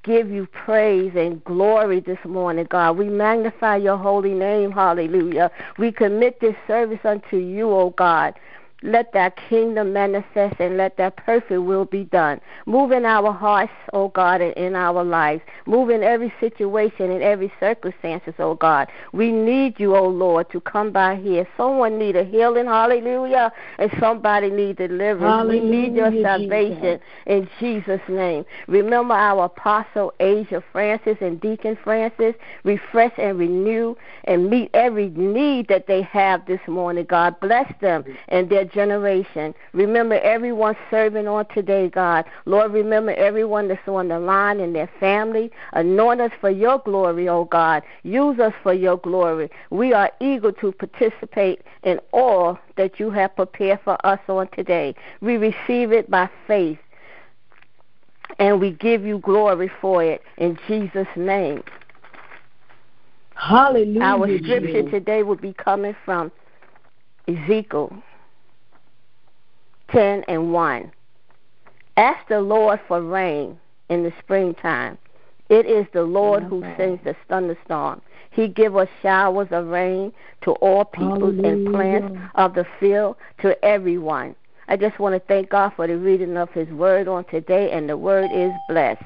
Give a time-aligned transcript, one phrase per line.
[0.07, 2.97] give you praise and glory this morning, God.
[2.97, 4.71] We magnify your holy name.
[4.71, 5.51] Hallelujah.
[5.79, 8.35] We commit this service unto you, O God.
[8.83, 12.41] Let that kingdom manifest and let that perfect will be done.
[12.67, 15.43] Move in our hearts, oh God, and in our lives.
[15.65, 18.89] Move in every situation and every circumstances, oh God.
[19.13, 21.49] We need you, oh Lord, to come by here.
[21.57, 25.23] Someone need a healing, hallelujah, and somebody need deliverance.
[25.23, 27.01] Hallelujah, we need your salvation Jesus.
[27.27, 28.45] in Jesus' name.
[28.69, 32.35] Remember our apostle Asia Francis and Deacon Francis.
[32.65, 37.41] Refresh and renew and meet every need that they have this morning, God.
[37.41, 39.55] Bless them and their generation.
[39.73, 42.25] Remember everyone serving on today, God.
[42.45, 45.51] Lord, remember everyone that's on the line and their family.
[45.73, 47.83] Anoint us for your glory, oh God.
[48.03, 49.51] Use us for your glory.
[49.71, 54.95] We are eager to participate in all that you have prepared for us on today.
[55.21, 56.79] We receive it by faith
[58.39, 61.63] and we give you glory for it in Jesus' name.
[63.35, 64.01] Hallelujah.
[64.01, 66.33] Our scripture today will be coming from
[67.29, 67.93] Ezekiel
[69.93, 70.93] 10 and 1.
[71.97, 74.99] Ask the Lord for rain in the springtime.
[75.49, 78.03] It is the Lord who sends the thunderstorm.
[78.31, 83.65] He give us showers of rain to all peoples and plants of the field, to
[83.65, 84.35] everyone.
[84.69, 87.89] I just want to thank God for the reading of His word on today, and
[87.89, 89.05] the word is blessed.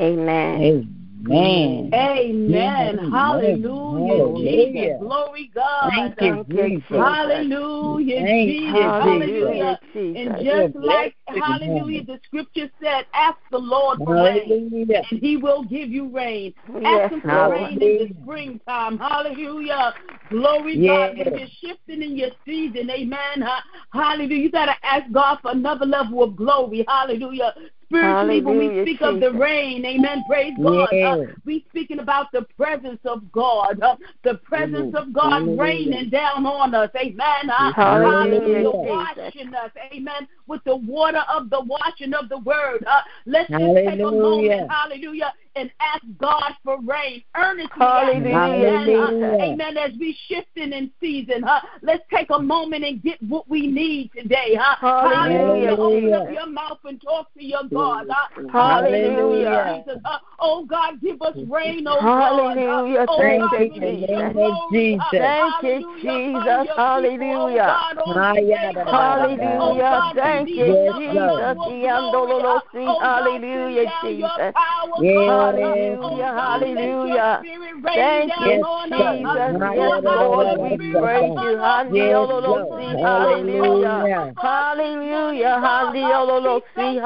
[0.00, 0.62] Amen.
[0.62, 1.11] Amen.
[1.30, 1.90] Amen.
[1.94, 3.10] Amen.
[3.10, 4.16] Hallelujah.
[4.16, 4.98] Hallelujah.
[4.98, 5.90] Glory God.
[5.90, 6.86] Thank you, Jesus.
[6.90, 8.22] Hallelujah.
[8.22, 8.74] Thank Jesus.
[8.74, 9.80] you, Hallelujah.
[9.92, 10.20] Jesus.
[10.20, 15.64] And just like hallelujah, the scripture said, ask the Lord for rain, and he will
[15.64, 16.54] give you rain.
[16.80, 17.50] Yes, Ask him for Lord.
[17.52, 18.98] rain in the springtime.
[18.98, 19.94] Hallelujah.
[20.30, 21.16] Glory God.
[21.16, 21.26] Yes.
[21.26, 23.48] When you're shifting in your season, amen.
[23.92, 24.36] Hallelujah.
[24.36, 26.84] You gotta ask God for another level of glory.
[26.88, 27.54] Hallelujah.
[27.92, 30.24] Spiritually, when we Hallelujah, speak of the rain, amen.
[30.26, 30.88] Praise God.
[30.94, 35.60] Uh, we speaking about the presence of God, uh, the presence of God Hallelujah.
[35.60, 37.50] raining down on us, amen.
[37.50, 42.82] Uh, Hallelujah, washing us, amen, with the water of the washing of the word.
[42.86, 47.22] Uh, let's just take a moment, hallelujah, and ask God for rain.
[47.36, 48.88] Earnestly, ask Hallelujah, amen,
[49.22, 49.76] uh, amen.
[49.76, 51.60] As we shifting in season, huh?
[51.82, 54.76] let's take a moment and get what we need today, huh?
[54.80, 58.06] Hallelujah, Open up your mouth and talk to your God.
[58.08, 58.42] huh?
[58.50, 59.84] Hallelujah.
[59.86, 60.00] Jesus.
[60.04, 60.18] huh?
[60.38, 62.48] Oh God, give us rain, oh God.
[62.48, 63.06] Hallelujah.
[63.08, 65.02] Oh Thank God, you, release In the your name of glory, Jesus.
[65.02, 65.60] huh?
[65.62, 66.36] Thank you, Jesus.
[66.36, 67.66] upon your people, Hallelujah.
[67.66, 68.86] God, on today, God.
[68.86, 69.18] huh?
[69.18, 70.12] Hallelujah.
[70.14, 70.86] Thank you, Jesus.
[71.04, 72.42] level of glory.
[72.42, 72.60] huh?
[72.84, 74.30] God, Hallelujah, send Jesus.
[74.54, 75.28] power, Yes.
[75.28, 75.40] God.
[75.41, 75.41] huh?
[75.42, 77.40] Hallelujah, Oh hallelujah.
[77.40, 79.00] your spirit rain Thank you, Yes, on God.
[79.00, 79.22] us.
[79.24, 79.34] huh?
[79.42, 79.62] Jesus.
[79.74, 81.58] Yes, Lord, we praise you.
[81.58, 83.02] us this Yes, Handiololosi, God.
[83.02, 84.34] Hallelujah.
[84.36, 85.60] Hallelujah.
[85.60, 85.60] Hallelujah.
[85.60, 87.00] Hallelujah.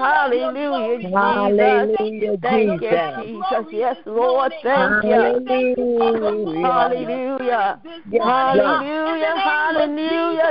[0.00, 1.14] Hallelujah, Jesus.
[1.14, 3.66] Hallelujah, Thank you, Jesus.
[3.72, 4.52] Yes, Lord.
[4.62, 5.12] Thank you.
[5.12, 6.60] Hallelujah.
[6.62, 7.80] Hallelujah.
[8.10, 9.34] Yes, Hallelujah.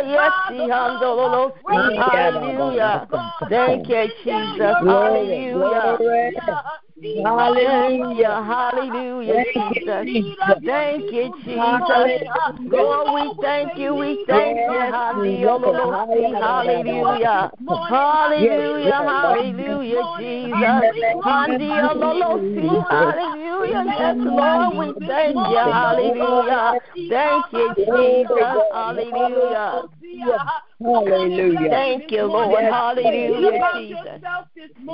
[0.06, 0.34] Yes.
[1.98, 3.08] Hallelujah.
[3.50, 4.76] Thank you, Jesus.
[4.86, 5.98] Hallelujah.
[7.04, 10.58] Hallelujah, hallelujah, Jesus.
[10.66, 12.28] Thank you, Jesus.
[12.72, 14.80] Lord, we thank you, we thank you.
[14.80, 15.98] Hallelujah,
[16.40, 17.52] hallelujah.
[17.90, 20.58] Hallelujah, hallelujah, Jesus.
[21.24, 21.70] Hallelujah.
[21.70, 23.84] Hallelujah, hallelujah.
[23.98, 25.58] Yes, Lord, we thank you.
[25.58, 26.74] Hallelujah.
[27.10, 28.58] Thank you, Jesus.
[28.72, 29.84] Hallelujah.
[30.80, 31.70] Hallelujah.
[31.70, 32.64] Thank you, Lord.
[32.64, 34.22] Hallelujah, Jesus.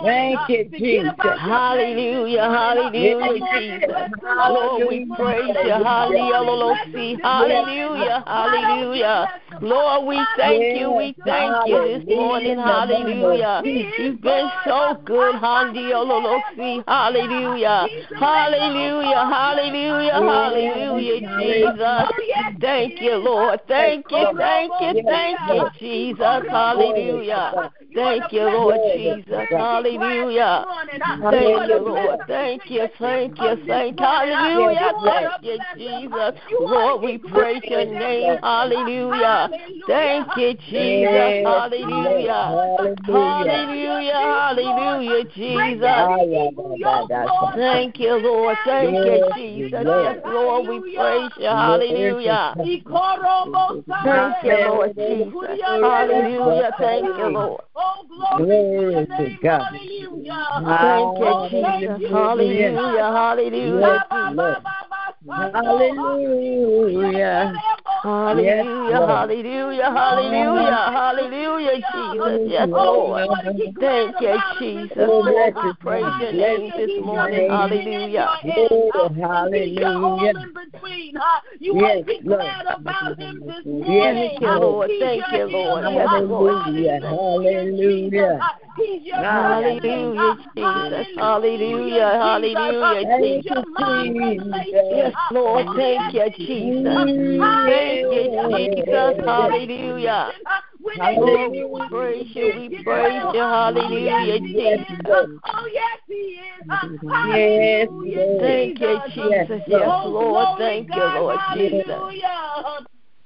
[0.04, 1.16] Thank you, Jesus.
[1.39, 3.89] Hallelujah, hallelujah, Jesus.
[4.50, 5.71] Lord, we praise you.
[5.71, 6.75] Hallelujah,
[7.24, 9.27] hallelujah, hallelujah.
[9.62, 10.92] Lord, we thank you.
[10.92, 12.57] We thank you this morning.
[12.57, 13.62] Hallelujah.
[13.66, 15.36] You've been so good.
[15.36, 16.39] Hallelujah,
[16.88, 17.88] hallelujah,
[18.18, 21.80] hallelujah, hallelujah, hallelujah, Jesus.
[22.62, 23.60] Thank you, Lord.
[23.68, 26.19] Thank you, thank you, thank you, Jesus.
[26.50, 27.71] Hallelujah.
[27.94, 29.47] Thank you, Lord Jesus.
[29.50, 30.65] Hallelujah.
[31.31, 32.19] Thank you, Lord.
[32.27, 34.06] Thank you, thank you, thank you.
[34.06, 34.94] Hallelujah.
[35.03, 36.33] Thank you, Jesus.
[36.59, 38.38] Lord, we praise your name.
[38.44, 39.50] Hallelujah.
[39.88, 41.33] Thank you, Jesus.
[41.44, 42.51] Hallelujah.
[43.07, 44.13] Hallelujah.
[44.13, 45.80] Hallelujah, Jesus.
[47.56, 48.57] Thank you, Lord.
[48.65, 49.85] Thank you, Jesus.
[49.85, 51.47] Yes, Lord, we praise you.
[51.47, 52.53] Hallelujah.
[52.57, 55.33] Thank you, Lord Jesus.
[55.65, 56.71] Hallelujah.
[56.80, 57.62] Thank you, Lord.
[57.80, 59.62] Oh, glory to God.
[60.66, 60.66] Hallelujah.
[60.81, 62.10] Thank you, Jesus.
[62.12, 63.04] Hallelujah.
[63.14, 64.06] Hallelujah.
[64.12, 64.62] Hallelujah.
[65.27, 67.12] Hallelujah,
[68.04, 72.39] hallelujah, hallelujah, hallelujah, hallelujah, Jesus.
[72.48, 73.27] Yes, Lord.
[73.81, 74.95] Thank you, Jesus.
[74.98, 77.50] Lord, we praise your name this morning.
[77.50, 78.30] Hallelujah.
[79.19, 80.33] Hallelujah.
[81.60, 84.16] You to be glad about him this morning.
[84.16, 84.92] Thank you, Lord.
[85.00, 85.83] Thank you, Lord.
[85.83, 87.00] Hallelujah.
[87.01, 88.39] Hallelujah.
[89.12, 91.07] Hallelujah, Jesus.
[91.18, 93.66] Hallelujah, hallelujah, Jesus.
[95.09, 95.65] Yes, Lord.
[95.75, 96.83] Thank you, Jesus.
[97.65, 99.25] Thank you, Jesus.
[99.25, 100.31] Hallelujah.
[101.17, 102.51] Lord, we praise you.
[102.56, 103.39] We praise you.
[103.39, 105.27] Hallelujah, Jesus.
[105.45, 106.67] Oh, yes, he is.
[107.27, 107.89] Yes,
[108.39, 109.61] Thank you, Jesus.
[109.67, 110.47] Yes, Lord.
[110.57, 111.85] Thank you, Lord Jesus.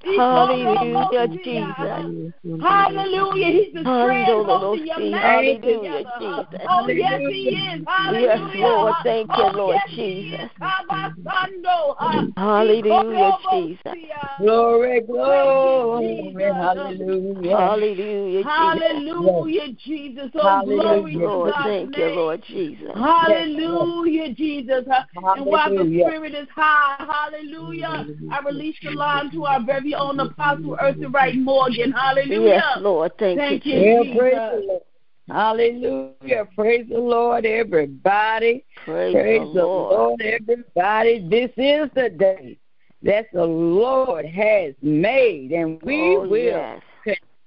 [0.03, 1.07] Hallelujah.
[1.11, 2.33] Hallelujah, Jesus.
[2.61, 3.45] Hallelujah.
[3.47, 6.03] He's the strength holding your marriage Hallelujah.
[6.19, 6.51] Jesus.
[6.69, 7.85] Oh, yes, he is.
[7.87, 8.21] Hallelujah.
[8.21, 8.93] Yes, Lord.
[9.03, 10.31] Thank you, Oh, Lord yes, he is.
[10.31, 10.49] Jesus.
[10.61, 11.95] Abasando.
[12.35, 13.93] Hallelujah, Jesus.
[14.39, 16.33] Glory, glory.
[16.53, 17.55] Hallelujah.
[17.55, 18.45] Hallelujah, Jesus.
[18.45, 20.29] Hallelujah, Jesus.
[20.35, 20.81] Oh, Hallelujah.
[20.81, 22.15] glory to Lord, God's thank you, name.
[22.15, 22.91] Lord Jesus.
[22.95, 24.85] Hallelujah, Jesus.
[24.91, 25.03] Uh,
[25.35, 26.05] and while the Hallelujah.
[26.07, 31.35] spirit is high, hallelujah, I release the line to our very own Apostle Eartha Wright
[31.35, 31.91] Morgan.
[31.91, 32.49] Hallelujah.
[32.49, 33.11] Yes, Lord.
[33.17, 34.17] Thank, Thank you, you, Jesus.
[34.17, 34.51] Praise Jesus.
[34.51, 34.81] the Lord.
[35.29, 36.47] Hallelujah.
[36.55, 38.65] Praise the Lord, everybody.
[38.83, 40.21] Praise, Praise the Lord.
[40.21, 41.27] everybody.
[41.29, 42.57] This is the day
[43.03, 46.81] that the Lord has made, and we oh, will yes.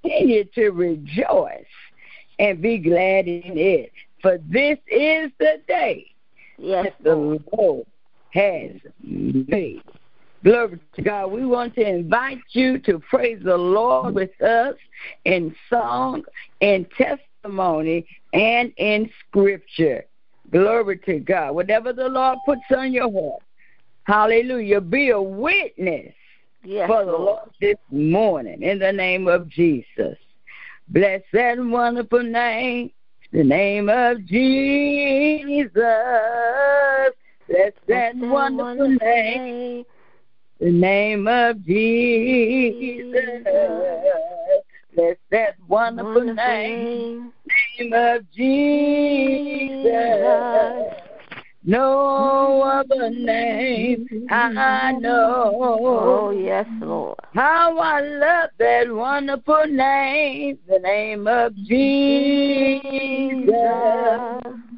[0.02, 1.64] continue to rejoice
[2.38, 3.92] and be glad in it.
[4.22, 6.06] For this is the day
[6.58, 7.44] Yes, that the Lord.
[7.52, 7.86] Lord
[8.32, 8.72] has
[9.02, 9.82] made.
[10.46, 11.32] Glory to God.
[11.32, 14.76] We want to invite you to praise the Lord with us
[15.24, 16.22] in song,
[16.60, 20.04] in testimony, and in scripture.
[20.52, 21.56] Glory to God.
[21.56, 23.42] Whatever the Lord puts on your heart.
[24.04, 24.80] Hallelujah.
[24.80, 26.14] Be a witness
[26.62, 27.24] Yes, for the Lord.
[27.24, 30.16] Lord this morning in the name of Jesus.
[30.90, 32.92] Bless that wonderful name,
[33.32, 35.72] the name of Jesus.
[37.48, 39.84] Bless that wonderful name,
[40.60, 43.14] the name of Jesus.
[44.94, 47.32] Bless that wonderful name,
[47.78, 49.92] name of Jesus.
[51.68, 55.52] No other name I know.
[55.60, 57.18] Oh, yes, Lord.
[57.34, 63.52] How I love that wonderful name, the name of Jesus.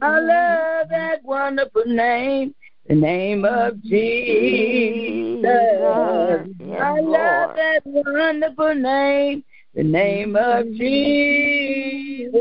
[0.01, 2.55] I love that wonderful name,
[2.89, 5.43] the name of Jesus.
[5.43, 9.45] Yes, I love that wonderful name,
[9.75, 12.33] the name of Jesus.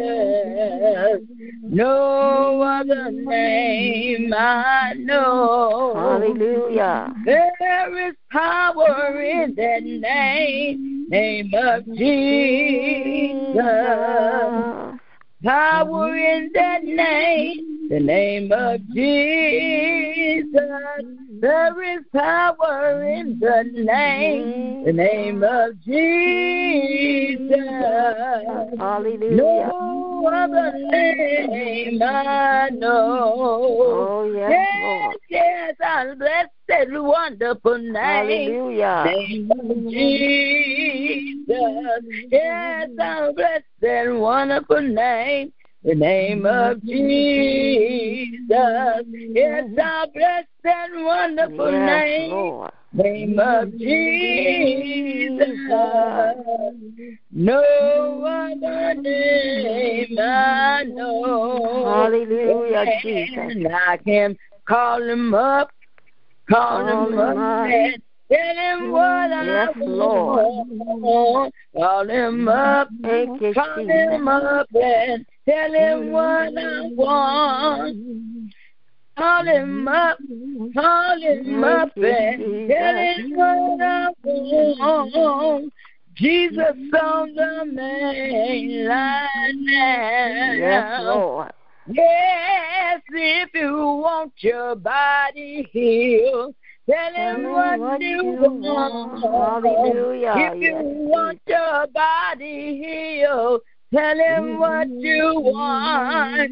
[1.64, 5.94] No other name I know.
[5.96, 7.14] Hallelujah.
[7.26, 13.58] There is power in that name, name of Jesus.
[15.44, 20.54] Power in that name, the name of Jesus.
[21.40, 27.50] There is power in the name, the name of Jesus.
[28.78, 29.36] Hallelujah.
[29.36, 33.78] No other name I know.
[33.80, 35.16] Oh, yes, Lord.
[35.30, 37.94] Yes, yes, our blessed, wonderful name.
[37.96, 39.04] Hallelujah.
[39.06, 41.48] Name of Jesus.
[42.32, 45.54] Yes, our blessed, wonderful name.
[45.84, 48.50] The name of Jesus.
[48.50, 52.30] Yes, our blessed and wonderful Yes, name.
[52.32, 52.72] Lord.
[52.94, 55.48] Name of Jesus.
[57.32, 61.86] No other name I know.
[61.86, 63.38] Hallelujah, Jesus.
[63.38, 65.70] And I can call him up,
[66.50, 67.38] call, Call him up, up.
[67.38, 70.46] and tell him what Yes, I Lord.
[70.80, 71.54] want.
[71.76, 73.94] Call him up, Thank call Jesus.
[73.94, 78.52] him up, and tell him what I want.
[79.18, 80.20] Call him up,
[80.76, 85.74] call him up, and tell him what I want.
[86.14, 90.54] Jesus on the main line now.
[90.54, 91.52] Yes, Lord.
[91.90, 96.54] Yes, if you want your body healed,
[96.90, 99.22] tell him what, what you you want.
[99.24, 99.64] want.
[99.64, 100.34] Hallelujah.
[100.38, 103.62] If you Yes, want your body healed,
[103.94, 104.60] tell him mm-hmm.
[104.60, 106.52] what you want.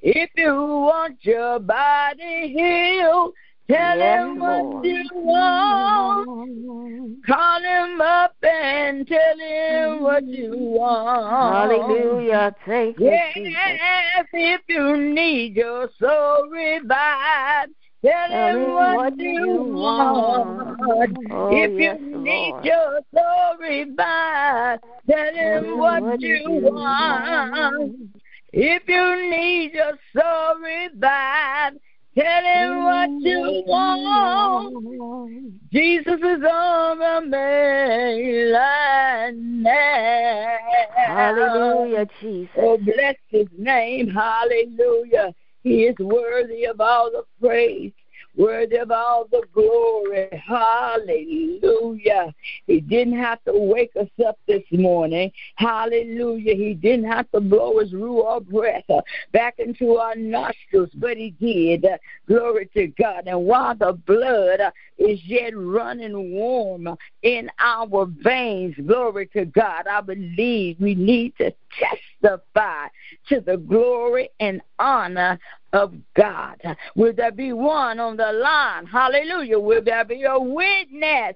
[0.00, 3.32] If you want your body healed,
[3.68, 4.86] tell Yes, him what Lord.
[4.86, 7.26] you want.
[7.26, 10.60] Call him up and tell him what you mm-hmm.
[10.60, 11.70] want.
[11.70, 12.54] Hallelujah.
[12.66, 13.52] Thank you, Jesus.
[13.52, 17.72] Yes, if you need your soul revived,
[18.04, 21.16] tell him what, you want.
[21.50, 24.80] if you need your soul back,
[25.10, 28.08] tell him what, you want.
[28.52, 31.78] If you need your soul revived,
[32.16, 35.54] tell him what you want.
[35.72, 40.58] Jesus is on the main line now.
[40.94, 42.54] Hallelujah, Jesus.
[42.56, 44.08] Oh, bless his name.
[44.08, 45.34] Hallelujah.
[45.64, 47.92] He is worthy of all the praise,
[48.36, 50.28] worthy of all the glory.
[50.32, 52.34] Hallelujah.
[52.66, 55.30] He didn't have to wake us up this morning.
[55.56, 56.54] Hallelujah.
[56.54, 61.30] He didn't have to blow his ruah breath uh, back into our nostrils, but he
[61.40, 61.84] did.
[61.84, 63.24] Uh, Glory to God.
[63.26, 66.88] And while the blood uh, is yet running warm
[67.22, 72.86] in our veins, glory to God, I believe we need to testify
[73.28, 75.38] to the glory and honor
[75.74, 76.62] of God.
[76.94, 78.86] Will there be one on the line?
[78.86, 79.58] Hallelujah.
[79.58, 81.34] Will there be a witness?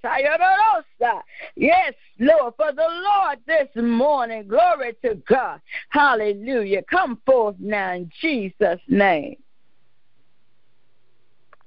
[1.57, 4.47] Yes, Lord, for the Lord this morning.
[4.47, 5.61] Glory to God.
[5.91, 6.83] Hallelujah.
[6.89, 9.37] Come forth now in Jesus' name.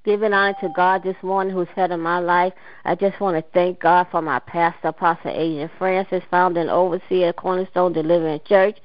[0.03, 2.53] Giving honor to God this morning who's head of my life.
[2.85, 7.29] I just want to thank God for my pastor, Apostle Adrian Francis, founder and overseer
[7.29, 8.77] of Cornerstone Deliverance Church,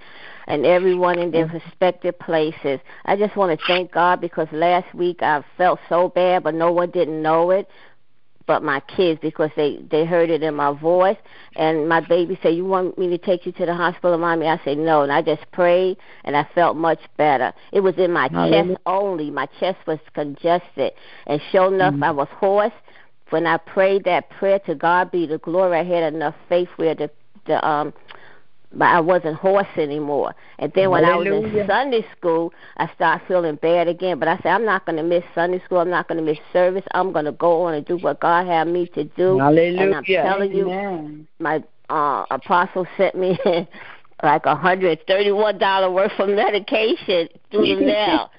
[0.46, 2.80] and everyone in their respective places.
[3.04, 6.72] I just want to thank God because last week I felt so bad, but no
[6.72, 7.68] one didn't know it
[8.46, 11.16] but my kids because they they heard it in my voice.
[11.56, 14.46] And my baby said you want me to take you to the hospital mommy?
[14.46, 15.02] I said no.
[15.02, 17.52] And i just prayed and i felt much better.
[17.72, 18.74] It was in my Hallelujah.
[18.74, 19.30] chest only.
[19.30, 20.92] My chest was congested.
[21.26, 22.72] And sure enough i was hoarse.
[23.30, 26.94] When i prayed that prayer to god be the glory i had enough faith where
[26.94, 27.10] the
[27.46, 27.92] the um
[28.72, 30.34] but I wasn't hoarse anymore.
[30.58, 34.18] And then when I was in Sunday school, I started feeling bad again.
[34.18, 35.78] But I said, I'm not going to miss Sunday school.
[35.78, 36.84] I'm not going to miss service.
[36.92, 39.38] I'm going to go on and do what God had me to do.
[39.38, 39.80] Hallelujah.
[39.80, 41.28] And I'm telling you, Amen.
[41.38, 43.38] my uh, apostle sent me
[44.22, 48.30] like a hundred thirty-one dollar worth of medication through the mail.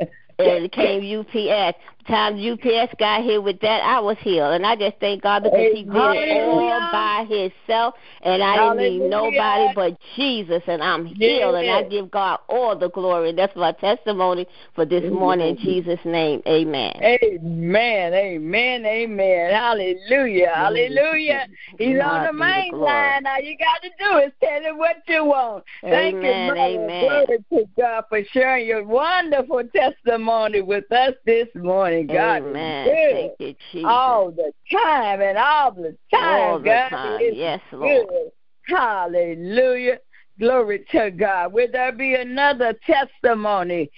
[0.00, 0.08] and
[0.38, 1.78] it came UPS.
[2.08, 5.66] Time UPS got here with that, I was healed, and I just thank God because
[5.72, 11.06] He did it all by Himself, and I didn't need nobody but Jesus, and I'm
[11.06, 13.32] healed, and I give God all the glory.
[13.32, 16.42] That's my testimony for this morning in Jesus' name.
[16.46, 16.92] Amen.
[17.02, 19.52] Amen, amen, amen.
[19.52, 21.48] Hallelujah, hallelujah.
[21.78, 23.26] He's on God the main line.
[23.26, 25.64] All you got to do is tell him what you want.
[25.82, 26.60] Thank you, Mother.
[26.60, 27.00] amen.
[27.00, 31.95] Glory to God for sharing your wonderful testimony with us this morning.
[32.04, 32.88] God Amen.
[32.88, 33.86] is good Thank you, Jesus.
[33.86, 36.40] all the time and all the time.
[36.40, 37.20] All the God time.
[37.22, 38.06] is Yes, Lord.
[38.08, 38.30] good.
[38.68, 39.98] Hallelujah.
[40.38, 41.52] Glory to God.
[41.52, 43.90] Will there be another testimony,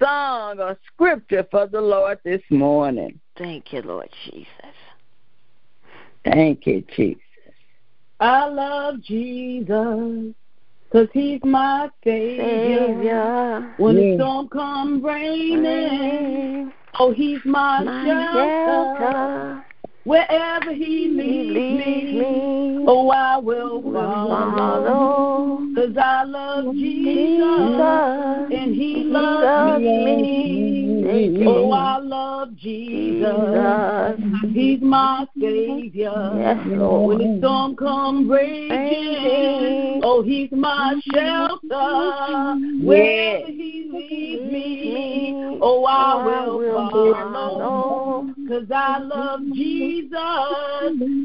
[0.00, 3.18] song, or scripture for the Lord this morning?
[3.36, 4.46] Thank you, Lord Jesus.
[6.24, 7.22] Thank you, Jesus.
[8.18, 10.34] I love Jesus,
[10.90, 12.86] cause he's my savior.
[12.86, 13.74] Savior.
[13.76, 14.02] When Yeah.
[14.02, 18.98] the storm comes raining, Rain, oh, he's my, my shelter.
[18.98, 19.62] shelter.
[20.04, 22.84] Wherever he leads leads me, me.
[22.86, 24.28] oh, I will follow.
[24.28, 25.74] follow.
[25.74, 28.52] Cause I love Jesus, Jesus.
[28.52, 30.22] and he He loves loves me.
[30.22, 30.85] me.
[31.46, 32.96] Oh, I love Jesus.
[33.06, 34.52] Jesus.
[34.52, 36.32] He's my savior.
[36.36, 37.18] Yes, Lord.
[37.18, 41.14] When the storm comes raging, oh, he's my mm-hmm.
[41.14, 42.84] shelter.
[42.84, 48.34] Wherever he leads me, oh, oh, I will follow.
[48.48, 50.14] Cause I love Jesus,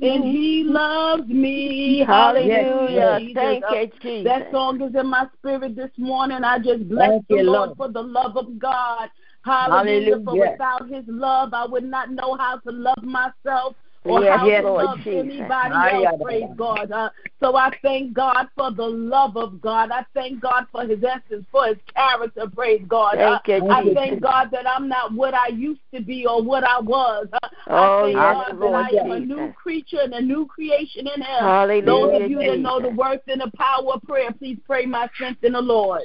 [0.02, 2.04] and he loves me.
[2.06, 3.02] Hallelujah.
[3.02, 3.34] Uh, Jesus.
[3.36, 4.24] Thank you, Jesus.
[4.24, 6.44] That song is in my spirit this morning.
[6.44, 7.78] I just bless Thank the you, Lord, Lord.
[7.78, 9.10] for the love of God.
[9.44, 10.22] Hallelujah.
[10.24, 13.76] For without his love, I would not know how to love myself.
[14.04, 15.14] or how to love Jesus.
[15.14, 16.44] anybody else, praise.
[16.58, 16.92] God.
[16.92, 19.92] Uh, so I thank God for the love of God.
[19.92, 23.20] I thank God for his essence, for his character, praise God.
[23.20, 23.94] Uh, Thank I Jesus.
[23.96, 27.28] thank God that I'm not what I used to be or what I was.
[27.32, 30.22] Uh, Oh, I thank yes, God Lord that I am a new creature and a
[30.22, 31.40] new creation in him.
[31.40, 34.86] Hallelujah, Those of you that know the worth and the power of prayer, please pray
[34.86, 36.04] my strength in the Lord.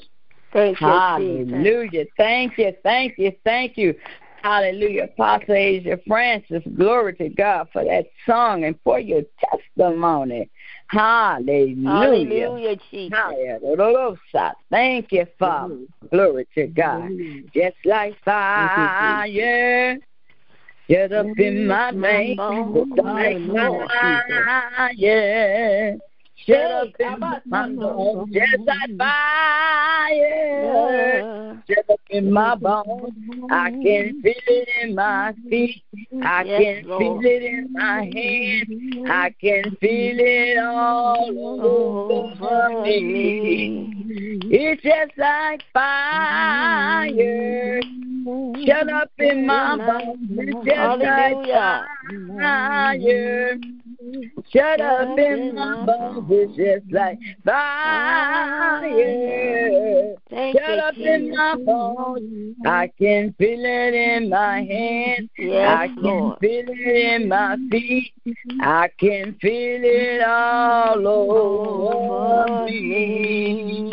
[0.57, 1.53] Thank you, Jesus.
[1.53, 2.05] Hallelujah.
[2.17, 3.95] Thank you, thank you, thank you.
[4.43, 5.05] Hallelujah.
[5.05, 10.49] Apostle Asia Francis, glory to God for that song and for your testimony.
[10.87, 11.87] Hallelujah.
[11.87, 13.19] Hallelujah, Jesus.
[13.19, 14.55] Hallelujah.
[14.71, 15.75] Thank you, Father.
[15.75, 16.07] Mm-hmm.
[16.09, 17.11] Glory to God.
[17.11, 17.49] Mm-hmm.
[17.53, 19.99] Just like fire.
[20.89, 23.37] Get up in my veins, just like
[24.79, 25.99] fire.
[26.49, 27.41] Up in my
[27.75, 30.71] bones, just like fire.
[31.91, 33.13] Up in my bones.
[33.51, 35.83] I can feel it in my feet.
[36.23, 37.23] I Yes, can Lord.
[37.23, 38.69] feel it in my hands.
[39.11, 41.61] I can feel it all
[42.41, 43.93] over me.
[44.49, 47.81] It's just like fire.
[48.67, 50.19] Shut up in my bones.
[50.31, 51.47] It's just like
[52.39, 53.59] fire.
[54.53, 56.29] Shut up in my bones.
[56.39, 58.85] It's just like fire.
[60.53, 62.57] Shut up in my bones.
[62.65, 65.31] I can feel it in my hands.
[65.39, 66.39] Yes, I can Lord.
[66.41, 68.13] feel it in my feet.
[68.61, 73.93] I can feel it all over me.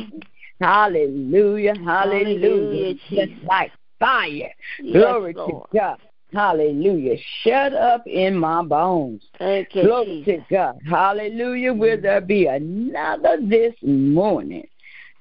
[0.59, 2.95] Hallelujah, hallelujah.
[2.95, 4.51] Hallelujah, Just like fire.
[4.81, 5.99] Yes, Glory to God.
[6.33, 7.17] Hallelujah.
[7.43, 9.23] Shut up in my bones.
[9.37, 10.45] Thank you, Glory Jesus.
[10.49, 10.79] to God.
[10.89, 11.73] Hallelujah.
[11.73, 14.67] Will there be another this morning?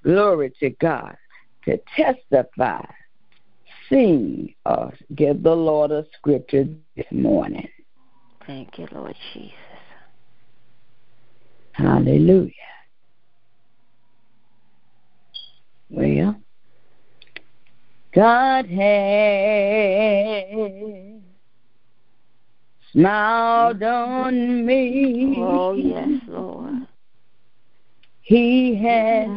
[0.03, 1.15] Glory to God.
[1.67, 2.85] To testify,
[3.89, 6.67] sing, or give the Lord a scripture
[6.97, 7.69] this morning.
[8.47, 9.53] Thank you, Lord Jesus.
[11.73, 12.51] Hallelujah.
[15.91, 16.42] Well,
[18.15, 20.45] God has
[22.93, 24.27] smiled mm.
[24.27, 25.35] on me.
[25.39, 26.87] Oh, yes, Lord.
[28.21, 29.29] He has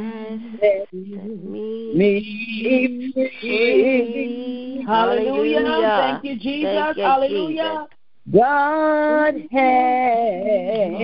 [0.60, 4.83] set me me free.
[4.85, 5.59] Hallelujah.
[5.59, 6.22] Hallelujah.
[6.22, 6.72] Thank you, Jesus.
[6.74, 7.88] Thank you, Hallelujah.
[8.33, 9.75] God has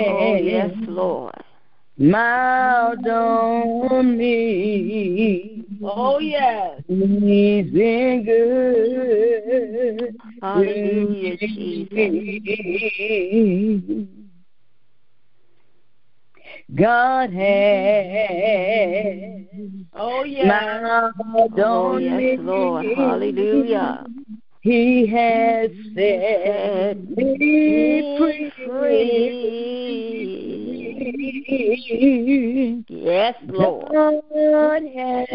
[0.08, 1.44] Oh, yes, Lord.
[1.98, 5.61] smiled on me.
[5.84, 6.82] Oh, yes.
[6.88, 10.16] He's been good.
[10.42, 12.22] Hallelujah, Jesus.
[16.74, 18.42] God has
[19.94, 20.48] Oh, yes.
[21.58, 22.40] Oh, yes.
[22.42, 22.86] Lord.
[22.96, 24.06] Hallelujah.
[24.62, 30.51] He has set me free.
[32.88, 33.92] Yes, Lord.
[33.92, 35.28] God has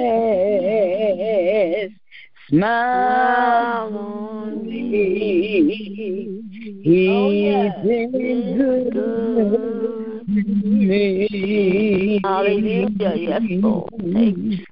[2.48, 6.42] smiled on me.
[6.82, 7.78] He's Oh, yes.
[7.84, 10.22] been good to
[10.64, 12.20] me.
[12.24, 13.14] Hallelujah.
[13.16, 13.90] Yes, Lord.
[14.12, 14.64] Thank you.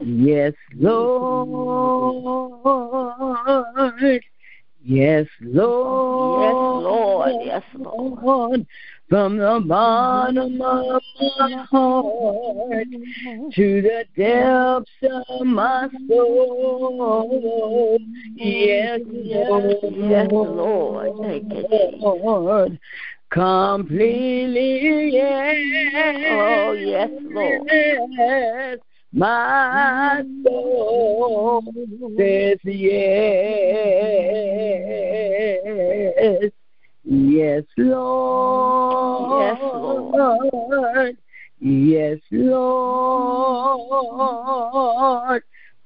[0.00, 1.12] Yes, Lord.
[4.84, 7.34] Yes, Lord.
[7.44, 8.66] Yes, Lord.
[9.12, 12.86] From the bottom of my heart
[13.52, 17.98] to the depths of my soul.
[18.36, 19.76] Yes, Lord.
[19.82, 21.12] Yes, Lord.
[21.20, 21.66] Thank you,
[22.00, 22.78] Lord.
[23.28, 25.56] Completely, yes.
[26.30, 27.68] Oh, yes, Lord.
[27.70, 28.78] Yes,
[29.12, 31.62] my soul
[32.16, 33.02] says yes.
[37.12, 39.58] Yes, Lord.
[39.60, 41.16] Yes, Lord.
[41.60, 42.62] Yes, Lord.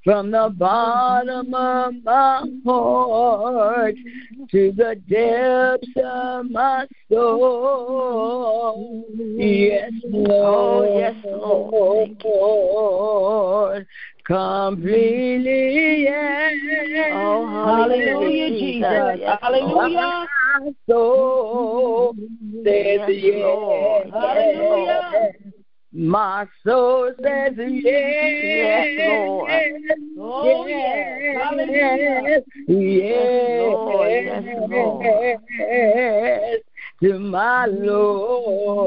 [0.05, 3.97] From the bottom of my heart
[4.53, 9.05] to the depths of my soul.
[9.37, 10.31] Yes, Lord.
[10.31, 11.17] Oh, yes,
[12.25, 13.85] Lord.
[14.27, 16.53] Completely, yes.
[17.13, 18.61] Oh, Hallelujah, Jesus.
[18.61, 19.21] Jesus.
[19.21, 20.27] Yes, Hallelujah.
[20.51, 22.17] My soul
[22.65, 24.11] says Yes, yes.
[24.13, 25.33] Hallelujah.
[25.93, 27.85] My soul says yes.
[28.43, 29.51] Yes, Lord.
[30.19, 31.37] Oh, yes.
[31.37, 32.43] Hallelujah.
[32.67, 34.11] Yes, Lord.
[34.11, 36.63] Yes, Lord.
[37.03, 38.87] To my Lord.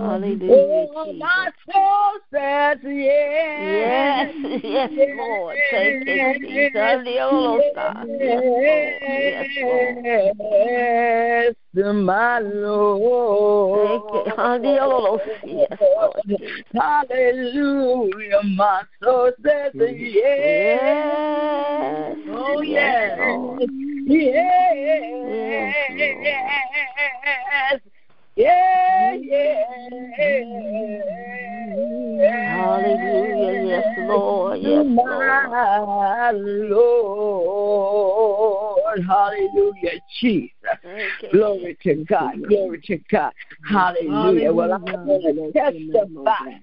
[0.00, 4.32] Hallelujah, Oh, my soul says yes.
[4.38, 5.58] Yes, yes, Lord.
[5.72, 6.70] Thank you, Jesus.
[6.74, 7.26] Hallelujah.
[7.32, 7.62] Oh,
[8.20, 10.04] yes, Lord.
[10.04, 11.56] Yes, Lord.
[11.74, 14.28] Yes, my Lord.
[14.36, 15.18] Hallelujah.
[15.44, 16.12] Yes, Lord
[16.72, 18.42] Hallelujah.
[18.56, 19.88] My soul says yes.
[20.82, 22.16] Yes.
[22.28, 23.18] Oh, Yes, yes.
[23.18, 23.70] Lord.
[24.06, 24.64] Yes.
[28.36, 29.64] Yeah, yeah.
[32.48, 33.52] Hallelujah.
[33.68, 34.60] Yes, Lord.
[34.60, 35.50] Yes, Lord.
[35.50, 36.94] My Lord.
[39.06, 40.50] Hallelujah, Jesus.
[41.32, 42.42] Glory to God.
[42.48, 43.32] Glory to God.
[43.68, 44.52] Hallelujah.
[44.52, 46.58] Well, I'm going to testify.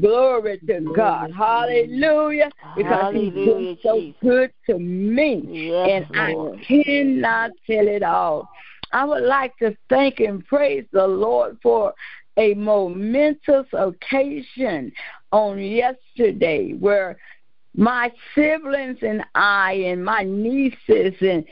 [0.00, 1.32] Glory to God.
[1.36, 2.50] Hallelujah.
[2.76, 5.42] Because He's been so good to me.
[5.48, 6.60] Yes, And Lord.
[6.60, 8.48] I cannot tell it all.
[8.92, 11.94] I would like to thank and praise the Lord for
[12.36, 14.92] a momentous occasion
[15.32, 17.18] on yesterday where
[17.76, 21.44] my siblings and I and my nieces and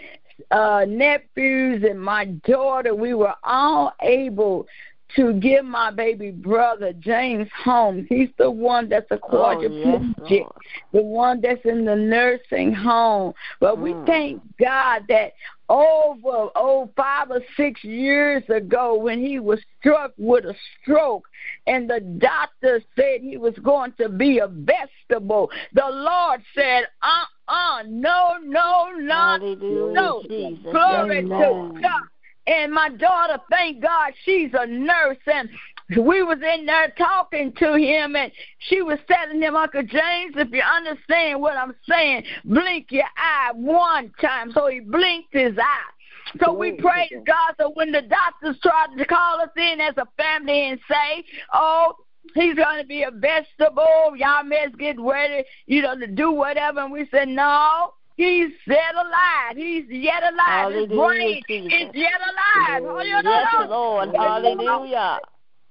[0.50, 4.66] uh, nephews and my daughter, we were all able
[5.14, 8.06] to give my baby brother James home.
[8.08, 10.46] He's the one that's a Oh, yes, quadriplegic,
[10.92, 13.32] the one that's in the nursing home.
[13.60, 14.06] But we Mm.
[14.06, 15.32] thank God that
[15.68, 21.26] over oh five or six years ago when he was struck with a stroke
[21.66, 27.82] and the doctor said he was going to be a vegetable the lord said uh-uh
[27.88, 30.70] no no not Hallelujah, no Jesus.
[30.70, 31.92] glory Yes, to god
[32.46, 35.48] and my daughter thank god she's a nurse and
[36.04, 40.50] we was in there talking to him and she was telling him uncle james if
[40.52, 45.92] you understand what i'm saying blink your eye one time so he blinked his eye
[46.40, 47.54] so we praise God.
[47.58, 51.94] So when the doctors tried to call us in as a family and say, "Oh,
[52.34, 56.80] he's going to be a vegetable," y'all must get ready, you know, to do whatever,
[56.80, 59.56] and we said, "No." He's yet alive.
[59.56, 60.72] He's yet alive.
[60.72, 63.22] His Hallelujah, brain is yet alive.
[63.22, 64.14] Yes, Lord.
[64.16, 65.20] Hallelujah.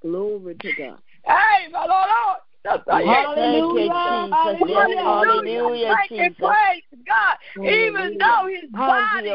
[0.02, 1.00] Glory to God.
[1.26, 1.90] Hey, my Lord.
[1.90, 2.38] Lord.
[2.64, 3.06] That's right.
[3.06, 4.28] You, Hallelujah.
[4.30, 4.70] Jesus.
[4.70, 5.04] Yes, Hallelujah.
[5.04, 6.48] hallelujah, Thank and Jesus.
[6.48, 7.38] praise God.
[7.68, 9.30] Even though his body,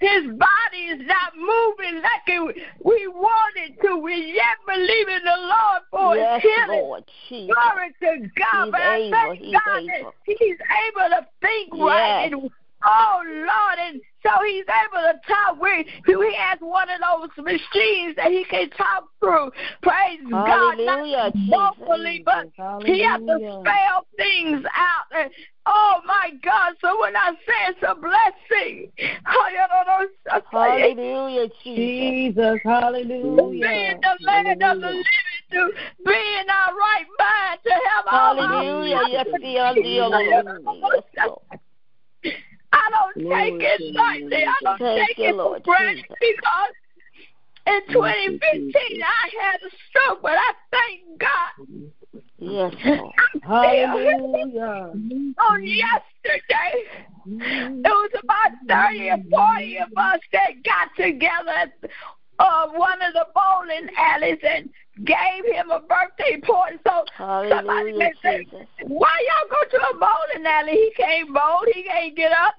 [0.00, 3.96] Hallelujah, Yes, his body is not moving like it, we wanted to.
[3.96, 6.80] We yet believe in the Lord for Yes, his healing.
[6.80, 7.54] Lord Jesus.
[7.54, 8.64] Glory to God.
[8.64, 9.10] He's but I able.
[9.10, 10.12] thank He's God able.
[10.26, 12.24] that he's able to think right.
[12.32, 12.50] And,
[12.84, 13.78] oh, Lord.
[13.80, 15.60] And so he's able to talk.
[15.60, 19.50] We, he has one of those machines that he can talk through.
[19.82, 20.78] Praise God.
[20.78, 22.48] Hallelujah, Not vocally, but
[22.84, 25.06] he has to spell things out.
[25.16, 25.30] And,
[25.66, 26.74] oh, my God.
[26.80, 28.92] So when I say it's a blessing,
[30.54, 32.34] Hallelujah, Jesus.
[32.34, 32.60] Jesus.
[32.64, 33.66] Hallelujah.
[33.66, 35.04] in the land of the living,
[35.52, 35.70] to
[36.04, 39.00] be in our right mind, to have all our Hallelujah.
[39.10, 40.44] Yes, dear, dear Lord.
[40.64, 41.02] Lord.
[42.72, 44.44] I don't take it lightly.
[44.44, 46.16] I don't take you, it for granted Jesus.
[46.20, 46.74] because
[47.66, 51.66] in 2015 I had a stroke, but I thank God.
[52.38, 53.14] Yes, Lord.
[53.42, 54.92] Hallelujah.
[55.38, 56.74] On yesterday,
[57.26, 61.72] it was about 30 or 40 of us that got together at
[62.38, 64.68] uh, one of the bowling alleys and
[65.04, 66.76] gave him a birthday party.
[66.86, 68.46] So somebody Hallelujah, may say,
[68.82, 70.72] why y'all go to a bowling alley?
[70.72, 71.64] He can't bowl.
[71.72, 72.54] He can't get up.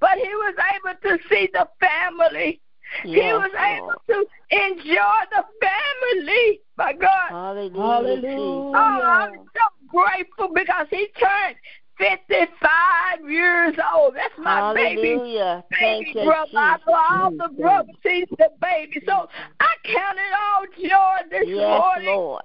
[0.00, 2.60] But he was able to see the family.
[3.04, 6.60] He Yes, was able to enjoy the family.
[6.76, 7.30] My God.
[7.30, 8.72] Hallelujah, Hallelujah.
[8.74, 11.56] Oh, I'm so grateful because he turned
[11.98, 14.14] 55 years old.
[14.14, 15.64] That's my baby Hallelujah.
[15.70, 16.50] baby Thank you, brother.
[16.56, 19.00] I all the brothers, he's the baby.
[19.06, 19.28] So
[19.60, 22.06] I count it all joy this Yes, morning.
[22.06, 22.42] Lord.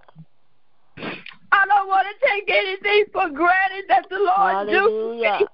[1.51, 5.39] I don't want to take anything for granted that the Lord Hallelujah.
[5.39, 5.47] me.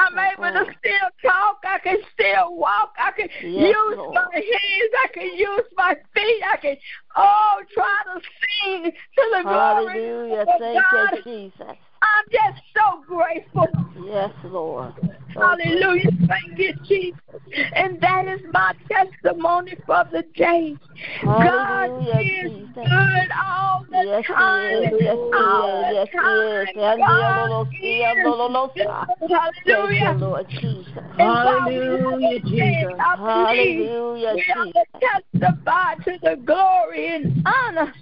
[0.00, 1.58] I'm able to still talk.
[1.64, 2.94] I can still walk.
[2.98, 4.14] I can Yes, use Lord.
[4.14, 4.92] my hands.
[5.04, 6.42] I can use my feet.
[6.50, 6.76] I can
[7.16, 10.42] oh try to sing to the glory Hallelujah.
[10.42, 11.24] of Thank God.
[11.26, 11.76] you, Jesus.
[12.02, 13.68] I'm just so grateful.
[14.04, 14.94] Yes, Lord.
[15.34, 16.10] So Hallelujah.
[16.26, 17.16] Thank you, Jesus.
[17.74, 20.76] And that is my testimony for the day.
[21.20, 22.74] Hallelujah, God is Jesus.
[22.74, 24.82] good all the Yes, time.
[24.82, 24.92] is.
[25.00, 25.88] Yes, all is.
[25.88, 26.68] the Yes, he is.
[26.74, 26.78] time.
[26.78, 29.30] And God Lord, see, and the Lord, is good.
[29.66, 30.16] Hallelujah.
[30.20, 30.86] Lord Jesus.
[31.18, 32.58] And while we Hallelujah, Jesus.
[32.58, 34.82] chance, I believe Hallelujah, we have Jesus.
[34.92, 37.94] to testify to the glory and honor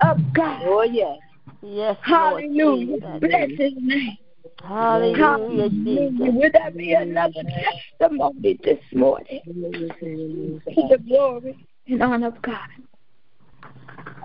[0.00, 0.62] of God.
[0.64, 1.18] Oh, yes.
[1.68, 2.98] Yes, Hallelujah.
[2.98, 3.20] Jesus.
[3.20, 4.16] Bless his name.
[4.62, 6.32] Hallelujah, Hallelujah.
[6.32, 7.42] Would that be another
[7.90, 12.58] testimony this morning to the glory and honor of God?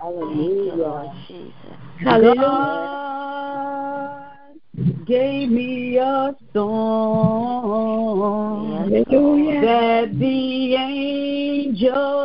[0.00, 1.52] you, Lord Jesus.
[1.98, 2.90] Hallelujah.
[3.58, 7.82] God gave me a song
[8.78, 9.60] Hallelujah.
[9.62, 12.22] that the angels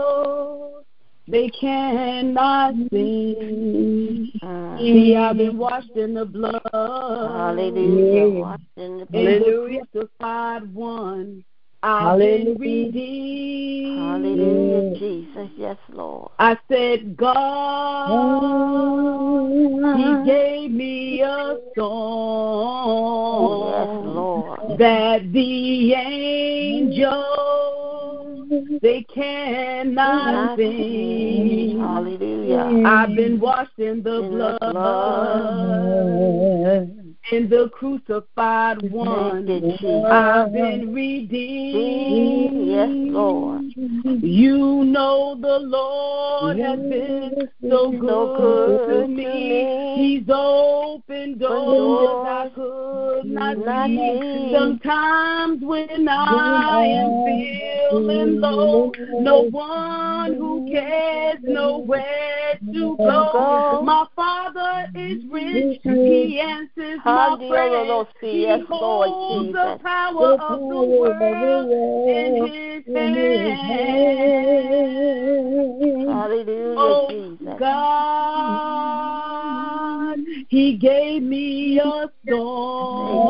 [1.27, 4.31] they cannot sing.
[4.41, 4.77] Mm.
[4.79, 6.61] See, I've been washed in the blood.
[6.73, 8.29] Hallelujah.
[8.41, 9.41] Washed in the In blood.
[9.41, 9.81] Hallelujah.
[9.93, 11.43] the crucified one,
[11.83, 12.85] I've been Hallelujah.
[12.85, 13.99] redeemed.
[13.99, 14.99] Hallelujah.
[14.99, 15.49] Jesus.
[15.57, 16.31] Yes, Lord.
[16.39, 18.07] I said, God,
[19.97, 24.79] He gave me a song Yes, Lord.
[24.79, 27.27] that the angels
[28.81, 31.79] they cannot sing.
[31.79, 32.87] Hallelujah.
[32.87, 36.89] I've been washed in the In the blood, blood.
[37.31, 39.47] in the crucified one.
[40.07, 42.67] I've been redeemed.
[42.67, 43.63] Yes, Lord.
[44.23, 49.25] You know the Lord has been so good, So good to to me.
[49.25, 49.95] me.
[49.97, 53.57] He's opened doors I could not
[53.87, 54.51] see.
[54.53, 63.81] Sometimes when I am feeling low, no one who cares nowhere to go.
[63.83, 65.79] My Father is rich.
[65.83, 67.87] He answers my prayers.
[67.87, 68.07] Hallelujah.
[68.21, 71.71] He holds the power of the world
[72.09, 74.07] in his hand.
[76.09, 77.07] Hallelujah, Oh.
[77.59, 78.57] God,
[80.49, 83.27] He gave me a song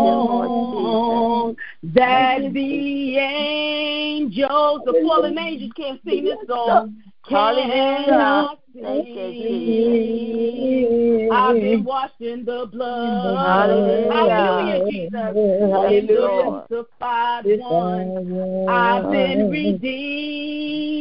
[1.84, 6.96] that the angels, the fallen angels can't sing this song.
[7.30, 8.50] Hallelujah.
[8.78, 11.32] Cannot Thank you, sing.
[11.32, 13.38] I've been washed in the blood.
[13.40, 14.12] Hallelujah.
[14.14, 15.12] Hallelujah, Jesus.
[15.12, 15.70] In
[16.08, 16.66] the Hallelujah.
[16.68, 19.82] crucified one, I've been redeemed.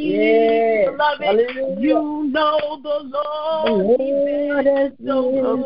[0.07, 0.89] Yes.
[0.91, 1.81] Beloved, Hallelujah.
[1.81, 4.01] you know the Lord.
[4.01, 4.15] He's
[4.65, 5.21] been so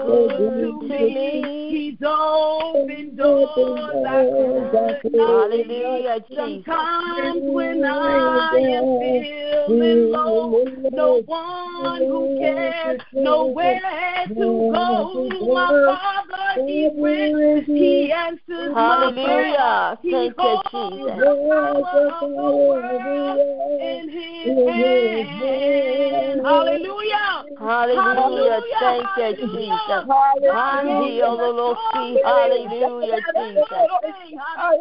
[0.07, 1.27] good to me.
[1.71, 5.19] He's opened doors I could not see.
[5.19, 6.65] Hallelujah, Jesus.
[6.67, 8.85] Sometimes when I am
[9.67, 13.81] feeling low, no one who cares, nowhere
[14.29, 15.29] to go.
[15.55, 17.67] My Father, He's rich.
[17.67, 18.75] He answers.
[18.75, 19.99] Hallelujah.
[20.03, 26.41] He holds the power of the world in His hand.
[26.45, 27.45] Hallelujah.
[27.59, 28.63] Hallelujah.
[28.81, 29.59] Thank you, Hallelujah.
[29.59, 30.05] Jesus.
[30.53, 31.31] Hallelujah.
[33.35, 33.71] Jesus.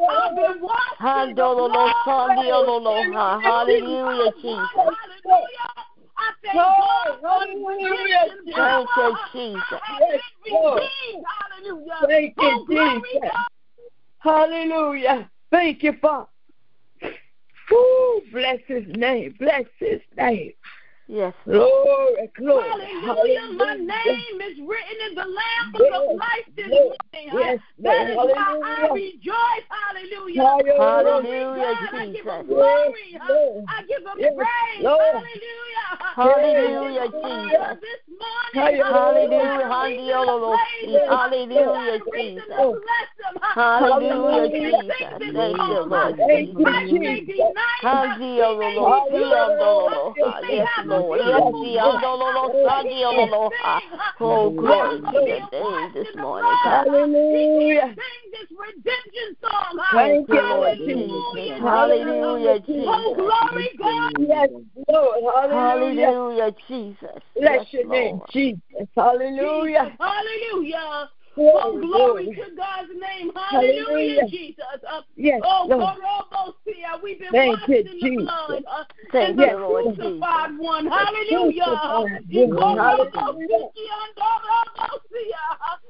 [0.10, 1.94] I've been washed in the blood.
[2.08, 3.28] Handololosandiololoha.
[3.42, 4.70] Hallelujah, Jesus.
[6.20, 6.20] Hallelujah.
[6.20, 9.18] I thank God redemption Thank you.
[9.34, 9.64] Jesus.
[9.72, 10.82] I have been Lord.
[10.82, 11.26] redeemed.
[11.42, 12.00] Hallelujah.
[12.08, 13.30] Thank you, Jesus.
[14.20, 15.32] Hallelujah.
[15.52, 16.28] Thank you, Father.
[17.72, 19.36] Woo, bless his name.
[19.40, 20.54] Bless his name.
[21.10, 21.34] Yes.
[21.44, 22.86] Glory, glory.
[23.02, 23.42] Hallelujah.
[23.58, 26.98] My name is written in the Lamb Book of Life this Lord.
[27.14, 27.34] morning.
[27.34, 28.30] Yes, That is Lord.
[28.30, 28.94] why I Hallelujah.
[28.94, 29.66] rejoice.
[29.74, 30.46] Hallelujah.
[30.78, 33.10] Hallelujah, God, I give him glory.
[33.10, 33.22] Yes,
[33.74, 34.84] I give him Yes, praise.
[34.86, 35.02] Lord.
[35.02, 35.90] Hallelujah.
[36.14, 37.58] Hallelujah, I give him Jesus.
[37.58, 38.82] honor this morning.
[38.86, 39.66] Hallelujah.
[39.66, 40.62] I give him Handiololosi.
[40.86, 41.10] praise.
[41.10, 42.46] Hallelujah, Jesus.
[42.54, 43.36] to bless him.
[43.42, 44.94] Hallelujah, Jesus.
[45.18, 45.80] sing Thank you.
[45.90, 47.50] Lord Thank you, Christ may be Jesus.
[47.58, 47.82] nice.
[47.82, 49.10] Handiololosi.
[49.10, 49.90] He may be Andololoha.
[49.90, 50.14] beautiful.
[50.16, 50.99] He may Yes, Lord.
[51.02, 52.04] Yes, beautiful the voice.
[52.04, 53.80] andololo But he can sandiololoha.
[53.80, 54.00] sing.
[54.22, 56.52] Oh, glory to your name this morning.
[56.64, 56.88] God.
[56.88, 57.96] Hallelujah.
[58.32, 59.80] this redemption song.
[59.92, 60.78] Thank you, Lord
[61.62, 62.60] Hallelujah.
[62.60, 62.86] Jesus.
[62.88, 63.24] Oh, Jesus.
[63.24, 64.12] glory, God.
[64.28, 64.50] Yes,
[64.88, 65.52] Lord.
[65.52, 67.22] Hallelujah, Jesus.
[67.40, 68.88] Bless your name, Jesus.
[68.96, 69.98] Hallelujah.
[70.00, 71.10] Hallelujah.
[71.40, 72.36] Oh, Glory, glory glory.
[72.36, 73.32] to God's name.
[73.34, 74.28] Hallelujah, Hallelujah.
[74.28, 74.66] Jesus.
[74.90, 75.82] Uh, Yes, oh, Lord.
[75.82, 78.26] Korobosia, we've been Thank washed you, in the Jesus.
[78.26, 78.64] blood.
[78.70, 79.98] Uh, Thank in the you, Lord Jesus.
[80.00, 80.88] crucified one.
[80.88, 81.64] Hallelujah.
[81.64, 82.78] Crucified He one.
[82.78, 83.12] Hallelujah.
[83.16, 85.44] Korobosia and Korobosia.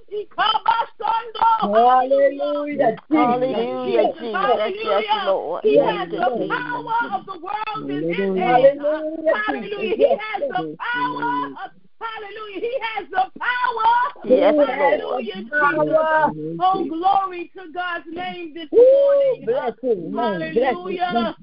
[0.07, 1.73] He Kabasando.
[1.73, 2.95] Hallelujah.
[3.09, 4.17] Hallelujah, Jesus.
[4.19, 4.33] Jesus.
[4.33, 5.01] Hallelujah.
[5.01, 5.61] Yes, Lord.
[5.63, 6.49] He Yes, has the Lord.
[6.49, 8.39] power of the world in his hand.
[8.39, 9.69] Hallelujah, Hallelujah.
[9.69, 9.97] Jesus.
[9.97, 11.71] He Yes, has the power.
[11.99, 12.59] Hallelujah.
[12.61, 14.25] He has the power.
[14.25, 16.31] Yes, Hallelujah, Power.
[16.31, 16.57] Jesus.
[16.59, 19.45] Oh, glory to God's name this morning.
[19.45, 20.11] bless his name.
[20.11, 21.35] Bless his Hallelujah.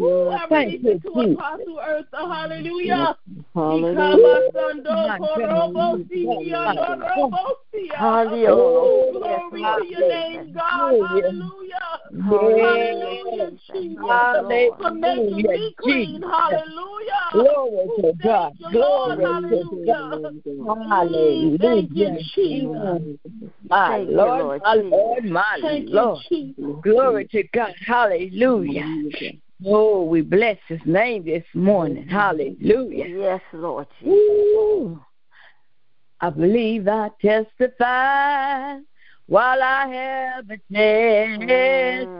[0.00, 1.08] Ooh, I release it to.
[1.08, 2.04] Apostle Eartha.
[2.12, 3.16] Uh, hallelujah.
[3.54, 3.94] Hallelujah.
[3.94, 7.96] Ikabasando korobo siki ando robo siya.
[7.96, 8.50] Hallelujah.
[8.50, 10.94] Oh, glory to your name, God.
[11.00, 11.72] Hallelujah.
[12.24, 12.62] Hallelujah.
[12.64, 14.76] Hallelujah, Jesus.
[14.78, 16.22] For making me Hallelujah, clean.
[16.22, 17.24] Hallelujah.
[17.32, 18.52] Glory to God.
[18.60, 19.18] Thank you, Lord.
[19.18, 19.86] Glory to Hallelujah.
[19.86, 20.01] God.
[20.88, 21.58] Hallelujah.
[21.58, 23.18] Thank you, Jesus.
[23.68, 24.90] My Thank you, Lord, my Jesus.
[24.90, 26.22] Lord, my Thank Lord.
[26.82, 27.74] Glory to God.
[27.86, 28.86] Hallelujah.
[29.64, 32.08] Oh, we bless his name this morning.
[32.08, 33.06] Hallelujah.
[33.06, 34.14] Yes, Lord Jesus.
[34.18, 35.00] Ooh.
[36.20, 38.78] I believe I testify
[39.26, 41.38] while I have a mm.
[41.38, 42.10] chance.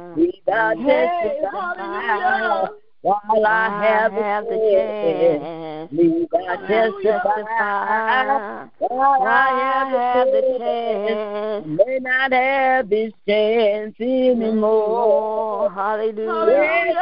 [0.47, 2.71] Thou Hey, testify hallelujah.
[3.03, 5.93] While I have, have the chance.
[5.93, 11.67] We thou testify Testify while I have the chance.
[11.67, 15.71] May not have this chance anymore.
[15.71, 16.95] Hallelujah.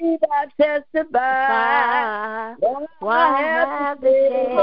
[0.00, 4.54] We thou testify while I have the chance.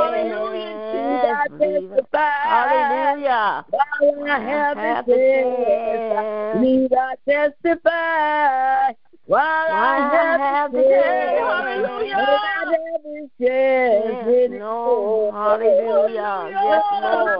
[1.21, 1.85] Thou chance.
[1.91, 3.65] testify Hallelujah.
[3.69, 6.61] while I have the chance.
[6.61, 8.93] We thou testify
[9.31, 10.83] while I I have the.
[10.83, 12.17] Hallelujah.
[12.17, 15.31] May not have this chance Yes, no.
[15.31, 16.51] Hallelujah.
[16.51, 17.39] Yes, Lord.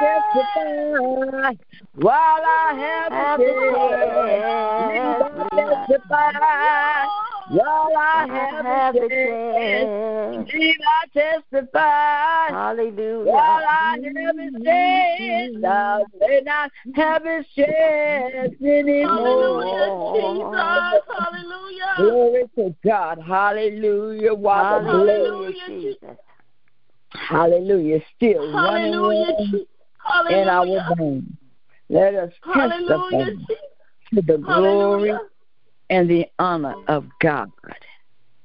[0.00, 1.54] Testify
[1.94, 4.10] while I have, the the chance.
[4.26, 5.30] chance.
[5.52, 7.19] Leave I testify
[7.50, 10.50] while I have, have the chance.
[10.52, 13.24] Leave I testify Hallelujah.
[13.32, 15.56] while I have his chance.
[15.56, 15.66] Mm-hmm.
[15.66, 19.10] I may not have his chance anymore.
[19.10, 21.02] Hallelujah, Jesus.
[21.18, 21.94] Hallelujah.
[21.96, 23.18] Glory to God.
[23.26, 24.34] Hallelujah.
[24.34, 26.16] While Hallelujah, Hallelujah, Jesus.
[27.10, 29.66] hallelujah, still running Hallelujah, warm Jesus.
[30.30, 30.94] in our Hallelujah.
[30.96, 31.24] bones.
[31.88, 33.54] Let us Hallelujah, testify
[34.14, 35.20] to the glory Hallelujah.
[35.90, 37.50] And the honor of God.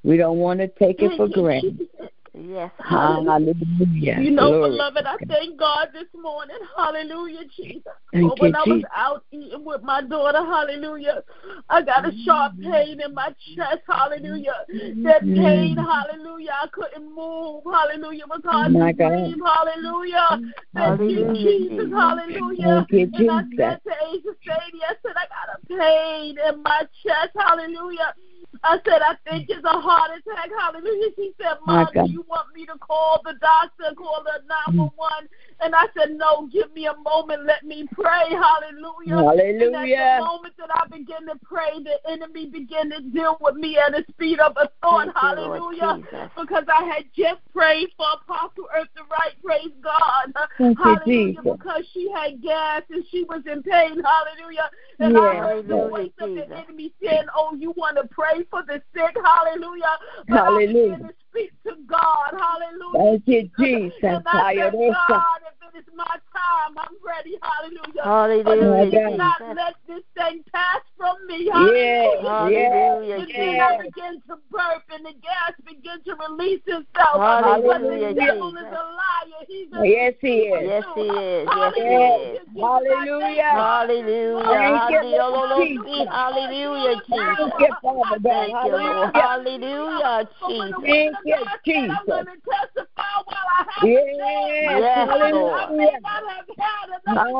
[0.02, 1.88] We don't want to take it for granted.
[2.36, 2.50] Jesus.
[2.50, 2.70] Yes.
[2.78, 4.18] Hallelujah.
[4.20, 6.56] You know, Glory beloved, I thank God this morning.
[6.76, 7.82] Hallelujah, Jesus.
[8.12, 8.90] Thank But when you, I was Jesus.
[8.94, 11.22] out eating with my daughter, hallelujah,
[11.68, 14.54] I got a sharp pain in my chest, hallelujah.
[15.02, 15.80] That pain, mm-hmm.
[15.80, 19.10] hallelujah, I couldn't move, hallelujah, was hard My to God.
[19.10, 20.54] breathe, hallelujah.
[20.74, 21.92] Thank you, Hallelujah, Jesus, Jesus.
[21.92, 22.86] hallelujah.
[22.90, 23.56] Thank you, And I Jesus.
[23.56, 28.14] said to Asia Sadie, I said, I got a pain in my chest, hallelujah.
[28.62, 29.56] I said, I think mm.
[29.56, 30.50] it's a heart attack.
[30.58, 31.10] Hallelujah.
[31.16, 34.76] She said, Mom, do you want me to call the doctor, call the mm.
[34.76, 35.28] 911?
[35.60, 37.46] And I said, No, give me a moment.
[37.46, 38.28] Let me pray.
[38.30, 39.30] Hallelujah.
[39.30, 40.18] And at Hallelujah.
[40.18, 43.92] the moment that I begin to pray, the enemy began to deal with me at
[43.92, 45.06] the speed of a thought.
[45.06, 46.02] Thank Hallelujah.
[46.38, 49.32] Because I had just prayed for Apostle Eartha Right.
[49.42, 50.32] Praise God.
[50.58, 51.32] Thank you, Hallelujah.
[51.32, 51.42] Jesus.
[51.44, 54.02] Because she had gas and she was in pain.
[54.02, 54.70] Hallelujah.
[54.98, 58.62] And I heard the voice of the enemy saying, Oh, you want to pray for
[58.66, 59.16] the sick?
[59.24, 59.96] Hallelujah.
[60.28, 60.94] But Hallelujah.
[60.94, 62.30] I to speak to God.
[62.32, 63.20] Hallelujah.
[63.22, 63.98] Thank you, Jesus.
[64.02, 64.96] And I said, Hallelujah.
[65.08, 67.38] God, if it is my time, I'm ready.
[67.42, 68.02] Hallelujah.
[68.04, 69.16] Hallelujah, My God.
[69.16, 71.46] Not let this thing pass from me.
[71.46, 72.26] Yes, Hallelujah.
[72.26, 77.22] Hallelujah, And yes, then I begin to burp and the gas begin to release itself.
[77.22, 79.42] Hallelujah, But the devil is a liar.
[79.46, 80.66] He's a Yes, he is.
[80.66, 81.48] Yes, he is.
[81.54, 82.34] Yes, he Hallelujah.
[82.34, 82.48] is.
[82.54, 83.52] Jesus, I thank Hallelujah.
[83.54, 84.46] God Hallelujah.
[84.46, 85.66] Thank you, Hallelujah.
[85.86, 86.08] Jesus.
[86.10, 87.52] Hallelujah, Thank Jesus.
[87.58, 88.22] you, Father God.
[88.26, 89.10] Thank you, Lord.
[89.14, 89.22] Hallelujah.
[89.22, 90.86] Hallelujah, But when the Jesus.
[90.86, 92.34] woman Thank of you, God said, I'm going Jesus.
[92.34, 94.86] to testify while I have Yes, a chance.
[94.86, 95.60] Yes, Lord.
[95.60, 97.32] I may not have had enough Ah,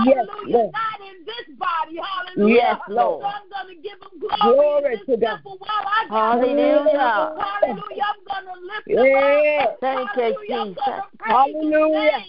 [0.00, 0.46] yeah, glory.
[0.46, 0.72] Yes, Lord.
[0.72, 1.96] Not in this body.
[2.00, 2.54] Hallelujah.
[2.54, 3.24] Yes, So Lord.
[3.24, 5.28] I'm going to give him glory, Glory in to God.
[5.36, 7.34] temple while I got Hallelujah.
[7.36, 8.06] Hallelujah.
[8.08, 9.68] I'm going to lift him Yes.
[9.68, 9.78] up.
[9.80, 10.54] Thank you, Hallelujah.
[10.56, 10.82] I'm Jesus.
[11.20, 12.24] Hallelujah.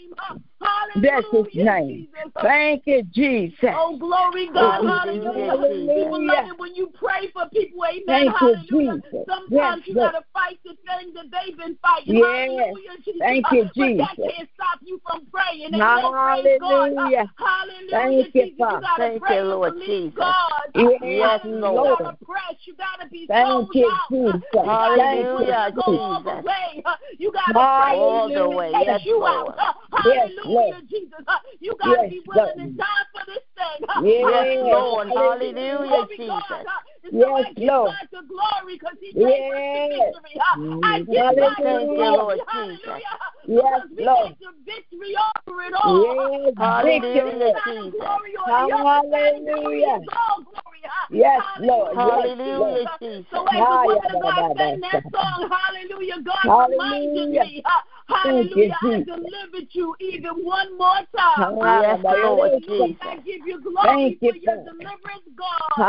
[0.94, 1.04] His.
[1.04, 1.32] Hallelujah.
[1.32, 2.08] Bless his name.
[2.14, 2.32] Jesus.
[2.42, 3.74] Thank you, Jesus.
[3.76, 4.86] Oh, glory, God.
[4.86, 5.94] Hallelujah, Hallelujah.
[5.94, 7.84] People love it when you pray for people.
[7.86, 8.04] Amen.
[8.08, 9.02] Thank you, Hallelujah.
[9.02, 9.26] Jesus.
[9.28, 10.14] Sometimes Yes, you Lord.
[10.14, 12.16] got to fight the thing that they've been fighting.
[12.16, 12.24] Yes.
[12.24, 13.20] Hallelujah, Jesus.
[13.20, 15.74] Thank you, But that can't stop you from praying.
[15.74, 16.12] Amen.
[16.12, 16.94] Praise God.
[16.94, 17.34] Hallelujah.
[17.38, 18.50] Hallelujah, Thank you, Jesus.
[18.50, 18.82] You Father.
[18.82, 20.14] got to Thank pray you, and Lord believe Jesus.
[20.18, 20.64] God.
[20.76, 21.72] Yes, Yes, Hallelujah.
[21.72, 22.00] Lord.
[22.00, 22.56] You got to press.
[22.66, 24.12] You got to be Thank sold you, out.
[24.12, 24.42] Jesus.
[24.44, 26.46] You got to be Thank willing Hallelujah, to go all the Jesus.
[26.46, 26.84] way.
[27.20, 27.94] You got to pray.
[27.96, 28.72] All the way.
[28.74, 29.56] Take Yes, you Lord.
[29.60, 29.76] out.
[30.06, 30.90] Yes, Hallelujah, Lord.
[30.90, 31.20] Jesus.
[31.60, 32.72] You got to Yes, be willing Lord.
[32.72, 33.80] to die for this thing.
[34.04, 35.08] Yes, Lord.
[35.10, 35.54] Hallelujah.
[35.54, 36.44] Hallelujah, Glory God.
[36.50, 36.66] Jesus.
[37.12, 37.92] Yes, I give Lord.
[37.92, 39.74] God the glory because He gave us Yes.
[39.74, 40.36] the victory.
[40.40, 41.06] I mm.
[41.06, 41.80] give God Hallelujah.
[41.80, 42.18] the glory.
[42.18, 43.18] Lord Hallelujah.
[43.46, 44.36] Yes, Lord.
[44.40, 46.00] the victory over it all.
[46.00, 47.44] Yes, Hallelujah, victory.
[47.44, 48.00] It's not a Jesus.
[48.00, 49.82] glory or the other side of glory.
[49.84, 50.00] Hallelujah.
[50.00, 50.64] It's all glory.
[51.14, 51.94] Yes, Lord.
[51.94, 52.88] Yes, Hallelujah, Lord.
[53.00, 53.26] Jesus.
[53.32, 56.80] So as the woman of God sang that song, hallelujah, God Hallelujah.
[56.80, 57.64] reminded me,
[58.08, 61.58] hallelujah, I delivered you even one more time.
[61.82, 62.98] Yes, da, da, Lord Jesus.
[63.02, 64.64] I give you glory Thank you, for your Father.
[64.72, 65.84] deliverance, God.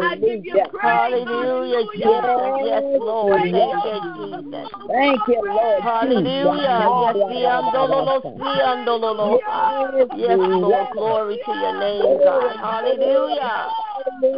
[0.00, 0.68] I give you Hallelujah.
[0.70, 1.98] praise, Hallelujah, Jesus.
[1.98, 2.24] Yes,
[2.64, 3.40] Yes, Lord.
[3.40, 4.70] Thank you, Jesus.
[4.88, 5.82] Thank you, Lord.
[5.82, 6.88] Hallelujah.
[7.00, 7.28] Yes, Jesus.
[7.28, 9.38] the andololo, the andololo.
[9.40, 10.88] Yes, Yes, Lord.
[10.96, 12.56] Glory to your name, God.
[12.56, 13.68] Hallelujah.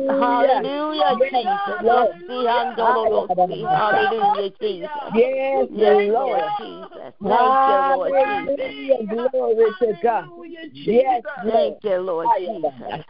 [0.08, 1.52] Hallelujah, Yes, Jesus.
[1.66, 2.08] Yes, Lord.
[2.26, 4.90] the andololo, the hallelujah, Jesus.
[5.14, 6.08] Yes, Yes, Lord.
[6.12, 7.12] Lord Jesus.
[7.22, 9.30] Thank you, Lord Jesus.
[9.30, 10.28] Glory to God.
[10.74, 11.52] Yes, Lord.
[11.52, 13.04] Thank you, Lord Jesus.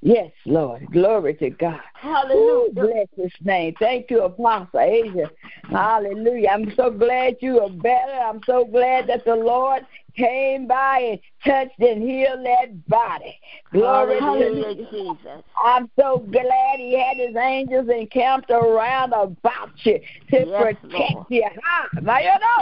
[0.00, 0.86] Yes, Lord.
[0.90, 1.80] Glory to God.
[1.94, 2.72] Hallelujah.
[2.72, 3.74] bless his name.
[3.78, 5.30] Thank you, Apostle Asia.
[5.70, 6.48] Hallelujah.
[6.48, 8.12] I'm so glad you are better.
[8.12, 9.86] I'm so glad that the Lord
[10.16, 13.38] came by and touched and healed that body.
[13.72, 15.42] Glory Hallelujah, to Jesus.
[15.64, 20.00] I'm so glad he had his angels encamped around about you
[20.30, 21.26] to Yes, protect Lord.
[21.28, 21.44] you.
[21.64, 21.88] Ha.
[21.94, 22.00] Oh,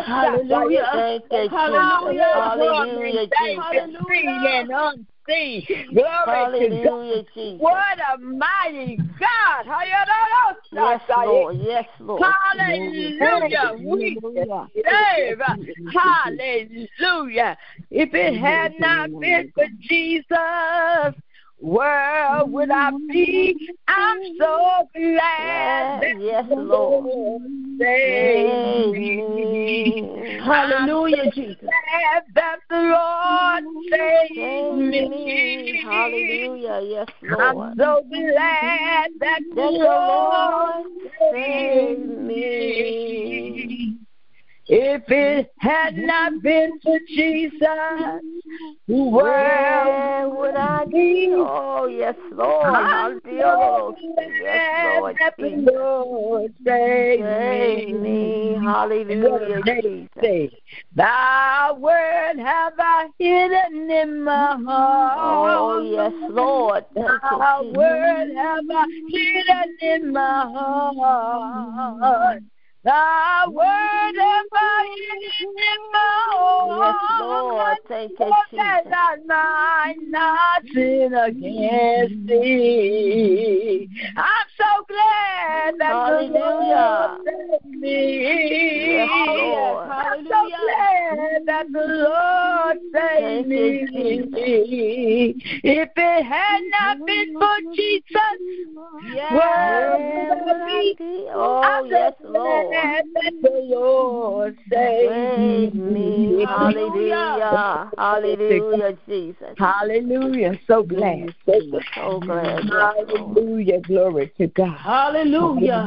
[0.07, 0.87] Hallelujah.
[2.31, 2.87] Hallelujah.
[3.13, 3.63] You, Jesus.
[3.63, 4.67] Hallelujah.
[4.67, 5.67] Hallelujah, Jesus.
[5.69, 5.95] Seen and unseen.
[5.95, 6.11] Glory
[6.59, 6.89] to God.
[6.89, 7.61] Hallelujah, Jesus.
[7.61, 9.67] What a mighty God.
[10.73, 11.57] Yes, Lord.
[11.59, 12.23] Yes, Lord.
[12.53, 13.73] Hallelujah.
[13.79, 14.19] We
[14.75, 15.39] save.
[15.93, 17.59] Hallelujah.
[17.91, 21.15] If it had not been for Jesus,
[21.59, 23.69] where would I be?
[23.89, 27.43] I'm so glad that Yes, Lord.
[27.79, 30.41] Saved Save me.
[30.43, 31.57] Hallelujah, Jesus.
[31.61, 33.20] Glad that the Lord
[33.91, 35.09] Save me.
[35.09, 35.81] me.
[35.83, 36.81] Hallelujah.
[36.83, 37.43] Yes, Lord.
[37.43, 40.87] I'm so glad that the That the Lord
[41.33, 43.10] saved saved me.
[44.73, 47.59] If it had not been for Jesus,
[48.87, 51.29] where would I be?
[51.33, 52.73] Oh, yes, Lord.
[52.73, 53.97] Hallelujah.
[54.41, 55.17] Yes, Lord.
[55.39, 57.95] the Lord saved Save me.
[57.95, 58.59] me.
[58.63, 60.53] Hallelujah, Jesus.
[60.95, 65.59] Thy word have I hidden in my oh, heart.
[65.59, 66.85] Oh, yes, Lord.
[66.95, 70.45] Thy word have I hidden in my
[70.97, 72.43] heart.
[72.83, 76.09] Thy word have I hidden in my
[76.67, 76.95] Yes.
[77.21, 77.77] Lord.
[77.89, 78.93] Thank you, Oh, that Jesus.
[78.97, 83.89] I might not sin against thee.
[84.17, 86.33] I'm so glad that Hallelujah.
[86.35, 87.97] the Lord saved me.
[88.95, 89.89] Yes, Lord.
[89.89, 90.07] yes.
[90.07, 95.35] I'm so glad that the Lord saved me.
[95.65, 98.39] If it had not been for Jesus,
[99.13, 99.33] Yes.
[99.33, 100.95] where Where would would I I be?
[100.99, 101.27] be?
[101.33, 102.70] Oh, yes, Lord.
[102.71, 106.45] Glad that the Lord saved Save me.
[106.47, 107.91] Hallelujah.
[107.99, 109.55] Hallelujah, Jesus.
[109.59, 110.59] Hallelujah.
[110.67, 111.35] So glad.
[111.47, 111.85] So glad.
[111.95, 112.65] So glad.
[112.65, 113.37] Yes, Lord.
[113.37, 113.81] Hallelujah.
[113.81, 114.79] Glory to God.
[114.79, 115.87] Hallelujah.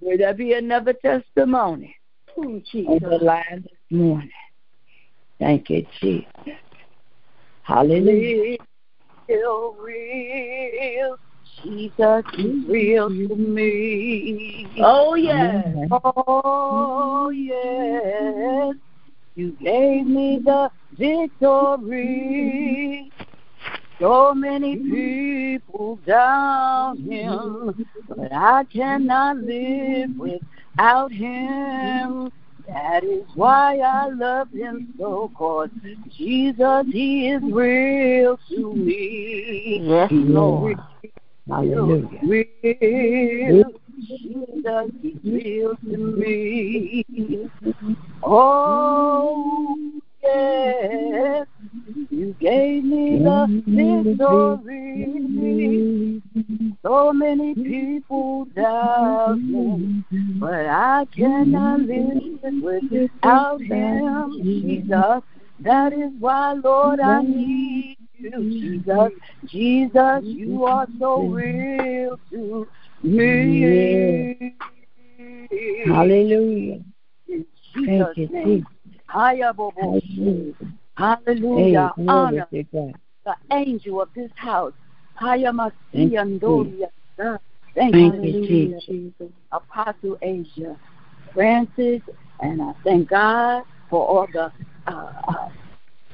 [0.00, 1.94] Will there be another testimony
[2.36, 4.30] Oh, on the line this morning?
[5.38, 6.26] Thank you, Jesus.
[7.62, 8.58] Hallelujah.
[9.28, 11.16] Real, real.
[11.62, 14.68] Jesus is real to me.
[14.78, 15.88] Oh, yes.
[15.90, 18.74] Oh, yes.
[19.34, 22.28] You gave me the victory.
[24.00, 32.30] So many people down him, but I cannot live without him.
[32.68, 35.70] That is why I love him so, cause
[36.16, 39.80] Jesus, he is real to me.
[39.82, 40.78] Yes, Lord.
[41.48, 42.20] Hallelujah.
[42.22, 43.72] Real.
[44.06, 47.04] Jesus is real to me.
[48.22, 49.76] Oh,
[50.22, 51.46] yes.
[52.10, 55.06] You gave me the victory.
[56.82, 60.04] So many people doubt me,
[60.38, 62.22] but I cannot live
[62.62, 65.22] without him, Jesus.
[65.60, 69.12] That is why, Lord, I need you, Jesus.
[69.46, 72.68] Jesus, you are so real to
[73.02, 74.54] me.
[75.86, 76.80] Hallelujah.
[77.28, 78.66] Thank you, Jesus.
[79.06, 80.54] Hallelujah.
[80.96, 81.94] Hallelujah.
[82.08, 82.48] Honor
[83.24, 84.72] the angel of this house.
[85.20, 86.88] Hayamasiandoria.
[87.74, 89.32] Thank you, Jesus.
[89.52, 90.76] Apostle Asia,
[91.32, 92.02] Francis,
[92.40, 94.52] and I thank God for all the
[94.86, 95.48] uh, uh,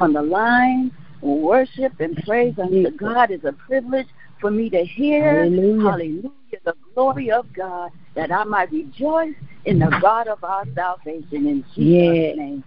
[0.01, 0.91] on the line
[1.25, 4.09] worship and praise unto God is a privilege
[4.41, 5.45] for me to hear.
[5.45, 5.83] Hallelujah.
[5.83, 6.31] Hallelujah.
[6.65, 11.65] The glory of God that I might rejoice in the God of our salvation in
[11.75, 12.37] Jesus' Yes.
[12.37, 12.65] name.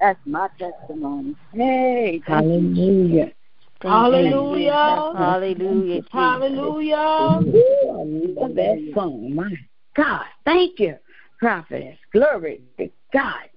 [0.00, 1.34] That's my testimony.
[1.52, 3.32] Hey, thank you, Hallelujah.
[3.80, 5.12] Hallelujah.
[5.16, 6.02] Hallelujah.
[6.10, 6.96] Hallelujah.
[6.96, 9.34] Ooh, I love that song.
[9.34, 9.52] My
[9.94, 10.24] God.
[10.44, 10.96] Thank you,
[11.38, 11.98] prophetess.
[12.12, 13.48] Glory to God.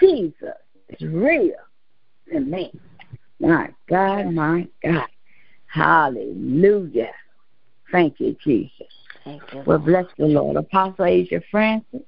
[0.00, 0.54] Jesus
[0.88, 1.54] is real
[2.32, 2.72] to me.
[3.40, 5.08] My God, my God.
[5.66, 7.12] Hallelujah.
[7.90, 8.86] Thank you, Jesus.
[9.24, 9.62] Thank you.
[9.66, 10.56] Well, bless the Lord.
[10.56, 12.02] Apostle Asia Francis.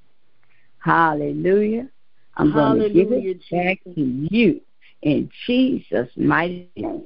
[0.78, 1.88] Hallelujah.
[2.36, 4.60] I'm going to give Hallelujah, it back to you
[5.02, 7.04] in Jesus' mighty name.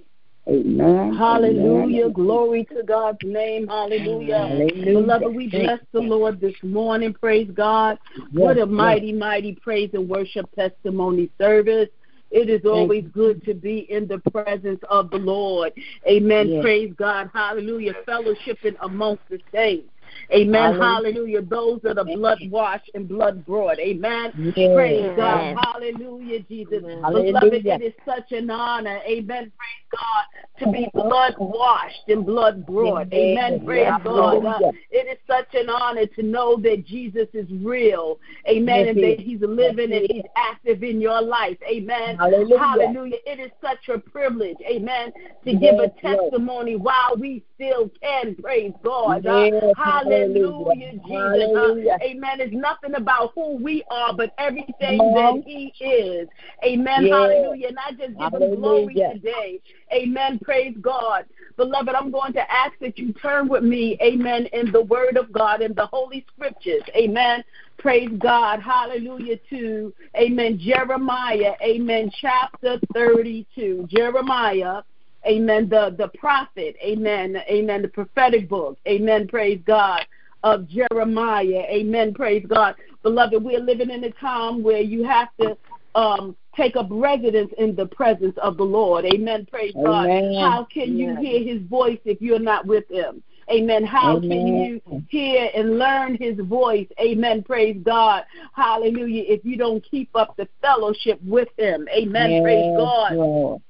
[0.49, 1.17] Amen.
[1.17, 2.05] Hallelujah.
[2.05, 2.13] Amen.
[2.13, 3.67] Glory to God's name.
[3.67, 4.39] Hallelujah.
[4.39, 4.85] Hallelujah.
[4.85, 7.13] Beloved, we bless the Lord this morning.
[7.15, 7.99] Praise God.
[8.33, 11.89] What a Yes, mighty, mighty praise and worship testimony service.
[12.31, 15.73] It is always good to be in the presence of the Lord.
[16.09, 16.49] Amen.
[16.49, 16.63] Yes.
[16.63, 17.31] Praise God.
[17.33, 17.95] Hallelujah.
[18.07, 19.89] Fellowshipping amongst the saints.
[20.33, 20.75] Amen.
[20.75, 21.07] Hallelujah.
[21.17, 21.43] Hallelujah.
[21.43, 23.79] Those that are blood washed and blood brought.
[23.79, 24.33] Amen.
[24.57, 24.75] Yes.
[24.75, 25.57] Praise God.
[25.59, 26.83] Hallelujah, Jesus.
[27.03, 27.33] Hallelujah.
[27.33, 29.01] Beloved, it is such an honor.
[29.07, 29.53] Amen.
[29.57, 30.65] Praise God.
[30.65, 33.13] To be blood washed and blood brought.
[33.13, 33.65] Amen.
[33.65, 34.45] Praise Yes, God.
[34.45, 38.19] Uh, it is such an honor to know that Jesus is real.
[38.49, 38.87] Amen.
[38.87, 39.21] Yes, and that.
[39.21, 41.59] He's living Yes, and He's active in your life.
[41.69, 42.17] Amen.
[42.17, 42.59] Hallelujah.
[42.59, 43.17] Hallelujah.
[43.27, 44.57] It is such a privilege.
[44.69, 45.13] Amen.
[45.45, 48.35] To give a testimony while we still can.
[48.37, 49.27] Praise God.
[49.27, 49.75] Uh, Yes,
[50.17, 51.57] hallelujah, Jesus.
[51.57, 52.41] Uh, amen.
[52.41, 56.29] It's nothing about who we are, but everything that He is.
[56.65, 57.05] Amen.
[57.05, 57.13] Yes.
[57.13, 57.69] Hallelujah.
[57.69, 59.61] And I just give Him glory today.
[59.93, 60.39] Amen.
[60.43, 61.25] Praise God.
[61.57, 65.33] Beloved, I'm going to ask that you turn with me, amen, in the Word of
[65.33, 66.83] God, in the Holy Scriptures.
[66.95, 67.43] Amen.
[67.79, 68.61] Praise God.
[68.61, 73.87] Hallelujah to, amen, Jeremiah, amen, chapter 32.
[73.89, 74.83] Jeremiah,
[75.27, 80.07] amen, the, the prophet, amen, amen, the prophetic book, amen, praise God,
[80.43, 82.75] of Jeremiah, amen, praise God.
[83.03, 85.57] Beloved, we're living in a time where you have to
[85.95, 90.09] um, take up residence in the presence of the Lord, amen, praise God.
[90.41, 91.19] How can you Yes.
[91.21, 93.23] hear his voice if you're not with him?
[93.51, 93.85] Amen.
[93.85, 96.89] How can you hear and learn his voice?
[97.01, 97.45] Amen.
[97.45, 98.25] Praise God.
[98.53, 99.23] Hallelujah.
[99.29, 101.87] If you don't keep up the fellowship with him.
[101.97, 102.43] Amen.
[102.43, 103.15] Praise God.
[103.15, 103.63] Lord.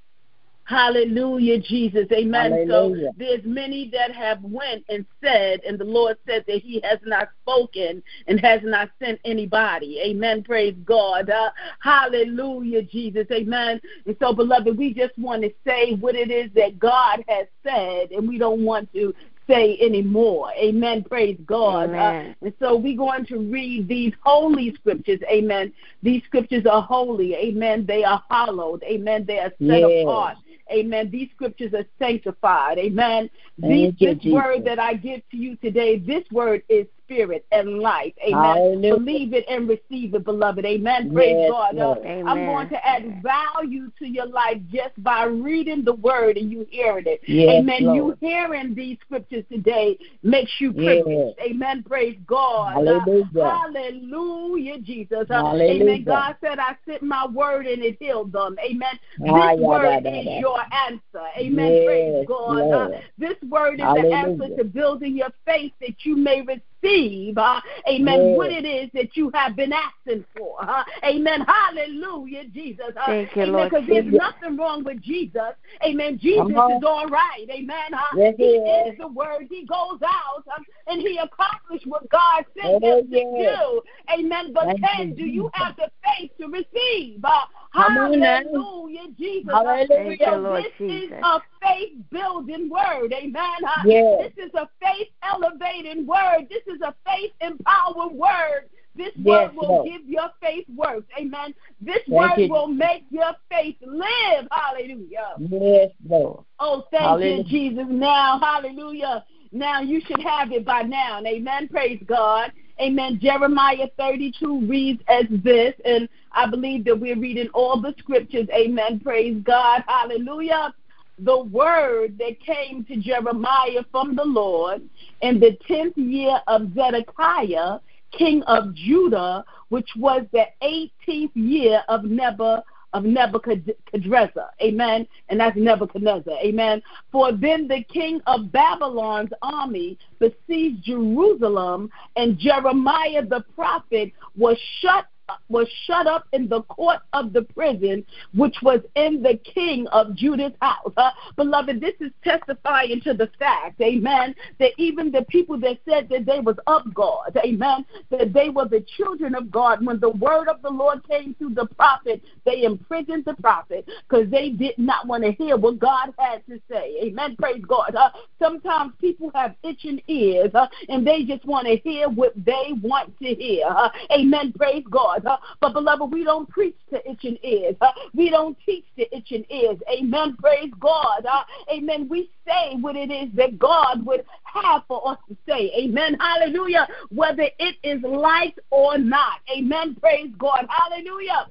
[0.67, 2.09] Hallelujah, Jesus.
[2.13, 2.51] Amen.
[2.51, 3.11] Hallelujah.
[3.11, 6.99] So there's many that have went and said, and the Lord said that He has
[7.05, 10.01] not spoken and has not sent anybody.
[10.05, 10.43] Amen.
[10.43, 11.31] Praise God.
[11.31, 13.29] Uh, hallelujah, Jesus.
[13.31, 13.81] Amen.
[14.07, 18.11] And so, beloved, we just want to say what it is that God has said,
[18.11, 19.15] and we don't want to
[19.47, 20.51] say anymore.
[20.59, 21.05] Amen.
[21.05, 21.91] Praise God.
[21.91, 22.35] Amen.
[22.41, 25.21] Uh, and so we're going to read these holy scriptures.
[25.31, 25.73] Amen.
[26.03, 27.35] These scriptures are holy.
[27.37, 27.87] Amen.
[27.87, 28.83] They are hallowed.
[28.83, 29.25] Amen.
[29.27, 30.03] They are set Yes.
[30.03, 30.37] apart.
[30.73, 31.11] Amen.
[31.11, 32.79] These scriptures are sanctified.
[32.79, 33.31] Amen.
[33.59, 37.79] These, you, this word that I give to you today, this word is spirit and
[37.79, 38.13] life.
[38.27, 38.43] Amen.
[38.43, 38.97] Hallelujah.
[38.97, 40.65] Believe it and receive it, beloved.
[40.65, 41.13] Amen.
[41.13, 41.79] Praise Yes, God.
[41.79, 42.07] Uh, Lord.
[42.07, 46.67] I'm going to add value to your life just by reading the word and you
[46.71, 47.21] hearing it.
[47.27, 47.85] Yes, Amen.
[47.85, 47.97] Lord.
[47.97, 51.03] You hearing these scriptures today makes you Yes.
[51.05, 51.39] privileged.
[51.41, 51.83] Amen.
[51.85, 52.75] Praise God.
[52.75, 53.25] Hallelujah.
[53.41, 55.27] Uh, hallelujah, Jesus.
[55.31, 55.83] Uh, Hallelujah.
[55.83, 56.05] Amen.
[56.05, 58.57] God said, I sent my word and it healed them.
[58.65, 58.99] Amen.
[59.29, 61.27] Ah, This yeah, word da, da, is your answer.
[61.39, 61.85] Amen.
[61.85, 62.73] Praise God.
[62.73, 62.89] Uh,
[63.19, 66.63] this word is the answer to building your faith that you may receive.
[66.87, 68.29] Uh, amen.
[68.29, 68.37] Yes.
[68.37, 70.57] What it is that you have been asking for.
[70.63, 71.45] Uh, amen.
[71.47, 72.87] Hallelujah, Jesus.
[72.97, 73.69] Uh, Thank you, amen.
[73.69, 75.53] Because there's nothing wrong with Jesus.
[75.85, 76.19] Amen.
[76.21, 77.47] Jesus is all right.
[77.51, 77.93] Amen.
[77.93, 78.99] Uh, Yes, he is is.
[78.99, 79.47] the word.
[79.51, 83.83] He goes out um, and he accomplished what God sent Oh, him to do.
[84.19, 84.53] Amen.
[84.53, 87.25] But Thank then, do you have the faith to receive?
[87.25, 87.31] Uh,
[87.75, 88.41] Come on now.
[88.43, 89.51] hallelujah, Jesus.
[89.53, 89.87] Uh, Hallelujah.
[89.89, 91.09] Thank you, so Lord this Jesus.
[91.09, 93.13] is a faith building word.
[93.13, 93.59] Amen.
[93.85, 94.31] Yes.
[94.37, 96.47] This is a faith elevating word.
[96.51, 98.69] This is a faith empowering word.
[98.95, 99.89] This Yes, word will Lord.
[99.89, 101.07] give your faith works.
[101.19, 101.55] Amen.
[101.81, 102.49] This Thank word you.
[102.49, 104.49] will make your faith live.
[104.51, 105.35] Hallelujah.
[105.39, 106.45] Yes, Lord.
[106.59, 107.37] Oh, thank Hallelujah.
[107.37, 107.87] you, Jesus.
[107.89, 109.25] Now, hallelujah.
[109.53, 111.21] Now you should have it by now.
[111.27, 111.69] Amen.
[111.69, 112.53] Praise God.
[112.81, 113.19] Amen.
[113.21, 118.49] Jeremiah 32 reads as this, and I believe that we're reading all the scriptures.
[118.55, 119.01] Amen.
[119.01, 119.83] Praise God.
[119.87, 120.75] Hallelujah.
[121.19, 124.83] The word that came to Jeremiah from the Lord
[125.23, 127.79] in the tenth year of Zedekiah,
[128.13, 134.51] king of Judah, which was the eighteenth year of Nebuchadnezzar of Nebuchadnezzar.
[134.63, 135.07] Amen.
[135.29, 136.35] And that's Nebuchadnezzar.
[136.43, 136.83] Amen.
[137.13, 145.07] For then the king of Babylon's army besieged Jerusalem, and Jeremiah the prophet was shut
[145.49, 148.05] was shut up in the court of the prison,
[148.35, 150.93] which was in the king of Judah's house.
[150.97, 156.09] Uh, beloved, this is testifying to the fact, amen, that even the people that said
[156.09, 160.11] that they was of God, amen, that they were the children of God, when the
[160.11, 164.79] word of the Lord came through the prophet, they imprisoned the prophet because they did
[164.79, 166.97] not want to hear what God had to say.
[167.03, 167.37] Amen.
[167.37, 167.95] Praise God.
[167.95, 172.73] Uh, sometimes people have itching ears uh, and they just want to hear what they
[172.83, 173.67] want to hear.
[174.13, 174.53] Amen.
[174.53, 175.16] Praise God.
[175.25, 177.77] Uh, but beloved, we don't preach to itching ears.
[177.81, 179.79] Uh, we don't teach to itching ears.
[179.91, 180.37] Amen.
[180.41, 181.25] Praise God.
[181.25, 181.43] Uh,
[181.73, 182.09] amen.
[182.09, 185.73] We say what it is that God would have for us to say.
[185.79, 186.17] Amen.
[186.21, 186.87] Hallelujah.
[187.11, 189.41] Whether it is liked or not.
[189.57, 189.97] Amen.
[190.01, 190.67] Praise God.
[190.69, 191.49] Hallelujah.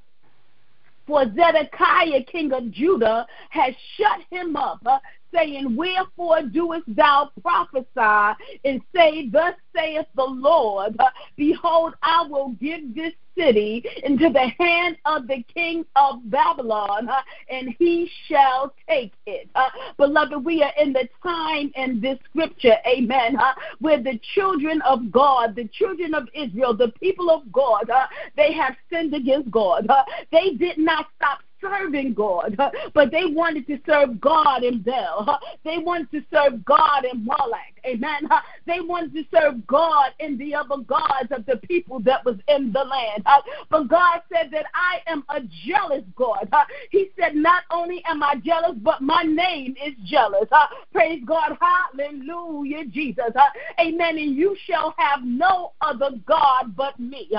[1.08, 4.98] For Zedekiah, king of Judah, has shut him up, uh,
[5.36, 10.98] saying, Wherefore doest thou prophesy and say, Thus saith the Lord,
[11.36, 17.10] Behold, I will give this city into the hand of the king of Babylon,
[17.50, 19.50] and he shall take it.
[19.56, 24.82] Uh, beloved, we are in the time in this scripture, amen, uh, where the children
[24.84, 28.08] of God, the children of Israel, the people of God, uh,
[28.38, 29.88] they have sinned against God.
[30.32, 31.40] They did not stop
[31.70, 32.58] serving God,
[32.94, 35.40] but they wanted to serve God in Bel.
[35.64, 37.76] They wanted to serve God in Moloch.
[37.86, 38.28] Amen.
[38.66, 42.72] They wanted to serve God in the other gods of the people that was in
[42.72, 43.26] the land.
[43.70, 46.50] But God said that I am a jealous God.
[46.90, 50.50] He said, Not only am I jealous, but my name is jealous.
[50.92, 51.58] Praise God.
[51.62, 53.32] Hallelujah, Jesus.
[53.80, 54.18] Amen.
[54.18, 57.30] And you shall have no other God but me.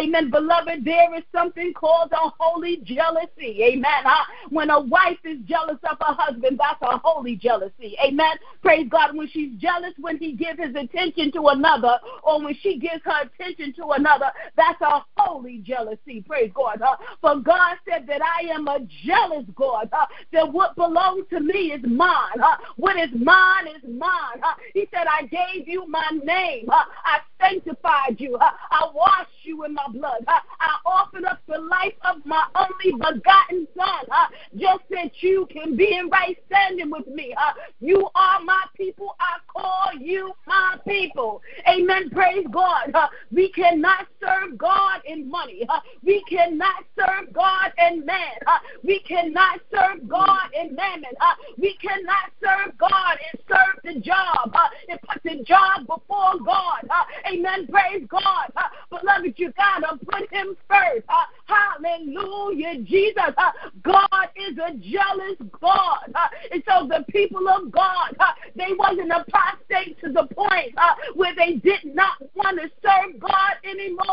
[0.00, 0.30] Amen.
[0.30, 3.62] Beloved, there is something called a holy jealousy.
[3.70, 4.04] Amen.
[4.50, 7.96] When a wife is jealous of her husband, that's a holy jealousy.
[8.04, 8.36] Amen.
[8.62, 9.16] Praise God.
[9.16, 13.22] When she's jealous when he gives his attention to another or when she gives her
[13.22, 16.24] attention to another, that's a holy jealousy.
[16.26, 16.80] Praise God.
[17.20, 19.90] For God said that I am a jealous God,
[20.32, 22.40] that what belongs to me is mine.
[22.76, 24.42] What is mine is mine.
[24.74, 26.66] He said, I gave you my name.
[26.70, 28.36] I sanctified you.
[28.40, 30.24] I washed you in my blood.
[30.26, 34.26] I offered up the life of my only begotten Son uh,
[34.56, 37.34] just that you can be in right standing with me.
[37.36, 39.14] Uh, you are my people.
[39.20, 41.42] I call you my people.
[41.68, 42.10] Amen.
[42.10, 42.90] Praise God.
[42.94, 45.66] Uh, we cannot serve God in money.
[46.02, 48.38] We cannot serve God in man.
[48.82, 51.12] We cannot serve God in mammon.
[51.58, 54.52] We cannot serve God and serve the job
[54.88, 56.88] and put the job before God.
[57.30, 57.66] Amen.
[57.68, 58.52] Praise God.
[58.90, 61.06] Beloved, you got to put him first.
[61.46, 62.82] Hallelujah.
[62.82, 63.34] Jesus.
[63.82, 66.12] God is a jealous God.
[66.14, 70.94] Uh, and so the people of God, uh, they wasn't apostate to the point uh,
[71.14, 74.06] where they did not want to serve God anymore,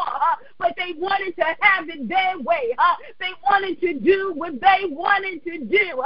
[0.60, 2.76] but they wanted to have it their way.
[3.20, 6.04] They wanted to do what they wanted to do.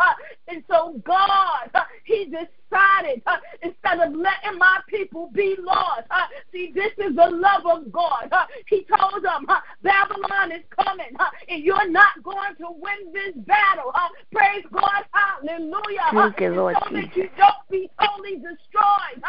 [0.48, 2.26] And so God, uh, He
[2.72, 7.66] decided uh, instead of letting my people be lost, uh, see, this is the love
[7.66, 8.30] of God.
[8.32, 9.46] Uh, he told them,
[9.84, 11.14] Babylon is coming,
[11.50, 13.92] and you're not going to win this battle.
[14.32, 16.10] Praise God, hallelujah.
[16.14, 19.24] Thank you, Lord so that you don't be totally destroyed.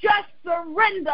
[0.00, 1.10] Just surrender.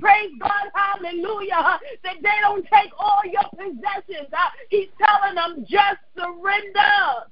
[0.00, 1.80] Praise God, hallelujah.
[2.04, 4.28] That they don't take all your possessions.
[4.70, 7.28] He's telling them, just surrender.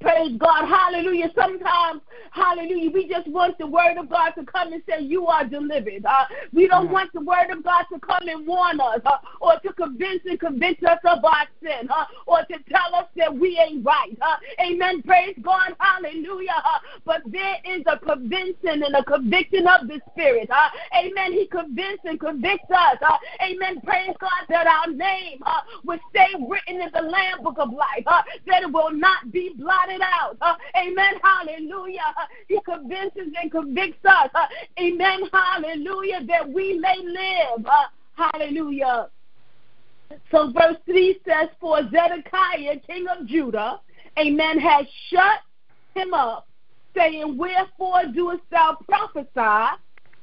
[0.00, 0.66] Praise God.
[0.66, 1.30] Hallelujah.
[1.34, 2.00] Sometimes,
[2.32, 6.04] hallelujah, we just want the word of God to come and say, You are delivered.
[6.06, 6.92] Uh, we don't mm.
[6.92, 10.40] want the word of God to come and warn us uh, or to convince and
[10.40, 14.16] convince us of our sin uh, or to tell us that we ain't right.
[14.22, 15.02] Uh, amen.
[15.02, 15.76] Praise God.
[15.78, 16.56] Hallelujah.
[16.56, 20.48] Uh, but there is a convincing and a conviction of the Spirit.
[20.50, 20.68] Uh,
[20.98, 21.32] amen.
[21.32, 22.96] He convinced and convicts us.
[23.42, 23.80] amen.
[23.82, 25.40] Praise God that our name
[25.84, 28.04] will stay written in the Lamb Book of Life,
[28.46, 30.36] that it will not be blotted out.
[30.40, 31.14] Uh, amen.
[31.22, 32.14] Hallelujah.
[32.18, 34.30] Uh, he convinces and convicts us.
[34.34, 34.46] Uh,
[34.80, 35.20] amen.
[35.32, 36.24] Hallelujah.
[36.26, 37.66] That we may live.
[37.66, 37.86] Uh,
[38.32, 39.08] hallelujah.
[40.30, 43.80] So verse 3 says, For Zedekiah, king of Judah,
[44.18, 45.40] amen, has shut
[45.94, 46.48] him up,
[46.96, 49.76] saying, Wherefore doest thou prophesy?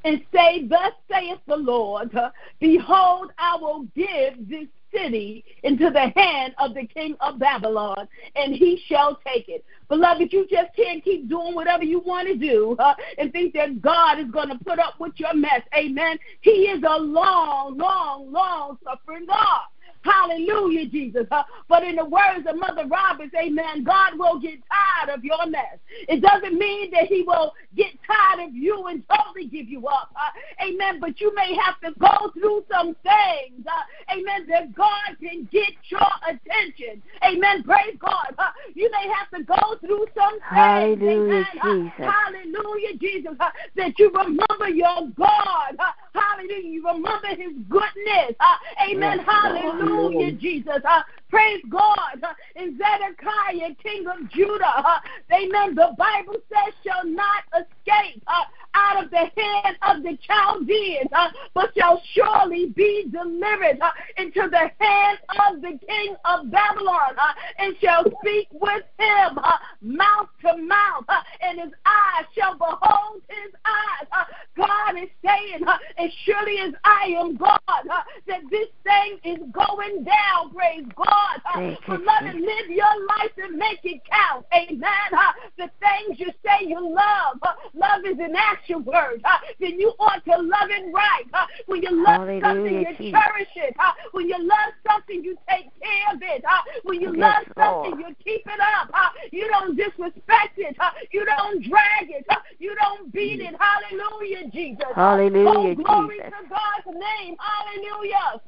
[0.03, 2.11] And say, Thus saith the Lord,
[2.59, 8.53] Behold, I will give this city into the hand of the king of Babylon, and
[8.53, 9.63] he shall take it.
[9.89, 12.77] Beloved, you just can't keep doing whatever you want to do
[13.17, 15.61] and think that God is going to put up with your mess.
[15.75, 16.17] Amen.
[16.41, 19.61] He is a long, long, long suffering God.
[20.01, 21.25] Hallelujah, Jesus.
[21.67, 25.79] But in the words of Mother Roberts, amen, God will get tired of your mess.
[26.07, 30.09] It doesn't mean that He will get tired of you and totally give you up.
[30.15, 30.99] Uh, amen.
[30.99, 33.65] But you may have to go through some things.
[33.67, 34.47] Uh, amen.
[34.47, 37.01] That God can get your attention.
[37.23, 37.63] Amen.
[37.63, 38.33] Praise God.
[38.37, 40.43] Uh, you may have to go through some things.
[40.43, 41.45] Hallelujah, amen.
[41.63, 42.05] Jesus.
[42.05, 43.33] hallelujah, Jesus.
[43.75, 45.77] That you remember your God.
[46.13, 46.69] Hallelujah.
[46.69, 48.35] You remember His goodness.
[48.81, 49.17] amen.
[49.19, 49.71] Yes, hallelujah.
[49.71, 50.81] Hallelujah, Jesus.
[51.29, 52.23] Praise God.
[52.55, 54.99] In Zedekiah, king of Judah, uh,
[55.33, 55.75] amen.
[55.75, 58.43] The Bible says, shall not escape uh,
[58.77, 64.47] out of the hand of the Chaldeans, uh, but shall surely be delivered uh, into
[64.49, 65.17] the hand
[65.47, 69.39] of the king of Babylon, uh, and shall speak with him
[69.81, 71.05] mouth to mouth,
[71.41, 74.25] and his eyes shall behold his eyes.
[74.55, 75.61] God is saying,
[75.97, 80.53] as surely as I am God, that this thing is going down.
[80.53, 81.77] Praise God.
[81.85, 84.45] Beloved, live your life and make it count.
[84.53, 85.09] Amen.
[85.57, 87.39] The things you say you love,
[87.73, 89.21] love is an action word.
[89.59, 91.23] Then you ought to love it right.
[91.67, 93.19] When you love Hallelujah, something, you Jesus.
[93.19, 93.75] cherish it.
[94.11, 96.43] When you love something, you take care of it.
[96.83, 98.09] When you yes, love something, Lord.
[98.09, 98.91] you keep it up.
[99.31, 100.75] You don't disrespect it.
[101.11, 102.25] You don't drag it.
[102.59, 103.55] You don't beat it.
[103.59, 104.85] Hallelujah, Jesus.
[104.95, 106.33] Hallelujah, oh, glory Jesus.
[106.41, 107.35] to God's name.
[107.39, 108.41] Hallelujah.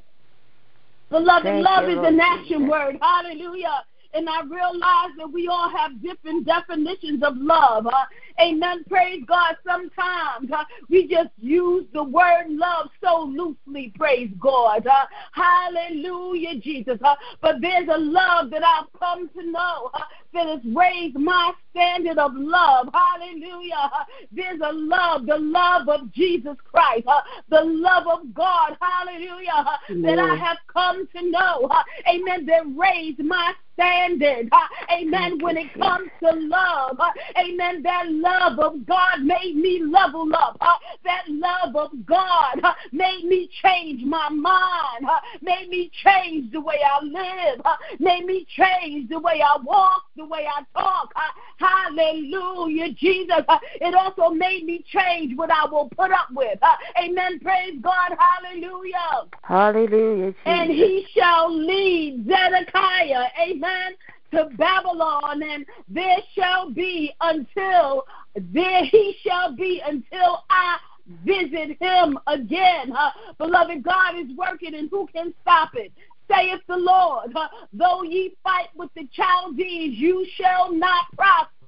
[1.10, 2.96] Beloved, Thank love you, is an action word.
[3.02, 3.84] Hallelujah.
[4.12, 7.86] And I realize that we all have different definitions of love.
[7.86, 8.04] Uh,
[8.40, 8.84] amen.
[8.88, 9.56] Praise God.
[9.66, 13.92] Sometimes uh, we just use the word love so loosely.
[13.96, 14.86] Praise God.
[14.86, 16.98] Uh, hallelujah, Jesus.
[17.02, 19.90] Uh, but there's a love that I've come to know
[20.32, 22.88] that has raised my standard of love.
[22.92, 23.90] Hallelujah.
[24.32, 27.06] There's a love, the love of Jesus Christ,
[27.48, 28.76] the love of God.
[28.80, 29.78] Hallelujah.
[30.02, 31.68] That I have come to know.
[32.08, 32.46] Amen.
[32.46, 34.50] That raised my standard.
[34.92, 35.38] Amen.
[35.40, 36.98] When it comes to love.
[37.36, 37.82] Amen.
[37.82, 40.56] That love of God made me level up.
[40.60, 40.74] Uh,
[41.04, 45.04] that love of God uh, made me change my mind.
[45.04, 47.60] Uh, made me change the way I live.
[47.98, 51.12] Made me change the way I walk, the way I talk.
[51.58, 53.44] Hallelujah, Jesus.
[53.80, 56.58] It also made me change what I will put up with.
[57.02, 57.40] Amen.
[57.40, 58.16] Praise God.
[58.18, 59.28] Hallelujah.
[59.42, 60.32] Hallelujah.
[60.32, 60.42] Jesus.
[60.46, 63.26] And he shall lead Zedekiah.
[63.40, 63.94] Amen
[64.32, 68.04] to Babylon, and there shall be until
[68.52, 70.78] there he shall be until I
[71.24, 72.92] visit him again.
[72.92, 75.92] Uh, beloved, God is working, and who can stop it?
[76.30, 81.59] Saith the Lord, uh, though ye fight with the Chaldees, you shall not prosper.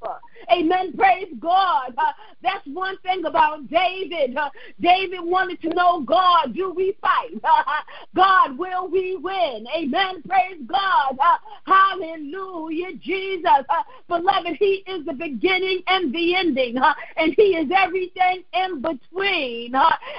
[0.53, 0.92] Amen.
[0.96, 1.94] Praise God.
[1.96, 4.36] Uh, that's one thing about David.
[4.36, 4.50] Uh,
[4.80, 7.40] David wanted to know God, do we fight?
[7.44, 7.62] Uh,
[8.16, 9.66] God, will we win?
[9.76, 10.22] Amen.
[10.22, 11.18] Praise God.
[11.18, 13.44] Uh, hallelujah, Jesus.
[13.46, 18.82] Uh, beloved, He is the beginning and the ending, uh, and He is everything in
[18.82, 19.74] between.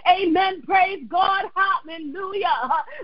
[0.10, 0.62] amen.
[0.64, 1.46] Praise God.
[1.56, 2.48] Hallelujah.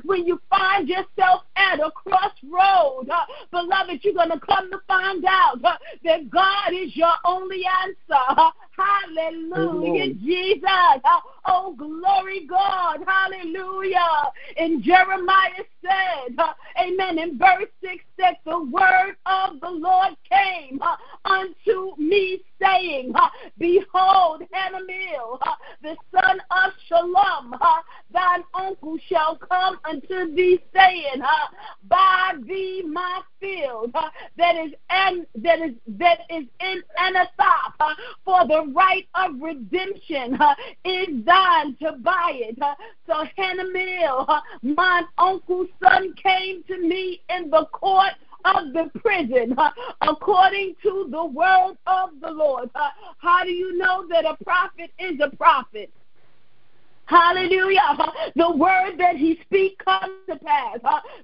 [0.04, 3.10] when you find yourself at a crossroad,
[3.52, 8.52] beloved, you're going to come to find out that God is your only answer.
[8.80, 10.14] Hallelujah.
[10.16, 10.64] Jesus.
[10.64, 13.00] Uh, oh, glory, God.
[13.06, 14.32] Hallelujah.
[14.58, 17.20] And Jeremiah said, uh, Amen.
[17.20, 23.14] In verse 6 that the word of the Lord came uh, unto me, saying,
[23.58, 25.40] Behold, Hanamel,
[25.82, 27.58] the son of Shallum,
[28.12, 31.22] thine uncle shall come unto thee, saying,
[31.88, 33.94] Buy thee my field
[34.38, 40.38] that is and that is that is in Anathoth, for the right of redemption
[40.86, 42.58] is thine to buy it.
[43.08, 48.14] So hannah Hanamel, my uncle's son, came to me in the court
[48.46, 52.70] of the prison uh, according to the word of the Lord.
[52.76, 55.92] Uh, how do you know that a prophet is a prophet?
[57.06, 57.98] Hallelujah.
[58.36, 60.78] The word that he speaks comes to pass.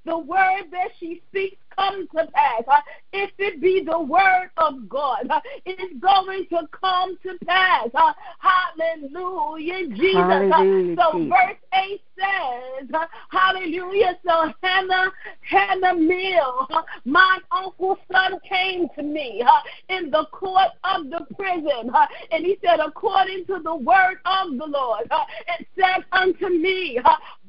[0.04, 2.64] The word that she speaks comes to pass.
[2.68, 2.82] Uh,
[3.14, 7.90] if it be the word of God, uh, it is going to come to pass.
[7.94, 10.14] Uh, hallelujah, Jesus.
[10.14, 11.34] Hallelujah, so Jesus.
[11.34, 12.90] verse 8 says,
[13.30, 14.18] Hallelujah.
[14.26, 15.12] So Hannah,
[15.50, 16.68] Hanamel,
[17.06, 19.44] my uncle's son came to me
[19.90, 21.92] in the court of the prison.
[22.32, 27.00] And he said, according to the word of the Lord, and said unto me,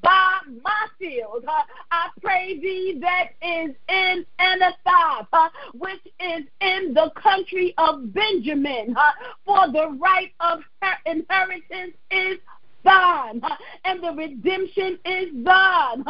[0.06, 1.44] by my field.
[1.48, 8.14] Uh, I pray thee that is in Anathoth, uh, which is in the country of
[8.14, 9.10] Benjamin, uh,
[9.44, 12.38] for the right of her inheritance is
[12.84, 13.42] thine,
[13.84, 16.04] and the redemption is thine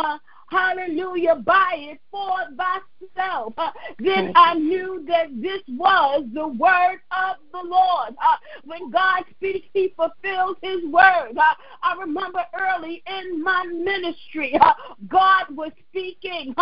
[0.51, 3.55] hallelujah, buy it for thyself.
[3.57, 8.11] Uh, then I knew that this was the word of the Lord.
[8.11, 11.36] Uh, when God speaks, he fulfills his word.
[11.36, 14.72] Uh, I remember early in my ministry, uh,
[15.09, 16.55] God was speaking.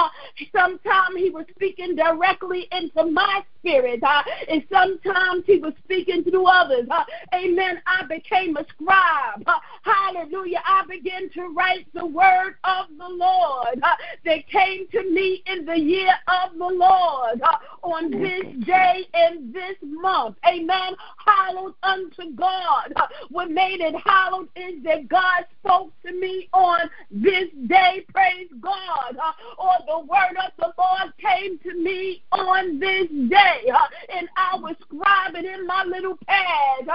[0.55, 6.47] Sometimes he was speaking directly into my spirit, uh, and sometimes he was speaking through
[6.47, 6.87] others.
[7.35, 7.81] amen.
[7.87, 9.45] I became a scribe.
[9.83, 10.63] hallelujah.
[10.65, 13.74] I began to write the word of the Lord.
[13.75, 18.67] Lord, uh, that came to me in the year of the Lord uh, on this
[18.67, 20.37] day and this month.
[20.47, 20.95] Amen.
[21.25, 22.93] Hallowed unto God.
[22.97, 28.05] Uh, what made it hallowed is that God spoke to me on this day.
[28.13, 29.17] Praise God.
[29.17, 33.35] Uh, or the word of the Lord came to me on this day.
[33.35, 33.71] day,
[34.17, 36.89] and I was scribing in my little pad.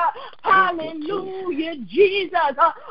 [0.43, 2.31] Hallelujah, Jesus.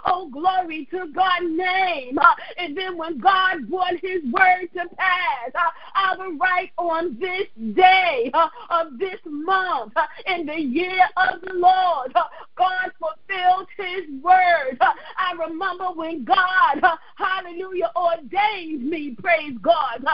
[0.06, 2.18] Oh, glory to God's name.
[2.58, 7.46] And then when God brought his word to pass, uh, I would write on this
[7.74, 12.12] day uh, of this month uh, in the year of the Lord,
[12.56, 14.78] God fulfilled his word.
[14.80, 16.82] I remember when God,
[17.16, 20.04] hallelujah, ordained me, praise God.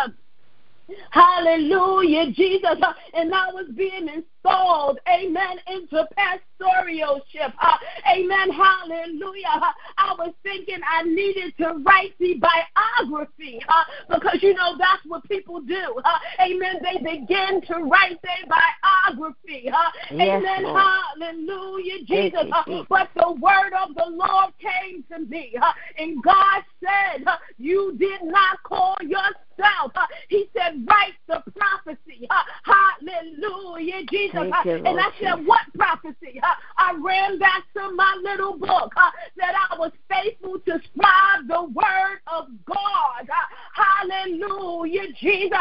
[1.10, 2.76] Hallelujah, Jesus.
[3.14, 7.52] And I was being installed, amen, into pastoralship.
[7.60, 7.76] Uh,
[8.12, 9.46] amen, hallelujah.
[9.54, 15.02] Uh, I was thinking I needed to write the biography uh, because, you know, that's
[15.06, 16.00] what people do.
[16.04, 19.70] Uh, amen, they begin to write their biography.
[19.70, 22.46] Uh, amen, hallelujah, Jesus.
[22.52, 27.24] Uh, but the word of the Lord came to me, uh, and God said,
[27.56, 29.43] You did not call yourself.
[29.58, 32.26] Uh, he said, Write the prophecy.
[32.30, 34.34] Uh, hallelujah, Jesus.
[34.36, 36.40] Uh, you, and I said, What prophecy?
[36.42, 41.48] Uh, I ran back to my little book uh, that I was faithful to scribe
[41.48, 43.22] the word of God.
[43.22, 45.58] Uh, hallelujah, Jesus.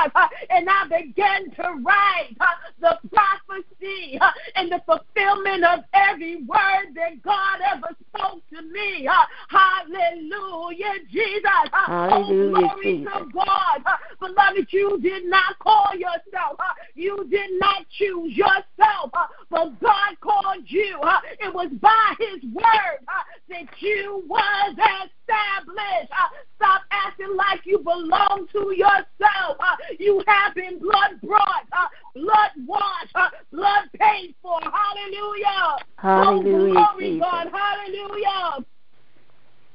[0.50, 2.38] And I began to write
[2.80, 4.20] the prophecy
[4.56, 9.08] and the fulfillment of every word that God ever spoke to me.
[9.48, 11.44] Hallelujah, Jesus.
[11.74, 13.14] Oh, hallelujah, oh, glory Jesus.
[13.14, 13.83] to God.
[14.20, 16.60] Beloved, you did not call yourself.
[16.96, 19.12] You did not choose yourself
[19.54, 20.98] but God called you.
[21.40, 23.00] It was by His word
[23.50, 26.12] that you was established.
[26.56, 29.58] Stop acting like you belong to yourself.
[30.00, 31.68] You have been blood brought,
[32.16, 33.16] blood washed,
[33.52, 34.60] blood paid for.
[34.62, 35.46] Hallelujah.
[35.46, 36.74] Oh, Hallelujah.
[36.78, 37.48] Oh, glory, God.
[37.54, 38.66] Hallelujah.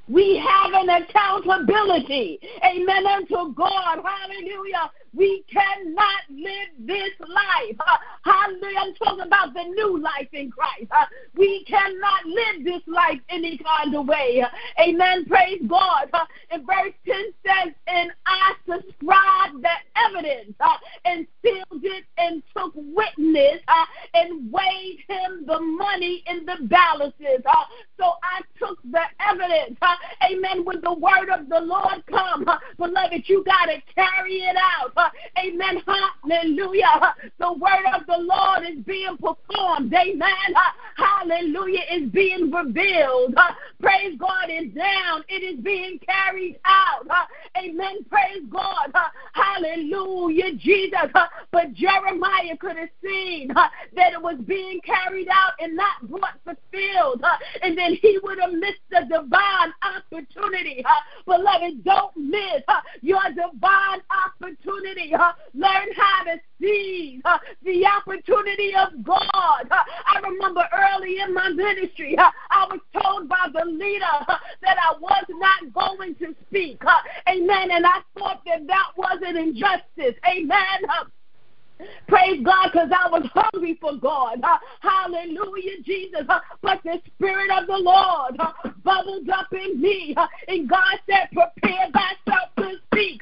[0.09, 2.41] We have an accountability.
[2.65, 3.99] Amen unto God.
[4.03, 4.91] Hallelujah.
[5.15, 7.99] We cannot live this life.
[8.25, 8.79] Hallelujah.
[8.81, 10.91] I'm talking about the new life in Christ.
[11.37, 14.45] We cannot live this life any kind of way.
[14.81, 15.25] Amen.
[15.27, 16.11] Praise God.
[16.51, 22.73] And verse 10 says, And I subscribed the evidence uh, and sealed it and took
[22.75, 23.85] witness uh,
[24.15, 27.43] and weighed him the money in the balances.
[27.47, 27.65] Uh,
[27.99, 29.79] so I took the evidence.
[30.23, 30.65] Amen.
[30.65, 34.93] When the word of the Lord come, uh, beloved, you got to carry it out.
[35.39, 35.83] Amen.
[35.87, 37.15] Hallelujah.
[37.39, 39.93] The word of the Lord is being performed.
[39.95, 40.55] Amen.
[40.97, 41.81] Hallelujah.
[41.93, 43.35] Is being revealed.
[43.81, 45.23] Praise God is down.
[45.29, 47.07] It is being carried out.
[47.57, 48.05] Amen.
[48.11, 48.93] Praise God.
[49.33, 50.55] Hallelujah.
[50.57, 51.11] Jesus.
[51.53, 57.23] But Jeremiah could have seen that it was being carried out and not brought fulfilled.
[57.63, 60.85] And then he would have missed the divine opportunity.
[61.27, 62.63] Beloved, don't miss
[63.03, 65.15] your divine opportunity opportunity.
[65.15, 69.67] Uh, learn how to seize uh, the opportunity of God.
[69.71, 74.05] Uh, I remember early in my ministry, I was told by the leader
[74.63, 76.81] that I was not going to speak.
[77.29, 77.71] Amen.
[77.71, 80.19] And I thought that that was an injustice.
[80.29, 81.09] Amen.
[82.09, 84.41] Praise God, because I was hungry for God.
[84.43, 86.23] Uh, hallelujah, Jesus.
[86.29, 88.53] Uh, but the Spirit of the Lord uh,
[88.85, 90.15] bubbled up in me.
[90.49, 93.21] and God said, Prepare thyself to speak.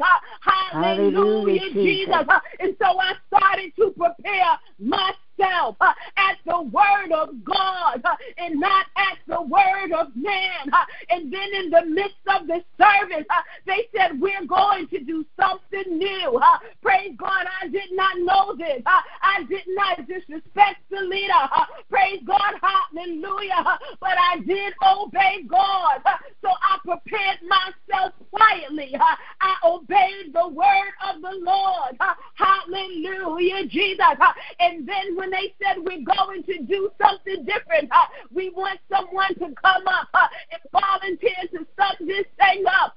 [0.71, 2.15] hallelujah, hallelujah, Jesus.
[2.15, 2.27] Jesus.
[2.61, 8.17] and so I started to prepare myself myself uh, at the word of God uh,
[8.39, 10.71] and not at the word of man.
[10.73, 15.01] Uh, and then in the midst of the service, uh, they said, We're going to
[15.01, 16.37] do something new.
[16.37, 18.83] Uh, praise God, I did not know this.
[18.87, 21.33] Uh, I did not disrespect the leader.
[21.91, 23.79] praise God, hallelujah.
[24.01, 26.01] but I did obey God.
[26.43, 28.95] so I prepared myself quietly.
[29.67, 31.99] Obeyed the word of the Lord.
[32.35, 33.99] hallelujah, Jesus.
[34.61, 37.91] and then when they said we're going to do something different.
[38.33, 40.09] We want someone to come up
[40.53, 42.95] and volunteer to sum this thing up.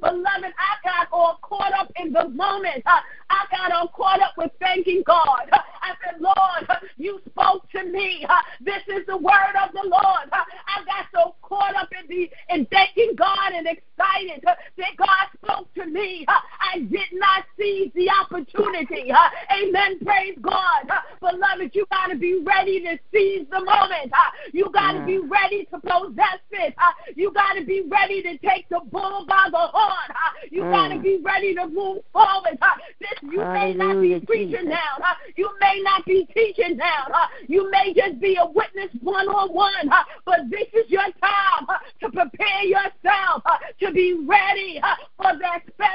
[0.00, 2.82] Beloved, I got all caught up in the moment.
[2.86, 5.48] I got all caught up with thanking God.
[5.52, 8.26] I said, Lord, you spoke to me.
[8.60, 10.28] This is the word of the Lord.
[10.32, 15.72] I got so caught up in the in thanking God and excited that God spoke
[15.74, 16.11] to me.
[16.28, 19.10] Uh, I did not seize the opportunity.
[19.10, 19.98] Uh, amen.
[20.04, 20.88] Praise God.
[20.88, 24.12] Uh, beloved, you got to be ready to seize the moment.
[24.12, 25.06] Uh, you got to yeah.
[25.06, 26.74] be ready to possess it.
[26.78, 30.10] Uh, you got to be ready to take the bull by the horn.
[30.10, 30.72] Uh, you mm.
[30.72, 32.58] got to be ready to move forward.
[33.00, 34.98] This, you Hallelujah, may not be preaching now.
[35.36, 37.06] You may not be teaching now.
[37.48, 39.90] You may just be a witness one on one.
[40.24, 41.66] But this is your time
[42.00, 43.42] to prepare yourself
[43.80, 44.80] to be ready
[45.16, 45.91] for that special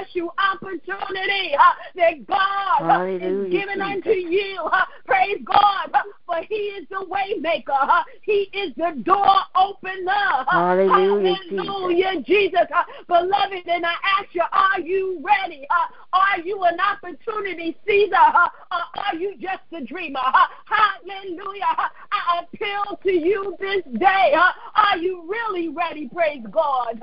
[0.53, 1.55] opportunity
[1.95, 4.69] that God Hallelujah, is giving unto you.
[5.05, 5.91] Praise praise God,
[6.25, 7.73] for He is the way maker.
[8.21, 10.45] He is the door opener.
[10.49, 12.27] Hallelujah, Hallelujah Jesus.
[12.27, 12.67] Jesus.
[13.07, 15.67] Beloved, and I ask you, are you ready?
[16.13, 17.75] Are you an opportunity?
[17.87, 20.19] Or are you just a dreamer?
[20.65, 21.63] Hallelujah.
[22.11, 24.33] I appeal to you this day.
[24.75, 26.09] Are you really ready?
[26.09, 27.01] Praise God.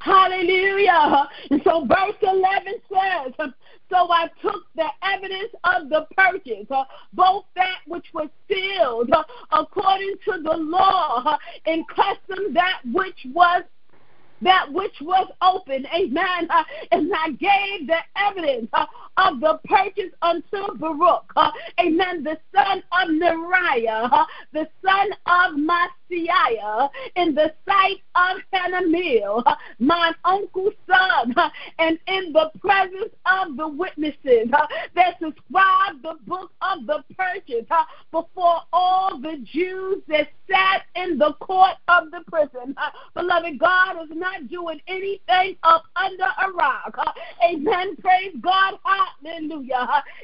[0.00, 1.28] Hallelujah.
[1.50, 3.32] And so verse 11 says,
[3.90, 6.66] So I took the evidence of the purchase,
[7.12, 9.10] both that which was sealed
[9.52, 11.36] according to the law,
[11.66, 13.62] and custom that which was
[14.42, 15.86] that which was open.
[15.94, 16.48] Amen.
[16.90, 18.70] And I gave the evidence
[19.16, 21.32] of the purchase unto Baruch.
[21.36, 21.50] Uh,
[21.80, 22.24] amen.
[22.24, 29.44] The son of Neriah, the son of Maaseiah, in the sight of Hanamel,
[29.78, 31.34] my uncle's son,
[31.78, 34.48] and in the presence of the witnesses
[34.94, 37.66] that subscribed the book of the purchase
[38.10, 42.74] before all the Jews that sat in the court of the prison.
[43.14, 46.96] Beloved, God is not doing anything up under a rock.
[47.44, 47.96] Amen.
[47.96, 48.74] Praise God.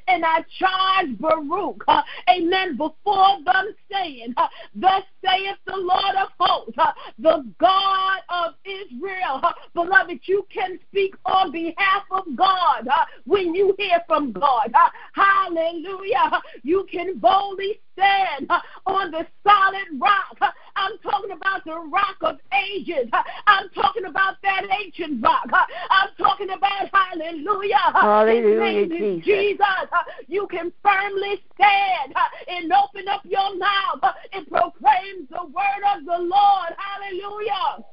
[0.08, 1.82] And I charge Baruch.
[1.88, 2.76] Uh, amen.
[2.76, 6.78] Before them saying, uh, Thus saith the Lord of hosts,
[7.18, 9.42] the God of Israel.
[9.74, 12.88] Beloved, you can speak on behalf of God
[13.24, 14.72] when you hear from God.
[15.12, 16.42] Hallelujah.
[16.62, 18.50] You can boldly stand
[18.86, 20.36] on the solid rock.
[20.76, 23.08] I'm talking about the rock of ages.
[23.46, 25.48] I'm talking about that ancient rock.
[25.90, 27.76] I'm talking about hallelujah.
[27.92, 29.24] Hallelujah, Jesus.
[29.24, 29.88] Jesus.
[30.28, 32.14] You can firmly stand
[32.48, 36.72] and open up your mouth and proclaim the word of the Lord.
[36.76, 37.84] Hallelujah.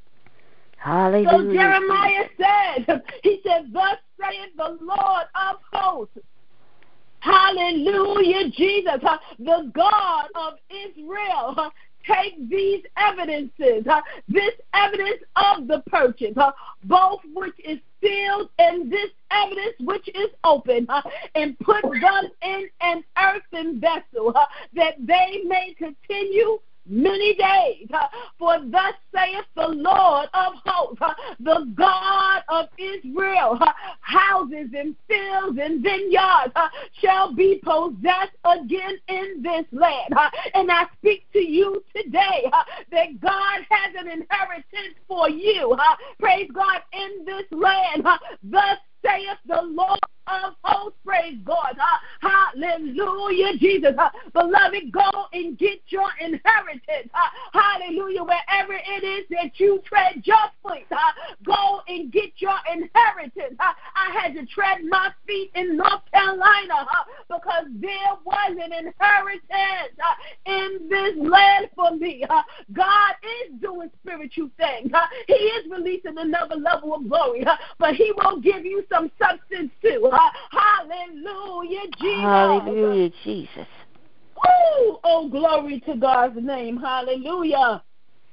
[0.77, 1.29] Hallelujah.
[1.29, 6.17] So Jeremiah said, He said, Thus saith the Lord of hosts.
[7.19, 8.99] Hallelujah, Jesus,
[9.39, 11.71] the God of Israel.
[12.05, 13.85] Take these evidences,
[14.27, 16.35] this evidence of the purchase,
[16.83, 20.85] both which is sealed and this evidence which is open,
[21.35, 24.33] and put them in an earthen vessel,
[24.73, 27.87] that they may continue many days.
[27.93, 28.07] Uh,
[28.37, 33.71] for thus saith the Lord of hosts, uh, the God of Israel, uh,
[34.01, 36.53] houses and fields and vineyards
[37.01, 40.13] shall be possessed again in this land.
[40.53, 42.49] And I speak to you today
[42.91, 45.75] that God has an inheritance for you.
[46.19, 48.05] Praise God in this land.
[48.43, 50.97] Thus saith the Lord of hosts.
[51.05, 51.77] Praise God.
[51.79, 53.93] Uh, hallelujah, Jesus.
[53.97, 57.09] Uh, beloved, go and get your inheritance.
[57.13, 58.23] Uh, hallelujah.
[58.23, 60.87] Wherever it is that you tread your feet,
[61.45, 63.57] go and get your inheritance.
[63.59, 66.87] I had to tread my feet in North Carolina
[67.27, 69.43] because there was an inheritance
[70.45, 72.25] in this land for me.
[72.71, 73.13] God
[73.45, 74.91] is doing spiritual things.
[75.27, 77.45] He is releasing another level of glory,
[77.77, 80.11] but He will give you some substance too.
[80.51, 82.23] Hallelujah, Jesus.
[82.23, 83.67] Hallelujah, Jesus.
[84.35, 84.99] Woo!
[85.03, 86.77] Oh, glory to God's name.
[86.77, 87.83] Hallelujah.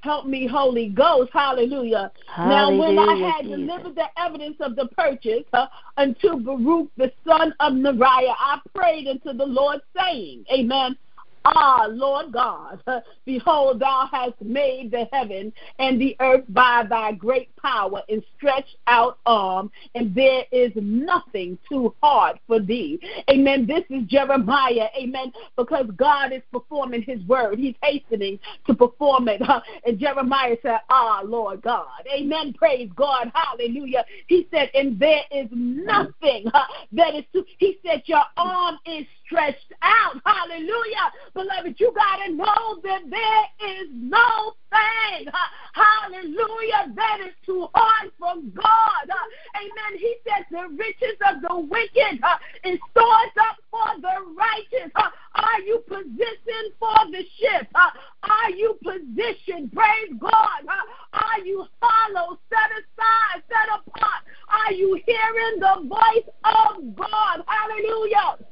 [0.03, 1.31] Help me, Holy Ghost.
[1.33, 2.11] Hallelujah.
[2.27, 3.59] Hallelujah now, when I had Jesus.
[3.59, 5.67] delivered the evidence of the purchase uh,
[5.99, 10.97] unto Baruch, the son of Neriah, I prayed unto the Lord, saying, Amen.
[11.45, 12.83] Ah, Lord God,
[13.25, 18.77] behold, thou hast made the heaven and the earth by thy great power and stretched
[18.87, 23.01] out arm, and there is nothing too hard for thee.
[23.31, 23.67] Amen.
[23.67, 24.89] This is Jeremiah.
[24.99, 25.33] Amen.
[25.57, 29.41] Because God is performing his word, he's hastening to perform it.
[29.87, 31.87] And Jeremiah said, Ah, Lord God.
[32.15, 32.53] Amen.
[32.53, 33.33] Praise God.
[33.35, 34.05] Hallelujah.
[34.27, 36.45] He said, And there is nothing
[36.93, 40.21] that is too, he said, Your arm is stretched out.
[40.27, 41.07] Hallelujah.
[41.35, 45.27] Beloved, you got to know that there is no thing,
[45.75, 49.07] hallelujah, that is too hard for God.
[49.55, 49.99] Amen.
[49.99, 52.19] He says the riches of the wicked
[52.65, 54.93] is stored up for the righteous.
[55.35, 57.71] Are you positioned for the shift?
[57.75, 59.73] Are you positioned?
[59.73, 60.67] Praise God.
[61.13, 64.23] Are you follow, set aside, set apart?
[64.49, 67.45] Are you hearing the voice of God?
[67.47, 68.47] Hallelujah.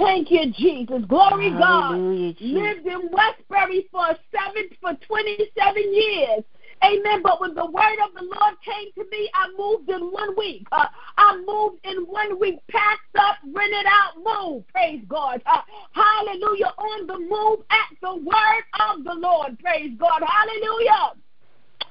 [0.00, 1.04] Thank you, Jesus.
[1.08, 2.38] Glory Hallelujah, God.
[2.38, 2.60] Jesus.
[2.60, 6.42] Lived in Westbury for seven for twenty seven years.
[6.82, 7.22] Amen.
[7.22, 10.66] But when the word of the Lord came to me, I moved in one week.
[10.72, 10.86] Uh,
[11.18, 14.68] I moved in one week, packed up, rented out, moved.
[14.68, 15.42] Praise God.
[15.44, 15.60] Uh,
[15.92, 16.72] hallelujah.
[16.78, 19.58] On the move at the word of the Lord.
[19.58, 20.22] Praise God.
[20.26, 21.12] Hallelujah.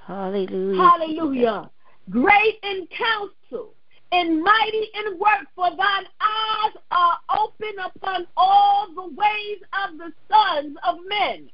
[0.07, 0.81] Hallelujah.
[0.81, 1.69] Hallelujah.
[2.09, 3.75] Great in counsel
[4.11, 10.11] and mighty in work, for thine eyes are open upon all the ways of the
[10.29, 11.49] sons of men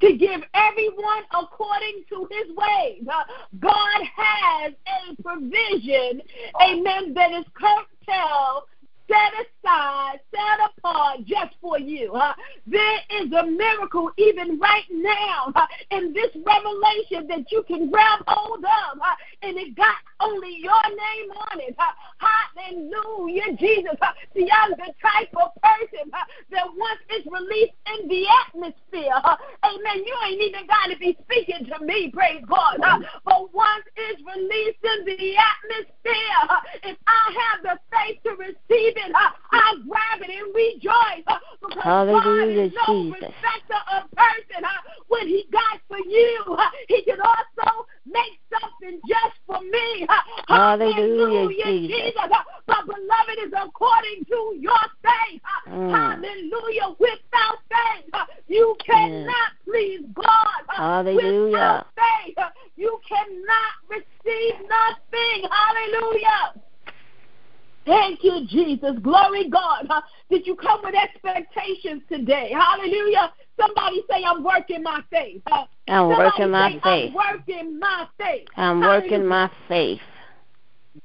[0.00, 3.02] to give everyone according to his ways.
[3.08, 3.24] Uh,
[3.58, 6.22] God has a provision,
[6.60, 8.64] amen, that is curtailed
[9.08, 12.12] set aside, set apart just for you.
[12.66, 15.52] There is a miracle even right now
[15.90, 19.00] in this revelation that you can grab hold of,
[19.42, 21.76] and it got only your name on it.
[22.18, 23.96] hallelujah, Jesus.
[24.34, 26.10] see, I'm the type of person
[26.50, 29.16] that once it's released in the atmosphere,
[29.64, 32.78] amen, you ain't even got to be speaking to me, praise God.
[33.24, 36.44] but once it's released in the atmosphere,
[36.84, 41.24] if I have the faith to receive it, I grab it and rejoice.
[41.26, 43.20] Uh, because Hallelujah, God is no Jesus.
[43.22, 44.64] respecter of person.
[44.64, 50.06] Uh, what he got for you, uh, he can also make something just for me.
[50.48, 52.14] Hallelujah, Jesus.
[52.66, 55.42] But beloved is according to your faith.
[55.68, 55.90] Mm.
[55.90, 56.96] Hallelujah.
[56.98, 58.14] Without faith,
[58.46, 60.62] you cannot please God.
[60.68, 61.46] Hallelujah.
[61.46, 62.36] Without faith,
[62.76, 65.48] you cannot receive nothing.
[65.50, 66.67] Hallelujah.
[67.88, 68.98] Thank you, Jesus.
[69.02, 69.86] Glory God.
[69.88, 70.02] Huh?
[70.30, 72.52] Did you come with expectations today?
[72.52, 73.32] Hallelujah.
[73.58, 75.40] Somebody say, I'm working my faith.
[75.46, 75.64] Huh?
[75.88, 76.84] I'm Somebody working my say, faith.
[76.84, 78.48] I'm working my faith.
[78.56, 79.10] I'm Hallelujah.
[79.10, 80.00] working my faith.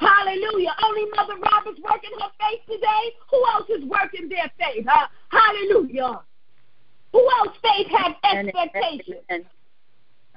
[0.02, 0.76] Hallelujah.
[0.84, 3.04] Only Mother Roberts working her faith today.
[3.32, 4.86] Who else is working their faith?
[4.86, 5.08] Huh?
[5.30, 6.20] Hallelujah.
[7.14, 9.46] Who else faith has expectations?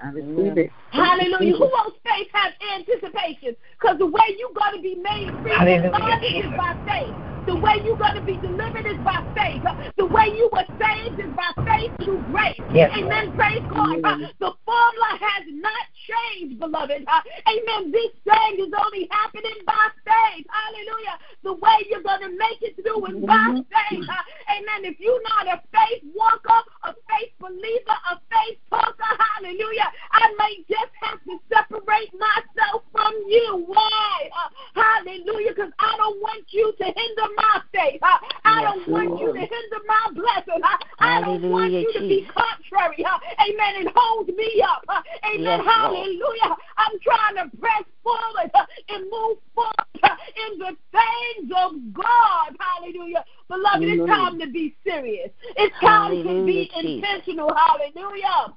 [0.02, 0.70] I receive it.
[0.90, 1.56] Hallelujah.
[1.56, 3.56] Who else faith has anticipation?
[3.80, 7.35] Because the way you're going to be made free is by faith.
[7.46, 9.62] The way you're going to be delivered is by faith.
[9.96, 12.64] The way you were saved is by faith through grace.
[12.68, 13.32] Yes, Amen.
[13.34, 13.98] Praise God.
[13.98, 14.28] Amen.
[14.40, 17.06] The formula has not changed, beloved.
[17.06, 17.92] Amen.
[17.92, 20.46] This thing is only happening by faith.
[20.50, 21.16] Hallelujah.
[21.44, 23.66] The way you're going to make it through is by Mhm.
[23.70, 24.08] faith.
[24.50, 24.84] Amen.
[24.84, 30.64] If you're not a faith walker, a faith believer, a faith talker, hallelujah, I may
[30.68, 33.64] just have to separate myself from you.
[33.66, 34.30] Why?
[34.74, 35.50] Hallelujah.
[35.54, 38.00] Because I don't want you to hinder my faith.
[38.02, 39.34] I Yes, don't want you Lord.
[39.34, 40.62] to hinder my blessing.
[40.62, 43.04] Uh, I don't want Hallelujah, you to be contrary.
[43.04, 43.72] Amen.
[43.80, 44.84] And hold me up.
[45.24, 45.44] Amen.
[45.44, 45.66] Yes, Lord.
[45.66, 46.56] hallelujah.
[46.76, 48.50] I'm trying to press forward
[48.88, 49.72] and move forward
[50.02, 52.56] in the things of God.
[52.58, 53.24] Hallelujah.
[53.48, 55.30] Beloved, it's time to be serious.
[55.56, 57.04] It's time to be Hallelujah, Jesus.
[57.04, 57.52] intentional.
[57.54, 58.56] Hallelujah.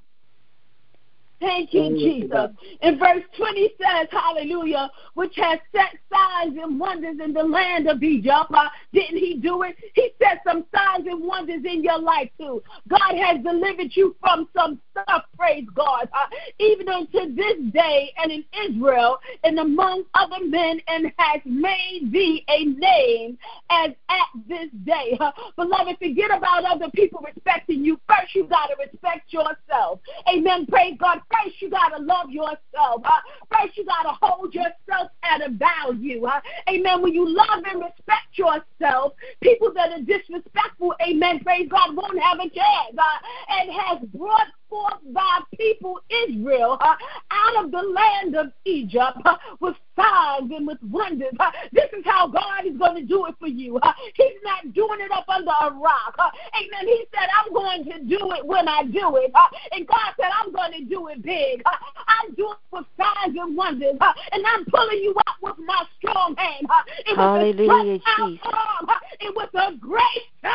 [1.40, 2.50] Thank you, Jesus.
[2.82, 8.02] In verse 20 says, Hallelujah, which has set signs and wonders in the land of
[8.02, 8.50] Egypt.
[8.52, 9.74] Uh, didn't he do it?
[9.94, 12.62] He set some signs and wonders in your life too.
[12.88, 16.08] God has delivered you from some stuff, praise God.
[16.12, 16.26] Uh,
[16.58, 22.44] even unto this day and in Israel and among other men and has made thee
[22.48, 23.38] a name
[23.70, 25.16] as at this day.
[25.20, 27.98] Uh, beloved, forget about other people respecting you.
[28.06, 30.00] First, you got to respect yourself.
[30.28, 30.66] Amen.
[30.66, 31.20] Praise God.
[31.30, 33.02] First, you got to love yourself.
[33.04, 33.20] Uh,
[33.52, 36.24] first, you got to hold yourself at a value.
[36.24, 37.02] Uh, amen.
[37.02, 42.38] When you love and respect yourself, people that are disrespectful, amen, praise God, won't have
[42.38, 42.96] a chance.
[42.98, 46.94] Uh, and has brought forth thy people Israel uh,
[47.30, 51.34] out of the land of Egypt uh, with signs and with wonders.
[51.38, 53.78] Uh, this is how God is going to do it for you.
[54.14, 56.16] He's not doing it up under a rock.
[56.18, 56.86] Amen.
[56.86, 59.32] He said, I'm going to do it when I do it.
[59.72, 61.62] And God said, I'm going to do it big.
[61.66, 63.96] I'm doing it with signs and wonders.
[64.32, 66.66] And I'm pulling you out with my strong hand.
[67.06, 68.46] And with Hallelujah, a stretched out Jesus.
[68.52, 68.88] arm.
[69.20, 70.54] And with a great terror.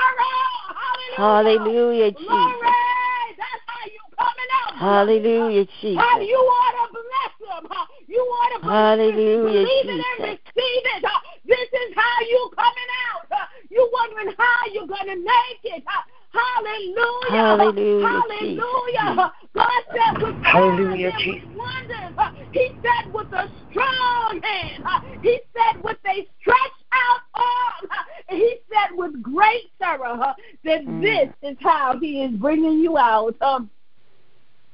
[1.17, 1.59] Hallelujah.
[1.59, 2.27] Hallelujah, Jesus.
[2.27, 3.04] Glory.
[4.17, 4.75] That's how you coming out.
[4.75, 5.65] Hallelujah,
[5.97, 6.27] How Jesus.
[6.29, 7.67] you ought to bless them.
[7.71, 7.85] huh?
[8.07, 11.03] You ought to Hallelujah, believe it and receive it.
[11.05, 11.19] huh?
[11.45, 13.27] This is how you coming out.
[13.31, 13.45] huh?
[13.69, 15.83] You wondering how you're going to make it.
[15.85, 16.03] huh?
[16.31, 17.55] Hallelujah.
[17.55, 19.31] Hallelujah, Hallelujah.
[19.55, 21.49] God said with Hallelujah, Jesus.
[21.55, 22.33] wonders.
[22.51, 24.83] He said with a strong hand.
[25.21, 27.89] He said with a stretched out arm.
[28.29, 31.01] he said with great terror that Mm.
[31.01, 33.35] this is how he is bringing you out.
[33.41, 33.69] Um,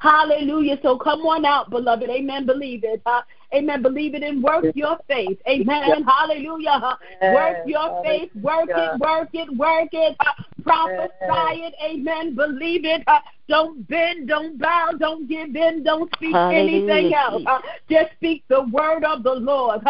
[0.01, 0.79] Hallelujah.
[0.81, 2.09] So come on out, beloved.
[2.09, 2.47] Amen.
[2.47, 3.03] Believe it.
[3.05, 3.21] Huh?
[3.53, 3.83] Amen.
[3.83, 5.37] Believe it and work your faith.
[5.47, 6.03] Amen.
[6.03, 6.79] Hallelujah.
[6.81, 6.95] Huh?
[7.21, 8.31] Work your faith.
[8.41, 10.15] Work it, work it, work it.
[10.19, 10.33] Huh?
[10.63, 11.75] Prophesy it.
[11.83, 12.33] Amen.
[12.33, 13.03] Believe it.
[13.47, 17.43] Don't bend, don't bow, don't give in, don't speak Hallelujah, anything else.
[17.89, 19.81] Just speak the word of the Lord.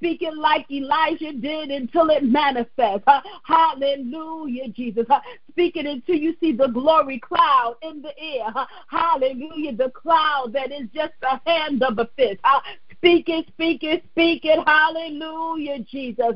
[0.00, 3.06] Speak it like Elijah did until it manifests.
[3.44, 5.04] Hallelujah, Jesus.
[5.50, 8.46] Speak it until you see the glory cloud in the air.
[8.88, 12.40] Hallelujah, the cloud that is just the hand of a fist.
[12.96, 14.66] Speak it, speak it, speak it.
[14.66, 16.34] Hallelujah, Jesus.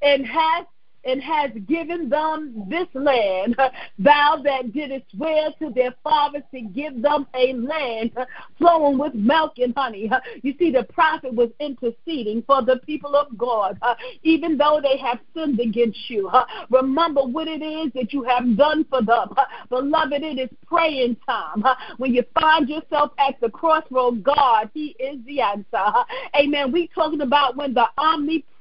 [0.00, 0.64] And has
[1.06, 3.56] and has given them this land.
[3.98, 8.12] Thou that didst swear to their fathers to give them a land
[8.58, 10.10] flowing with milk and honey.
[10.42, 13.78] You see, the prophet was interceding for the people of God,
[14.22, 16.30] even though they have sinned against you.
[16.70, 19.30] Remember what it is that you have done for them.
[19.70, 21.64] Beloved, it is praying time.
[21.98, 26.04] When you find yourself at the crossroad, God, He is the answer.
[26.38, 26.72] Amen.
[26.72, 28.53] We talking about when the omnipresent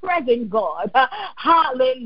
[0.50, 0.92] God,
[1.36, 2.04] hallelujah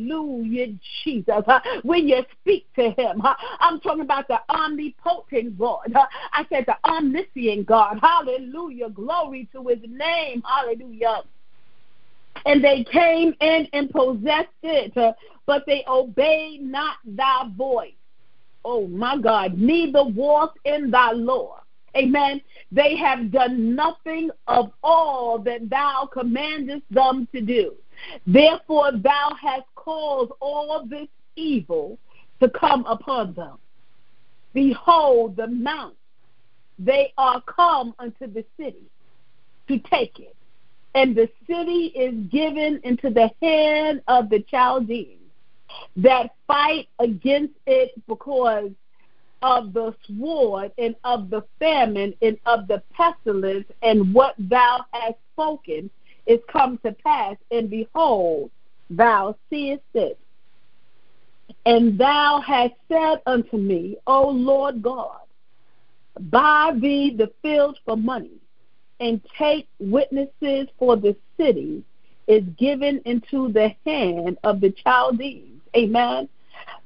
[0.47, 0.67] Hallelujah,
[1.03, 1.43] Jesus.
[1.83, 3.21] When you speak to him,
[3.59, 5.93] I'm talking about the omnipotent God.
[6.33, 7.99] I said the omniscient God.
[8.01, 8.89] Hallelujah.
[8.89, 10.43] Glory to his name.
[10.45, 11.23] Hallelujah.
[12.45, 14.93] And they came in and possessed it,
[15.45, 17.93] but they obeyed not thy voice.
[18.63, 21.61] Oh my God, neither walked in thy law.
[21.95, 22.41] Amen.
[22.71, 27.73] They have done nothing of all that thou commandest them to do.
[28.25, 31.97] Therefore, thou hast caused all this evil
[32.41, 33.57] to come upon them.
[34.53, 35.95] Behold, the mount,
[36.79, 38.89] they are come unto the city
[39.67, 40.35] to take it.
[40.95, 45.21] And the city is given into the hand of the Chaldeans
[45.97, 48.71] that fight against it because
[49.41, 55.17] of the sword and of the famine and of the pestilence and what thou hast
[55.33, 55.89] spoken
[56.27, 58.51] is come to pass, and behold,
[58.89, 60.19] thou seest it.
[61.65, 65.21] And thou hast said unto me, O Lord God,
[66.19, 68.37] buy thee the fields for money,
[68.99, 71.83] and take witnesses for the city
[72.27, 75.59] is given into the hand of the Chaldees.
[75.75, 76.27] Amen.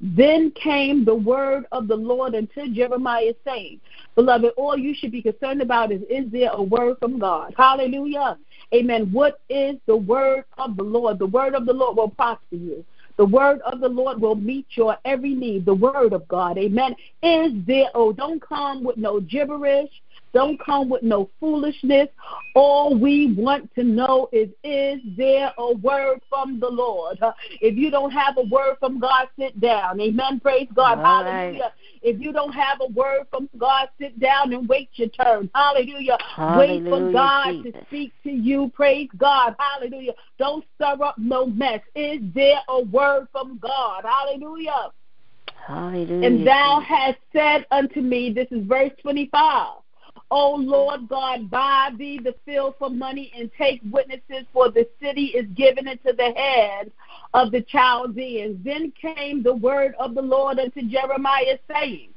[0.00, 3.80] Then came the word of the Lord unto Jeremiah, saying,
[4.14, 7.54] Beloved, all you should be concerned about is, is there a word from God?
[7.56, 8.36] Hallelujah.
[8.74, 9.10] Amen.
[9.12, 11.18] What is the word of the Lord?
[11.18, 12.84] The word of the Lord will prosper you.
[13.18, 15.66] The word of the Lord will meet your every need.
[15.66, 16.56] The word of God.
[16.56, 16.94] Amen.
[17.22, 19.90] Is there, oh, don't come with no gibberish.
[20.32, 22.08] Don't come with no foolishness.
[22.54, 27.18] All we want to know is is there a word from the Lord?
[27.60, 30.00] If you don't have a word from God, sit down.
[30.00, 30.40] Amen.
[30.40, 30.98] Praise God.
[30.98, 31.62] All Hallelujah.
[31.62, 31.72] Right.
[32.02, 35.50] If you don't have a word from God, sit down and wait your turn.
[35.54, 36.18] Hallelujah.
[36.34, 37.72] Hallelujah wait for God Jesus.
[37.72, 38.70] to speak to you.
[38.74, 39.54] Praise God.
[39.58, 40.12] Hallelujah.
[40.38, 41.80] Don't stir up no mess.
[41.94, 44.04] Is there a word from God?
[44.04, 44.90] Hallelujah.
[45.66, 46.26] Hallelujah.
[46.26, 49.81] And thou hast said unto me, this is verse 25.
[50.34, 55.26] O Lord God, buy thee the field for money and take witnesses, for the city
[55.26, 56.90] is given into the hand
[57.34, 58.56] of the Chaldeans.
[58.64, 62.08] Then came the word of the Lord unto Jeremiah, saying,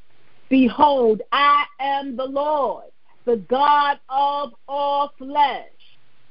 [0.47, 2.85] Behold, I am the Lord,
[3.25, 5.74] the God of all flesh.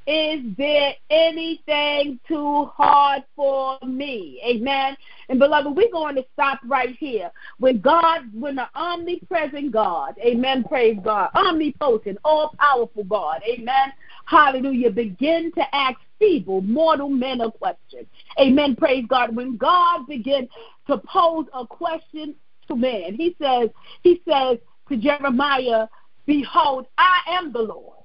[0.06, 4.38] Is there anything too hard for me?
[4.46, 4.96] Amen.
[5.30, 7.30] And beloved, we're going to stop right here.
[7.58, 13.92] When God, when the omnipresent God, amen, praise God, omnipotent, all powerful God, amen,
[14.26, 18.06] hallelujah, begin to ask feeble, mortal men a question.
[18.38, 19.34] Amen, praise God.
[19.34, 20.50] When God begins
[20.86, 22.34] to pose a question
[22.68, 23.70] to man, he says,
[24.02, 24.58] he says
[24.90, 25.86] to Jeremiah,
[26.26, 28.03] Behold, I am the Lord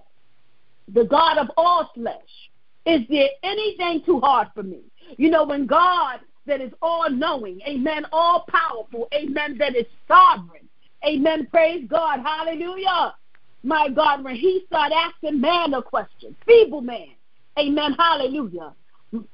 [0.93, 2.15] the God of all flesh.
[2.85, 4.81] Is there anything too hard for me?
[5.17, 10.67] You know, when God that is all knowing, amen, all powerful, amen, that is sovereign,
[11.07, 13.15] amen, praise God, hallelujah.
[13.61, 17.09] My God, when he started asking man a question, feeble man,
[17.57, 18.73] amen, hallelujah,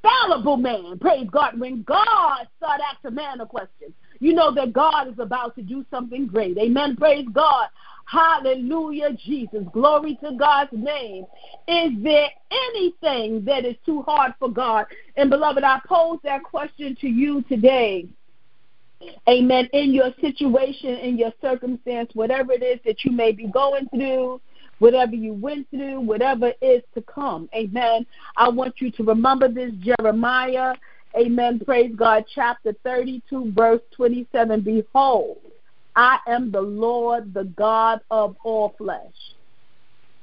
[0.02, 5.08] fallible man, praise God, when God started asking man a question, you know that God
[5.08, 7.68] is about to do something great, amen, praise God,
[8.06, 9.64] Hallelujah, Jesus.
[9.74, 11.26] Glory to God's name.
[11.68, 14.86] Is there anything that is too hard for God?
[15.16, 18.08] And beloved, I pose that question to you today.
[19.28, 19.68] Amen.
[19.74, 24.40] In your situation, in your circumstance, whatever it is that you may be going through,
[24.80, 27.50] whatever you went through, whatever is to come.
[27.56, 28.06] Amen.
[28.38, 30.74] I want you to remember this Jeremiah.
[31.18, 31.60] Amen.
[31.64, 32.26] Praise God.
[32.34, 34.62] Chapter 32, verse 27.
[34.62, 35.38] Behold,
[35.96, 39.14] I am the Lord, the God of all flesh.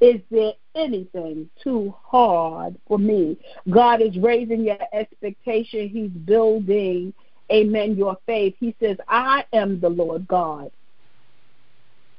[0.01, 3.37] Is there anything too hard for me?
[3.71, 5.89] God is raising your expectation.
[5.89, 7.15] He's building,
[7.51, 8.55] amen, your faith.
[8.59, 10.71] He says, I am the Lord God.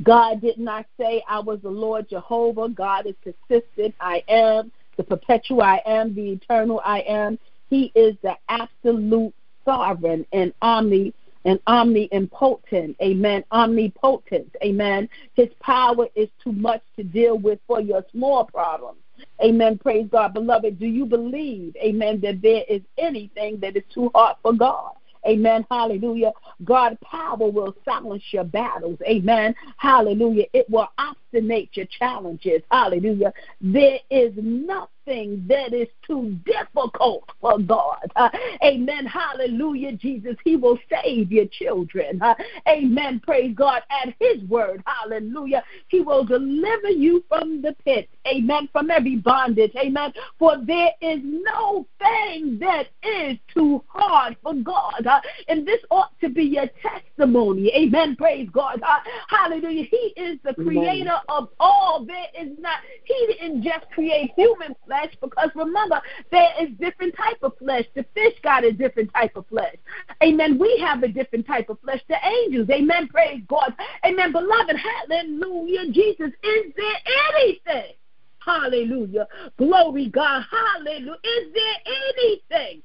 [0.02, 2.70] God did not say I was the Lord Jehovah.
[2.70, 3.94] God is persistent.
[4.00, 7.38] I am the perpetual I am, the eternal I am.
[7.70, 9.34] He is the absolute
[9.66, 11.14] sovereign and omni
[11.46, 15.10] and omnipotent, amen, omnipotent, amen.
[15.34, 19.00] His power is too much to deal with for your small problems.
[19.44, 19.78] Amen.
[19.78, 20.34] Praise God.
[20.34, 24.94] Beloved, do you believe, amen, that there is anything that is too hard for God?
[25.28, 25.66] Amen.
[25.70, 26.34] Hallelujah.
[26.64, 29.00] God power will silence your battles.
[29.08, 29.56] Amen.
[29.78, 30.46] Hallelujah.
[30.54, 30.88] It will
[31.34, 32.62] obstinate your challenges.
[32.72, 33.34] Hallelujah.
[33.62, 38.12] There is nothing that is too difficult for God.
[38.16, 38.30] Uh,
[38.64, 39.06] amen.
[39.06, 40.36] Hallelujah, Jesus.
[40.44, 42.22] He will save your children.
[42.22, 42.36] Uh,
[42.70, 43.22] amen.
[43.24, 43.82] Praise God.
[43.90, 44.84] At His word.
[44.86, 45.64] Hallelujah.
[45.88, 48.10] He will deliver you from the pit.
[48.28, 48.70] Amen.
[48.72, 49.74] From every bondage.
[49.76, 50.14] Amen.
[50.40, 55.06] For there is no thing that is too hard for God.
[55.06, 57.72] Uh, and this ought to be your testimony.
[57.76, 58.16] Amen.
[58.16, 58.82] Praise God.
[58.82, 59.84] Uh, hallelujah.
[59.90, 61.18] He is the creator.
[61.30, 62.06] Of all.
[62.06, 66.02] There is not, He didn't just create human flesh because remember,
[66.32, 67.86] there is different type of flesh.
[67.96, 69.76] The fish got a different type of flesh.
[70.24, 70.58] Amen.
[70.58, 72.02] We have a different type of flesh.
[72.08, 72.70] The angels.
[72.70, 73.08] Amen.
[73.08, 73.74] Praise God.
[74.06, 74.32] Amen.
[74.32, 75.92] Beloved, hallelujah.
[75.92, 77.00] Jesus, is there
[77.36, 77.94] anything?
[78.40, 79.28] Hallelujah.
[79.58, 80.44] Glory God.
[80.52, 81.18] Hallelujah.
[81.24, 82.84] Is there anything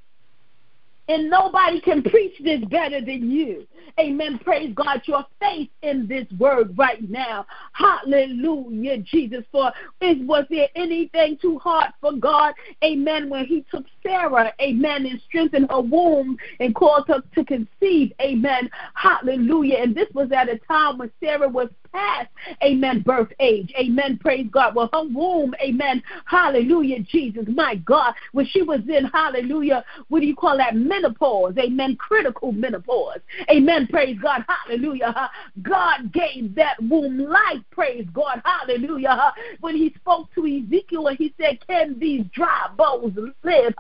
[1.09, 3.67] and nobody can preach this better than you.
[3.99, 4.39] Amen.
[4.39, 5.03] Praise God.
[5.07, 7.47] Your faith in this word right now.
[7.73, 9.45] Hallelujah, Jesus.
[9.51, 12.55] For is was there anything too hard for God?
[12.85, 13.29] Amen.
[13.29, 18.13] When He took Sarah, Amen, and strengthened her womb and caused her to conceive.
[18.21, 18.71] Amen.
[18.95, 19.79] Hallelujah.
[19.79, 22.29] And this was at a time when Sarah was past,
[22.63, 23.73] amen, birth age.
[23.79, 24.19] Amen.
[24.19, 24.75] Praise God.
[24.75, 26.03] Well, her womb, amen.
[26.25, 27.45] Hallelujah, Jesus.
[27.49, 28.15] My God.
[28.33, 30.77] When she was in, hallelujah, what do you call that?
[30.77, 31.55] Menopause.
[31.59, 31.97] Amen.
[31.97, 33.19] Critical menopause.
[33.51, 33.87] Amen.
[33.89, 34.45] Praise God.
[34.49, 35.31] Hallelujah.
[35.63, 37.63] God gave that womb life.
[37.71, 38.43] Praise God.
[38.45, 39.33] Hallelujah.
[39.61, 43.75] When he spoke to Ezekiel and he said, Can these dry bones live?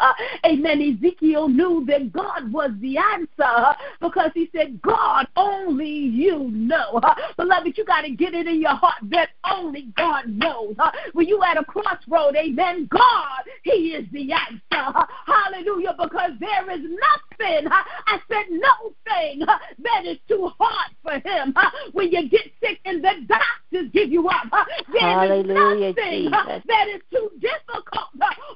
[0.44, 0.98] Amen.
[0.98, 7.00] Ezekiel knew that God was the answer because he said, God, only you know.
[7.36, 10.74] Beloved, you got to get it in your heart that only God knows.
[10.78, 14.60] Uh, when you at a crossroad, amen, God, He is the answer.
[14.72, 20.50] Uh, hallelujah, because there is nothing, uh, I said no thing uh, that is too
[20.58, 21.54] hard for Him.
[21.92, 24.46] When you get sick and the doctors give you up,
[24.92, 26.30] there hallelujah, is nothing
[26.66, 28.08] that is too difficult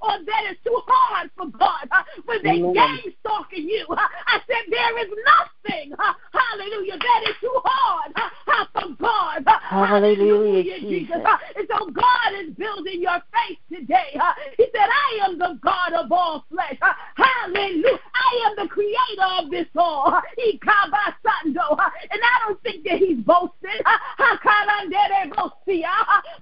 [0.02, 1.89] or that is too hard for God.
[2.24, 8.12] when they game stalking you, I said there is nothing, hallelujah, that is too hard
[8.72, 9.44] for God.
[9.62, 10.89] Hallelujah, Jesus.
[10.89, 11.22] Jesus.
[11.56, 14.18] And so God is building your faith today.
[14.56, 16.78] He said, I am the God of all flesh.
[17.16, 17.98] Hallelujah.
[18.14, 20.12] I am the creator of this all.
[20.12, 20.22] And
[22.22, 23.82] I don't think that he's boasting.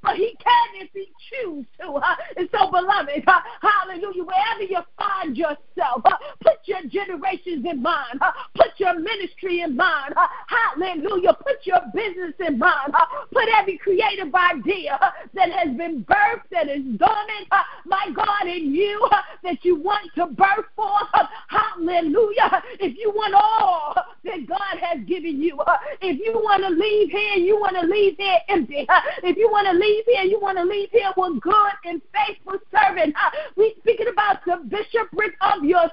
[0.02, 2.00] But he can if he chooses to.
[2.36, 3.24] And so, beloved,
[3.60, 6.02] hallelujah, wherever you find yourself,
[6.42, 8.20] put your generations in mind.
[8.56, 10.14] Put your ministry in mind.
[10.16, 11.34] Uh, hallelujah.
[11.34, 12.94] Put your business in mind.
[12.94, 17.46] Uh, put every creative idea uh, that has been birthed, that is dormant,
[17.84, 19.08] my God, in you,
[19.42, 21.08] that you want to birth forth.
[21.48, 22.62] Hallelujah.
[22.80, 25.58] If you want all that God has given you,
[26.00, 28.86] if you want to leave here, you want to leave here empty.
[29.22, 32.58] If you want to leave here, you want to leave here with good and faithful
[32.70, 33.14] servant.
[33.56, 35.90] We're speaking about the bishopric of your.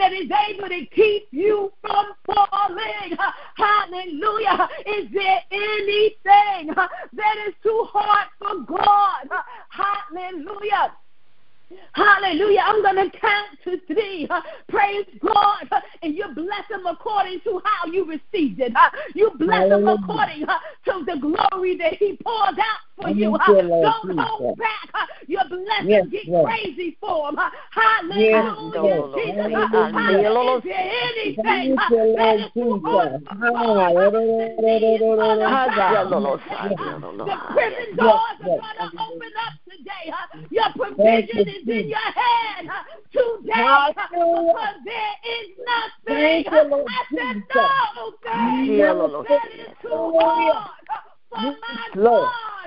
[0.00, 3.18] That is able to keep you from falling.
[3.54, 4.66] Hallelujah.
[4.86, 9.28] Is there anything that is too hard for God?
[9.68, 10.94] Hallelujah.
[11.92, 12.60] Hallelujah.
[12.64, 14.26] I'm going to count to three.
[14.70, 15.68] Praise God.
[16.02, 18.72] And you bless him according to how you received it.
[19.14, 23.36] You bless him according to the glory that he poured out for you.
[23.82, 25.08] Don't hold back.
[25.60, 26.44] Your blessing yes, get yes.
[26.44, 27.38] crazy for him.
[27.70, 28.80] Hallelujah.
[28.84, 29.52] Yes, Jesus.
[29.92, 30.56] Hallelujah.
[30.56, 33.36] Is there anything that is too hard The
[37.52, 40.04] prison doors are going to open up today.
[40.50, 42.70] Your provision is in your hand
[43.12, 46.16] today because there is nothing.
[46.16, 47.44] I said no thing
[49.28, 50.70] that is too hard
[51.30, 52.59] for my God.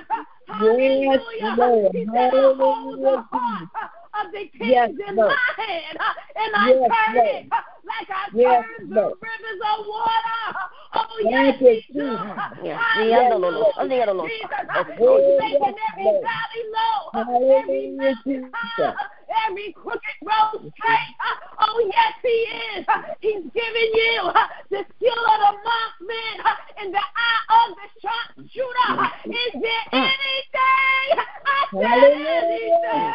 [0.48, 1.20] Hallelujah.
[1.92, 3.68] He said, I hold the heart
[4.14, 5.30] of the kings yes, in Lord.
[5.30, 7.26] my hand, uh, and I yes, turn Lord.
[7.26, 10.40] it uh, like I yes, turn the rivers of water.
[10.94, 12.20] Oh, yes, Thank he does.
[12.62, 13.72] Yes, Hallelujah.
[14.28, 14.52] Jesus.
[14.96, 17.00] He's making every valley low,
[17.60, 18.94] every mountain high
[19.48, 21.14] every crooked road straight.
[21.20, 22.28] Uh, oh, yes, He
[22.78, 22.84] is.
[22.88, 26.36] Uh, he's giving you uh, the skill of the marksman
[26.80, 28.90] and the eye of the sharpshooter.
[29.26, 31.06] Is there anything?
[31.46, 32.04] I said
[32.50, 33.14] anything.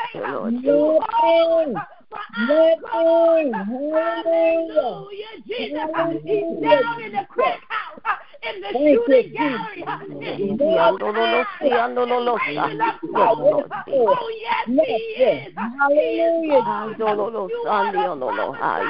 [2.12, 2.80] Hard
[3.54, 5.80] Hallelujah, Jesus.
[6.24, 9.84] He's down in the crack house, in the the shooting gallery.
[12.82, 13.72] Up souls.
[13.94, 15.54] Oh, yes, he is.
[15.56, 16.62] Hallelujah.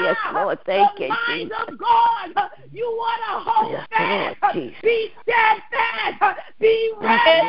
[0.02, 0.60] Yes, Lord.
[0.66, 1.52] Thank you, Jesus.
[1.78, 2.50] God.
[2.72, 4.56] You want to hold fast.
[4.84, 6.40] Be steadfast.
[6.60, 7.48] Be ready.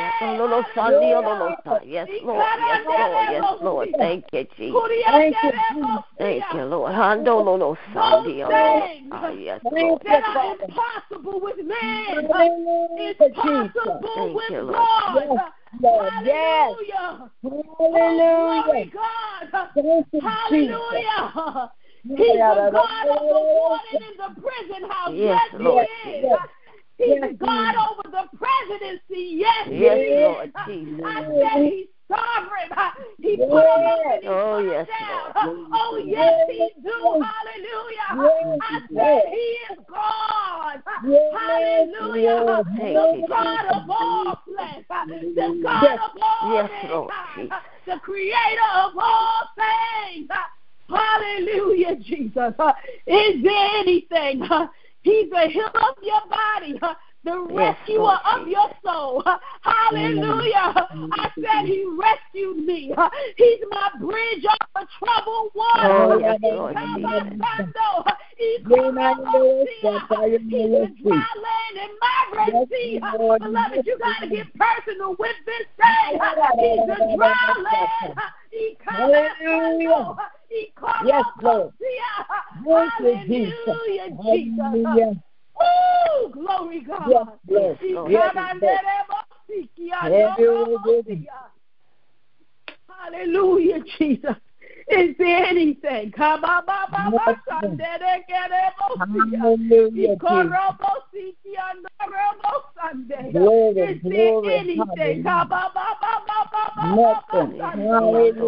[1.87, 2.47] Yes, Lord.
[2.67, 3.27] Yes, Lord.
[3.29, 3.89] Yes, Lord.
[3.97, 4.73] Thank you, Jesus.
[5.05, 5.51] Thank you.
[6.17, 6.93] Thank you, Lord.
[6.93, 8.49] Handololo Sandio.
[9.39, 10.01] Yes, Lord.
[10.05, 12.29] that are impossible with man.
[12.31, 15.15] Hallelujah, It's possible Thank with you, God.
[15.15, 15.43] Yes,
[15.81, 16.13] Lord.
[16.23, 16.75] Yes.
[16.75, 17.31] Hallelujah.
[17.43, 18.63] Oh, Hallelujah.
[18.63, 19.69] glory God.
[19.75, 20.23] Thank you, Jesus.
[20.23, 21.71] Hallelujah.
[22.03, 25.11] He's the God of the warden in the prison house.
[25.13, 26.21] Yes, Yes, Lord he is.
[26.23, 26.39] Jesus.
[26.97, 29.37] He's Yes, God over the presidency.
[29.37, 30.23] Yes, Yes, he is.
[30.23, 31.01] Lord Jesus.
[31.05, 32.69] I said he's sovereign.
[33.19, 35.31] He put him up and he Oh, yes, down.
[35.73, 37.23] Oh, yes, he do.
[37.23, 38.09] Hallelujah.
[38.61, 40.81] I said he is God.
[40.85, 42.63] Hallelujah.
[42.77, 44.83] The God of all flesh.
[45.35, 47.51] The God of all Yes, mankind.
[47.85, 50.29] The creator of all things.
[50.89, 52.53] Hallelujah, Jesus.
[53.07, 54.43] Is there anything?
[55.03, 56.79] He's the healer of your body
[57.23, 59.23] the rescuer Lord of your soul.
[59.61, 60.87] Hallelujah.
[61.13, 62.93] I said he rescued me.
[63.37, 65.81] He's my bridge over troubled water.
[65.83, 67.39] Oh, yes, Lord my Jesus.
[67.39, 68.13] sando.
[68.37, 69.99] He's my in the Lord, Messiah.
[70.09, 72.99] but I am He's the the dry land and my Red Sea.
[72.99, 76.19] Beloved, you got to get personal with this thing.
[76.59, 78.19] He's the dry land.
[78.51, 80.15] He comes Hallelujah.
[80.49, 81.71] He comes Yes, Lord.
[82.99, 83.53] Thank Jesus.
[83.57, 84.57] Hallelujah, Jesus.
[84.57, 85.23] Hallelujah.
[85.59, 87.07] Oh, glory God.
[87.09, 87.77] Yes, Lord.
[87.79, 88.11] He Lord.
[88.11, 88.83] Yes, and let
[90.13, 91.27] Have your way, baby.
[92.87, 94.35] Hallelujah, Jesus.
[94.91, 96.11] Is there anything?
[96.11, 96.63] Come on.
[103.31, 105.23] Glory, Is there anything?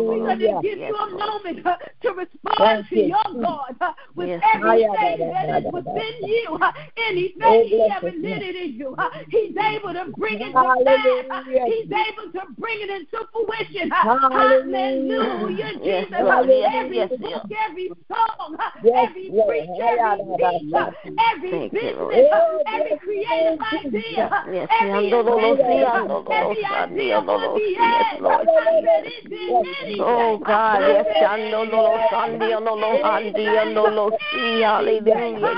[0.07, 1.65] We're going to give you a moment
[2.01, 3.75] to respond to your God
[4.15, 6.59] with everything that is within you.
[7.07, 7.37] Anything
[7.69, 11.25] He bless ever His knitted in you, uh, He's able to bring it to pass.
[11.65, 13.91] He's able to bring it into fruition.
[13.91, 15.23] Hallelujah.
[15.23, 16.09] Hallelujah, Jesus.
[16.35, 16.49] Lord.
[16.49, 17.59] Yes, Every yes, book, yes.
[17.69, 19.47] every song, Yes, every Lord.
[19.47, 20.73] preach, every teach,
[21.19, 22.13] every Thank you, Lord.
[22.13, 27.17] business, Oh, every creative idea, Yes, every lo si, invention, yando lo lo every idea
[27.21, 28.21] lo the yes, end.
[28.23, 28.33] Lord.
[28.33, 30.01] I said, is there anything?
[30.01, 35.55] Oh God, yes, said, yando lo lo sa, yando lo handi, yando lo si, hallelujah,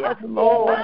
[0.00, 0.78] yes, Lord.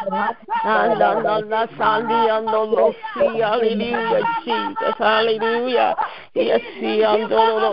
[0.64, 5.94] Anda na na sandi, yando lo si, hallelujah, Jesus, hallelujah.
[6.34, 7.68] Yes, yando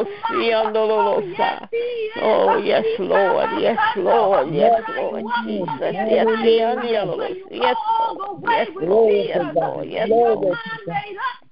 [0.88, 2.54] lo lo si, yando lo lo sa.
[2.56, 8.44] Oh, yes, Lord, yes, Lord, yes, Lord, Jesus, yes, yando lo lo si, yes, Lord,
[8.44, 10.58] yes, Lord, yes, Lord, yes, Lord.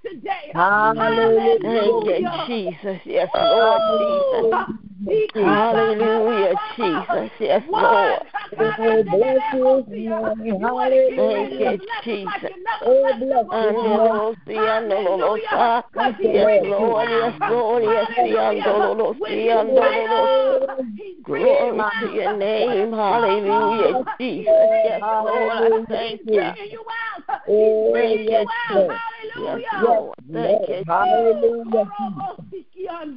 [0.04, 0.52] Today.
[0.54, 1.60] Hallelujah.
[1.64, 3.00] Thank you, Jesus.
[3.06, 4.76] Yes, Lord Jesus.
[5.34, 7.32] Hallelujah, Jesus.
[7.40, 8.20] Yes, Lord.
[8.60, 10.62] Oh, bless His name.
[10.62, 11.18] Hallelujah.
[11.18, 12.50] Thank you, Jesus.
[12.82, 15.16] Oh, bless His name.
[16.34, 17.10] Yes, Lord.
[17.10, 17.84] Yes, Lord.
[17.84, 18.08] Yes,
[18.38, 20.28] andolosa.
[21.24, 22.92] Glory to your name.
[22.92, 24.46] Hallelujah, Jesus.
[24.84, 25.52] Yes, Lord.
[25.54, 26.42] I thank you.
[27.48, 28.98] Oh, yes, Lord.
[29.38, 30.16] Yes, Lord.
[30.32, 30.70] Thank Lord.
[30.70, 30.84] you.
[30.88, 31.92] Hallelujah.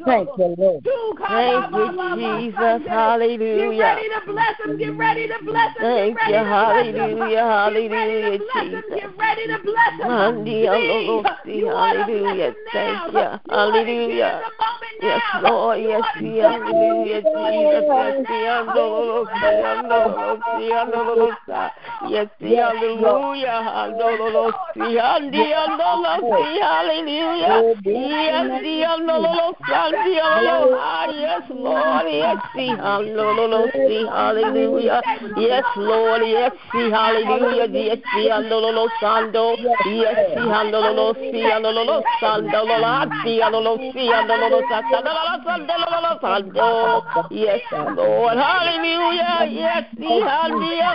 [0.05, 0.83] Thank you, Lord.
[1.29, 1.76] Thank you,
[2.17, 2.83] Jesus.
[2.83, 3.81] Get Hallelujah.
[3.81, 4.77] ready to bless him.
[4.79, 5.83] Get ready to bless him.
[5.83, 6.33] Thank you.
[6.33, 6.47] ready to bless him.
[6.47, 7.29] Hallelujah.
[7.29, 8.39] Get Hallelujah.
[8.39, 8.85] Jesus.
[8.95, 10.09] Get ready to bless him.
[10.09, 10.65] Andi
[11.57, 12.55] you want to bless Hallelujah.
[12.73, 13.19] Thank you.
[13.19, 13.45] You want
[13.75, 14.43] to get in Hallelujah.
[15.03, 15.21] Yes.
[15.43, 15.79] Lord.
[15.79, 17.85] Yes, want to see, get hallelujah, get you Jesus.
[17.87, 18.65] Yes, need see, now.
[18.65, 19.53] andolosi,
[20.73, 21.71] andolosi.
[22.09, 25.53] Yes, hallelujah, andolosi, andi,
[31.67, 32.07] hallelujah.
[32.27, 32.77] Bless Yes, see,
[34.07, 35.03] andoloha.
[35.37, 36.23] Yes, Lord.
[36.23, 37.97] Yes, see, hallelujah.
[38.17, 38.93] Yes, Lord.
[38.93, 39.27] See, hallelujah.
[39.57, 39.67] Yes, see.
[39.67, 39.79] Yes,
[40.35, 45.03] see, andolosi, andolosando, lolati, andolosi, andolosata,
[46.23, 47.05] andolosando.
[47.31, 48.37] Yes, Lord.
[48.37, 49.47] Hallelujah.
[49.51, 50.87] Yes, see, hallelujah.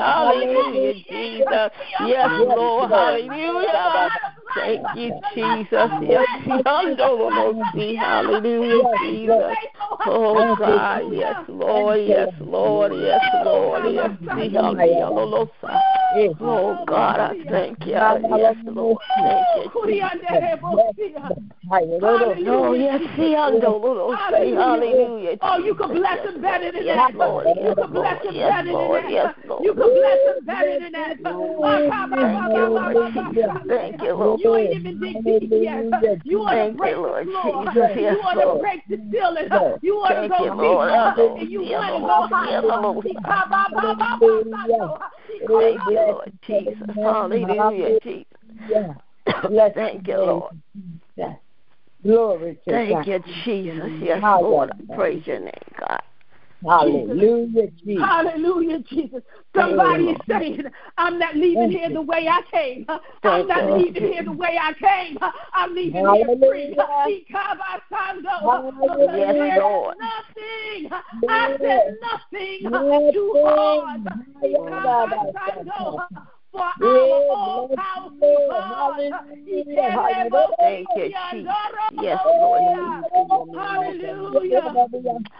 [0.00, 1.70] Hallelujah, Jesus.
[2.06, 2.90] Yes, Lord.
[2.90, 4.39] Hallelujah.
[4.54, 5.90] Thank you, Jesus.
[6.02, 6.26] Yes.
[7.98, 9.56] Hallelujah, Jesus.
[10.06, 11.02] Oh, God.
[11.12, 12.00] Yes, Lord.
[12.00, 12.92] Yes, Lord.
[12.94, 13.84] Yes, Lord.
[13.92, 15.80] Yes, see, hallelujah.
[16.40, 17.92] Oh God, I thank you.
[17.92, 18.98] Yes, Lord.
[19.16, 19.62] Thank you.
[21.70, 23.68] Oh yes, see, hallelujah.
[25.42, 27.14] Oh, you can bless him better than that.
[27.14, 27.46] Lord.
[27.46, 28.34] You can bless Lord.
[28.34, 29.04] him better than Lord.
[29.04, 29.12] that.
[29.12, 29.62] Yes, Lord.
[29.64, 31.20] You can bless him better than that.
[33.68, 34.40] Thank you, Lord.
[34.40, 35.84] You ain't even dig deep yet.
[36.24, 37.64] You want to break Lord the floor.
[37.64, 37.70] You
[38.18, 38.60] want to Lord.
[38.60, 39.48] break the ceiling.
[39.82, 40.90] You want to go Lord.
[40.90, 41.36] deeper.
[41.38, 42.08] And you want to Lord.
[42.08, 42.62] go higher.
[46.06, 46.74] Lord Jesus.
[46.94, 48.26] Hallelujah, Jesus.
[49.48, 50.54] Bless Thank you, Lord.
[52.02, 53.06] Glory to Thank God.
[53.06, 53.90] you, Jesus.
[54.00, 54.70] Yes, Lord.
[54.70, 56.02] I praise your name, God.
[56.66, 58.02] Hallelujah, Jesus.
[58.02, 59.22] Hallelujah, Jesus.
[59.54, 60.62] Somebody is saying,
[60.98, 61.94] I'm not leaving Thank here you.
[61.94, 62.86] the way I came.
[62.88, 65.18] I'm Thank not you, leaving here the way I came.
[65.54, 66.76] I'm leaving here free.
[66.76, 67.16] Hallelujah.
[68.82, 69.96] Because Yes, there's Lord.
[70.00, 70.90] nothing,
[71.28, 74.00] I said nothing too hard.
[76.52, 76.72] For our
[77.30, 79.00] all powerful God.
[80.58, 81.52] Thank you, Jesus.
[82.00, 82.62] Yes, Lord.
[83.54, 84.74] Hallelujah.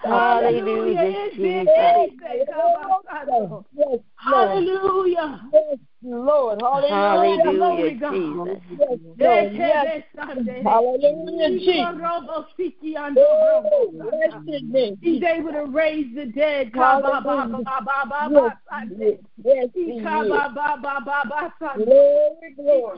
[0.05, 2.11] Hallelujah, Jesus.
[4.23, 5.41] Hallelujah.
[6.03, 6.61] Lord.
[6.61, 6.95] Hallelujah.
[6.95, 8.59] Hallelujah, Glory Jesus.
[8.71, 9.01] God.
[9.17, 9.87] Yes, yes.
[10.65, 12.01] Hallelujah, Jesus.
[15.01, 16.73] He's able to raise the dead.
[21.77, 22.97] Glory, glory.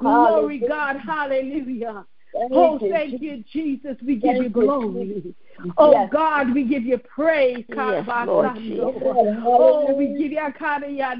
[0.00, 0.96] Glory, God.
[1.02, 2.06] Hallelujah.
[2.32, 3.22] Thank Oh, you, thank Jesus.
[3.22, 3.96] you, Jesus.
[4.04, 5.34] We give you you, glory.
[5.76, 6.10] Oh, Yes.
[6.12, 7.64] God, we give you praise.
[7.68, 8.50] Yes, Lord.
[8.56, 11.16] Oh, we give you Yes,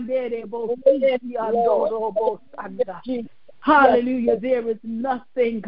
[0.86, 1.92] siki Lord.
[1.92, 3.00] andoro bo sanda.
[3.04, 3.30] Jesus.
[3.60, 4.38] Hallelujah.
[4.40, 5.62] There is nothing.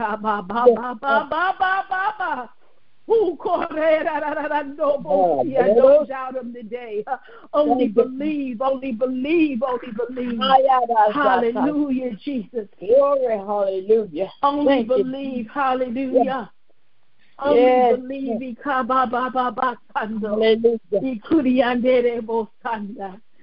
[3.10, 4.68] Who caught that
[5.74, 7.04] no don't doubt today.
[7.52, 10.38] Only believe, only believe, only believe.
[11.12, 12.12] Hallelujah.
[12.24, 12.68] Jesus.
[12.78, 14.30] Glory, hallelujah.
[14.44, 15.48] Only believe.
[15.52, 16.52] Hallelujah.
[17.40, 17.98] Only Yes.
[17.98, 18.38] believe.
[20.30, 21.00] Hallelujah.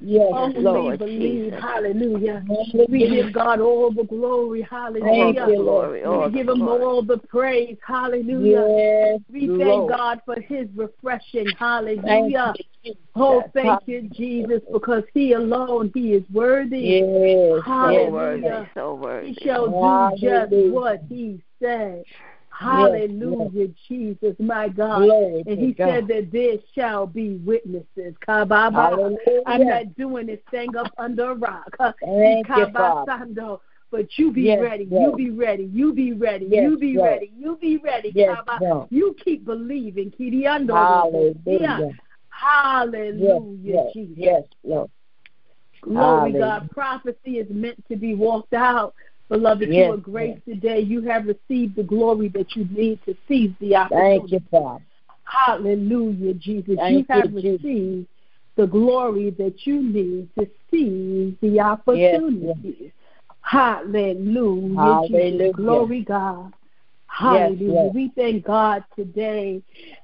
[0.01, 0.47] Ikuriandere bo sanda.
[0.53, 0.99] Yes, Only Lord.
[0.99, 1.43] believe.
[1.45, 1.59] Jesus.
[1.61, 2.45] Hallelujah.
[2.89, 4.61] We give God all the glory.
[4.61, 5.45] All Hallelujah.
[5.45, 5.85] the you, Lord.
[5.85, 6.83] glory, all We give him glory.
[6.83, 7.77] all the praise.
[7.85, 8.67] Hallelujah.
[8.69, 9.61] Yes, We Lord.
[9.61, 11.51] thank God for his refreshing.
[11.57, 12.53] Hallelujah.
[12.83, 12.97] Jesus.
[13.15, 16.77] Oh, thank you, Jesus, because he alone, he is worthy.
[16.77, 18.11] Yes, So Hallelujah.
[18.11, 19.37] worthy, so He worthy.
[19.43, 22.03] shall do just what he said.
[22.57, 25.03] Hallelujah, Jesus, my God.
[25.03, 25.87] Glory And he God.
[25.87, 28.15] said that there shall be witnesses.
[28.27, 29.15] Kababa.
[29.45, 31.75] I'm not doing this thing up under a rock.
[32.03, 32.65] Thank you,
[33.89, 34.85] But you be Yes, ready.
[34.85, 35.65] You be ready.
[35.65, 36.47] You be ready.
[36.49, 37.31] Yes, you be ready.
[37.37, 38.11] You be ready.
[38.15, 38.37] Yes.
[38.89, 40.11] You keep believing.
[40.67, 41.91] Hallelujah.
[42.29, 44.15] Hallelujah, Yes, Jesus.
[44.17, 44.89] yes, Lord.
[45.81, 46.39] Glory, Hallelujah.
[46.39, 46.69] God.
[46.71, 48.93] Prophecy is meant to be walked out.
[49.29, 50.79] Beloved, Yes, you are grace today.
[50.79, 54.19] You have received the glory that you need to seize the opportunity.
[54.19, 54.83] Thank you, Father.
[55.23, 56.77] Hallelujah, Jesus.
[56.77, 57.63] Thank you have you, Jesus.
[57.63, 58.07] received
[58.55, 62.93] the glory that you need to seize the opportunity.
[63.41, 65.07] Hallelujah, Hallelujah.
[65.07, 65.55] Jesus.
[65.55, 66.53] Glory, God.
[67.07, 67.71] Hallelujah.
[67.71, 67.95] Lord.
[67.95, 69.61] we thank God today.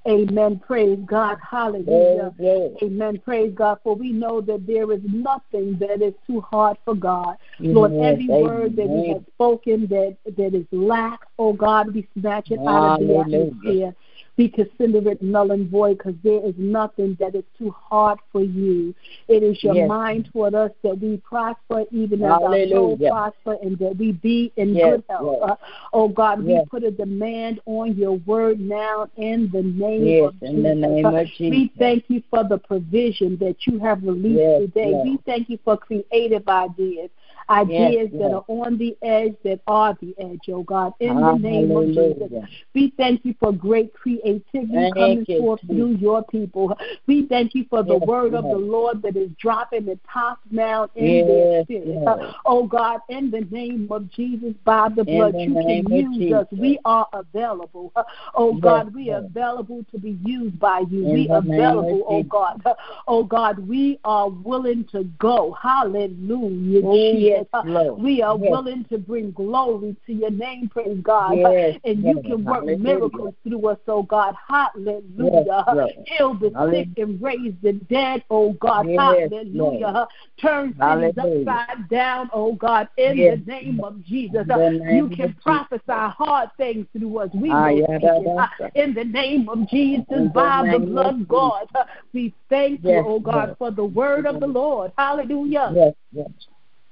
[0.07, 0.61] Amen.
[0.65, 1.37] Praise God.
[1.47, 2.33] Hallelujah.
[2.37, 2.75] Glory.
[2.81, 3.19] Amen.
[3.23, 3.79] Praise God.
[3.83, 7.35] For we know that there is nothing that is too hard for God.
[7.59, 12.07] Lord, Yes, every word that we have spoken that that is lack, oh God, we
[12.19, 13.47] snatch it out of the Hallelujah.
[13.51, 13.95] atmosphere.
[14.35, 18.41] We consider it null and void because there is nothing that is too hard for
[18.41, 18.95] you.
[19.27, 19.87] It is your Yes.
[19.87, 23.09] mind toward us that we prosper, even as our soul Hallelujah.
[23.09, 25.21] prosper, and that we be in Yes, good health.
[25.23, 25.51] Lord.
[25.51, 25.55] Uh,
[25.93, 30.35] oh God, we put a demand on your word now in the name Yes, of
[30.41, 30.89] in the Jesus.
[30.89, 34.99] name of we thank you for the provision that you have released Yes, today.
[35.03, 37.11] We thank you for creative ideas,
[37.49, 41.33] ideas Yes, that are on the edge, that are the edge, oh God, in the
[41.33, 42.31] name of Jesus.
[42.73, 45.75] We thank you for great creativity Thank coming you, forth Jesus.
[45.75, 46.77] through your people.
[47.07, 49.01] We thank you for the Yes, word of the Lord.
[49.03, 52.19] That is dropping the top down in their Yes, spirit.
[52.45, 56.33] Oh God, in the name of Jesus, by the In blood, the you can use
[56.33, 56.47] us.
[56.51, 57.91] We are available.
[58.35, 61.05] Oh Yes, God, we are available to be used by you.
[61.05, 62.63] In we are available, oh God.
[63.07, 65.55] Oh God, we are willing to go.
[65.61, 67.32] Hallelujah, Oh, Jesus.
[67.37, 68.01] Yes, Lord.
[68.01, 68.49] We are Yes.
[68.51, 71.37] willing to bring glory to your name, praise God.
[71.37, 72.77] Yes, and you can work Hallelujah.
[72.77, 74.35] miracles through us, oh God.
[74.47, 75.63] Hallelujah.
[76.05, 76.85] Heal the Hallelujah.
[76.85, 78.85] sick and raise the dead, oh God.
[78.87, 80.07] Hallelujah.
[80.37, 81.49] Turn Hallelujah.
[81.49, 84.45] upside down, oh God, in the name of Jesus.
[84.47, 87.29] Name You can prophesy hard things through us.
[87.33, 88.27] We Ah, will yeah, speak that- it.
[88.37, 91.67] Uh, In the name of Jesus, In by the blood of God,
[92.13, 94.91] we thank you, oh God, for the word of the Lord.
[94.97, 95.71] Hallelujah.
[95.73, 96.27] Yes, yes.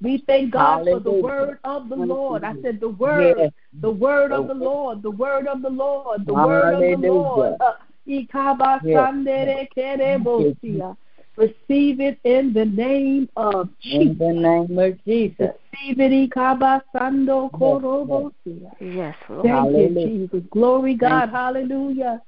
[0.01, 2.43] We thank God for the word of the Lord.
[2.43, 3.51] I said the word, Yes.
[3.81, 7.57] the word of the Lord, the word of the Lord, the word of the Lord.
[7.61, 7.73] Uh,
[8.07, 10.97] Ikabasanderekerebosia.
[11.37, 14.01] Receive it in the name of Jesus.
[14.01, 14.19] In Jesus.
[14.19, 15.51] the name of Jesus.
[15.71, 16.11] Receive it.
[16.29, 18.73] Ikabasando korobosia.
[18.79, 19.43] Yes, Lord.
[19.43, 19.99] Thank Hallelujah.
[19.99, 20.43] you, Jesus.
[20.51, 21.29] Glory, God.
[21.29, 21.31] Thank.
[21.31, 22.21] Hallelujah.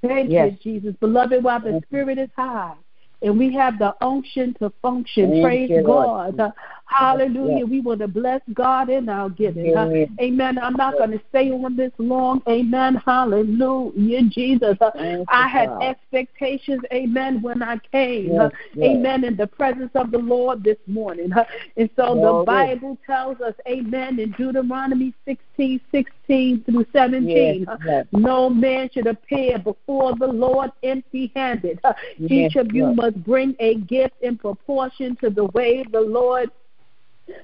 [0.00, 0.56] Thank Yes.
[0.62, 0.96] you, Jesus.
[1.00, 1.84] Beloved, while the Thank.
[1.86, 2.76] Spirit is high
[3.22, 6.38] and we have the unction to function, Thank praise God.
[6.38, 6.52] Lord.
[6.86, 7.58] Hallelujah.
[7.58, 7.68] Yes.
[7.68, 9.76] We want to bless God in our giving.
[9.76, 10.56] Uh, amen.
[10.58, 12.42] I'm not going to stay on this long.
[12.48, 13.02] Amen.
[13.04, 14.76] Hallelujah, Jesus.
[14.80, 14.90] Uh,
[15.28, 15.82] I had God.
[15.82, 18.32] expectations, amen, when I came.
[18.32, 18.82] Yes, Uh.
[18.82, 19.24] Amen.
[19.24, 21.30] In the presence of the Lord this morning.
[21.76, 27.66] And so the Bible tells us, amen, in Deuteronomy 16, 16 through 17.
[27.68, 28.06] Yes, yes.
[28.12, 31.80] No man should appear before the Lord empty handed.
[32.18, 36.50] Each of you must bring a gift in proportion to the way the Lord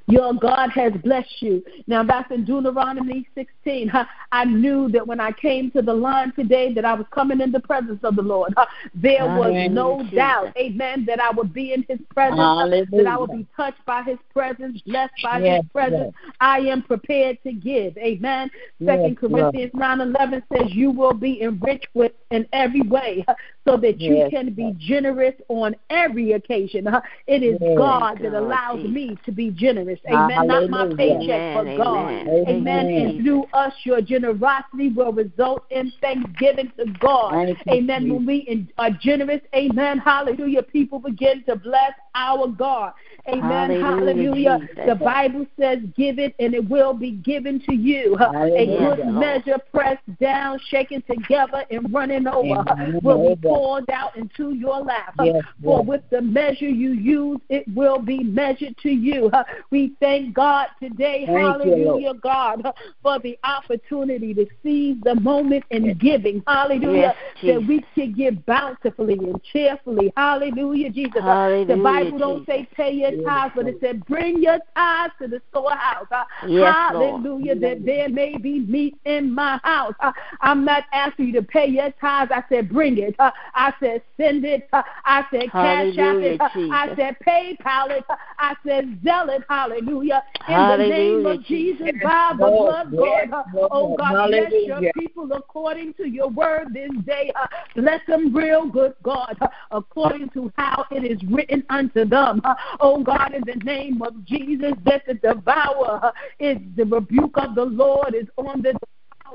[0.06, 1.64] your God has blessed you.
[1.86, 3.90] Now back in Deuteronomy 16.
[4.32, 7.52] I knew that when I came to the line today that I was coming in
[7.52, 8.54] the presence of the Lord.
[8.94, 13.16] There was no doubt, amen, that I would be in his presence, huh, that I
[13.16, 16.14] would be touched by his presence, blessed by Yes, his presence.
[16.40, 17.96] I am prepared to give.
[17.98, 18.50] Amen.
[18.84, 23.24] Second Yes, Corinthians 9 11 says, You will be enriched with in every way
[23.64, 26.86] so that you Yes, can be generous on every occasion.
[26.86, 27.78] Uh, it is Yes.
[27.78, 30.00] God that allows me to be generous.
[30.10, 30.46] Amen.
[30.46, 32.08] Not my paycheck, Amen, but God.
[32.10, 32.86] amen, Amen.
[32.86, 37.32] And through us, your generosity will result in thanksgiving to God.
[37.32, 38.08] Thank you, Amen.
[38.12, 39.98] When we are generous, amen.
[39.98, 40.62] Hallelujah.
[40.62, 42.92] People begin to bless our God.
[43.28, 43.70] Amen.
[43.80, 44.68] Hallelujah, Hallelujah.
[44.86, 48.16] The Bible says, Give it and it will be given to you.
[48.18, 53.00] A good measure pressed down, shaken together, and running over Amen.
[53.02, 55.14] will be poured out into your lap.
[55.20, 55.86] Yes, For yes.
[55.86, 59.30] with the measure you use, it will be measured to you.
[59.70, 62.62] We thank God today, Thank you, hallelujah, God,
[63.02, 68.44] for the opportunity to seize the moment in giving, hallelujah, Yes, that we can give
[68.46, 71.12] bountifully and cheerfully, hallelujah, Jesus.
[71.14, 75.28] the Hallelujah, Bible don't say pay your tithes, but it said bring your tithes to
[75.28, 76.06] the storehouse.
[76.10, 77.22] Uh, Yes, Lord.
[77.22, 79.94] hallelujah, that there may be meat in my house.
[80.00, 82.30] Uh, I'm not asking you to pay your tithes.
[82.34, 83.14] I said bring it.
[83.18, 84.68] Uh, I said send it.
[84.72, 86.40] I said cash Hallelujah, it.
[86.40, 88.04] I said PayPal it.
[88.38, 89.44] I said Zelle it.
[89.48, 90.22] Hallelujah.
[90.48, 92.00] In the name of Jesus, Jesus.
[92.02, 93.32] by the blood.
[93.32, 93.68] Uh, Lord.
[93.72, 97.32] oh, God, bless your people according to your word this day.
[97.76, 99.36] Bless them real good, God,
[99.70, 102.40] according to how it is written unto them.
[102.44, 107.54] Uh, oh, God, in the name of Jesus, that the devourer is the rebuke of
[107.54, 108.74] the Lord is on the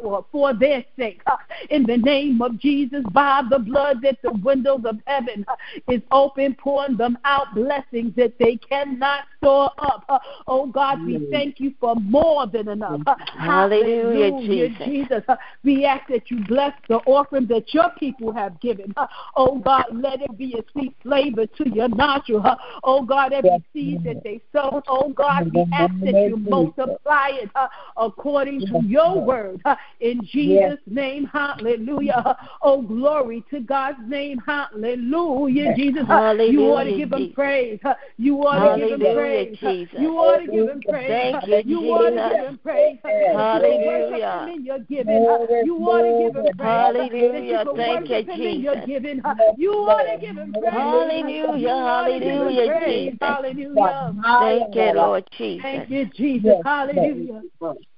[0.01, 1.21] power for their sake.
[1.27, 1.37] Uh,
[1.69, 5.55] in the name of Jesus, by the blood that the windows of heaven uh,
[5.87, 10.05] is open, pouring them out blessings that they cannot store up.
[10.09, 13.01] Uh, oh God, we thank you for more than enough.
[13.37, 14.85] Hallelujah, hallelujah, Jesus.
[14.85, 15.23] Jesus.
[15.63, 18.93] We ask that you bless the offering that your people have given.
[19.35, 22.43] Oh God, let it be a sweet flavor to your nostril.
[22.83, 27.49] Oh God, every seed that they sow, oh God, we ask that you multiply it
[27.95, 29.61] according to your word.
[29.99, 32.37] In Jesus' name, hallelujah.
[32.61, 36.03] Oh, glory to God's name, hallelujah, Jesus.
[36.07, 37.79] Uh, you ought to give him praise.
[38.17, 39.57] You ought to give him praise.
[39.59, 39.99] Jesus.
[39.99, 41.07] you ought to give him praise.
[41.07, 42.97] Thank you, you ought to give him praise.
[43.03, 44.39] That you could worship Hallelujah.
[44.41, 45.15] him in your giving.
[45.63, 46.93] You ought to give him praise.
[46.93, 47.65] That you Hallelujah.
[47.75, 48.87] Thank you, him in your Jesus.
[48.87, 49.21] giving.
[49.25, 50.73] Uh, you ought to give him praise.
[50.73, 52.79] Hallelujah, You ought to give him hallelujah.
[52.85, 53.17] Jesus.
[53.21, 54.15] Hallelujah.
[54.39, 55.63] Thank you, Lord Jesus.
[55.63, 56.55] Thank you, Jesus.
[56.63, 57.41] Hallelujah.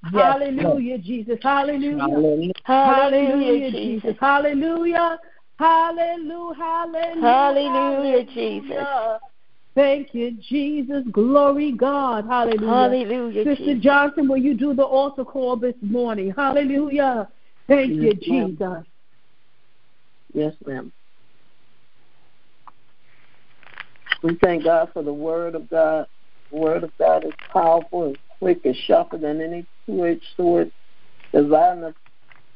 [0.03, 1.37] Yes, Hallelujah, Jesus.
[1.41, 1.99] Hallelujah.
[1.99, 2.53] Hallelujah.
[2.63, 4.15] Hallelujah, Jesus.
[4.19, 5.19] Hallelujah.
[5.57, 6.55] Hallelujah.
[6.57, 7.21] Hallelujah.
[7.21, 8.87] Hallelujah, Jesus.
[9.75, 11.03] Thank you, Jesus.
[11.11, 12.25] Glory God.
[12.27, 12.69] Hallelujah.
[12.69, 13.83] Hallelujah, Sister Jesus.
[13.83, 16.33] Johnson, will you do the altar call this morning?
[16.35, 17.27] Hallelujah.
[17.67, 18.57] Thank you, Yes, ma'am.
[18.57, 18.85] Jesus.
[20.33, 20.91] Yes, ma'am.
[24.23, 26.07] We thank God for the Word of God.
[26.51, 30.71] The Word of God is powerful and quick and sharper than any two-edged sword,
[31.33, 31.83] dividing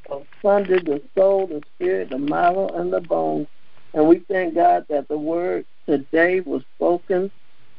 [0.10, 3.47] of asunder the soul, the spirit, the marrow, and the bones.
[3.93, 7.31] And we thank God that the Word today was spoken,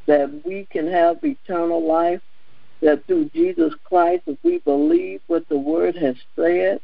[0.07, 2.21] that we can have eternal life,
[2.81, 6.81] that through Jesus Christ, if we believe what the Word has said,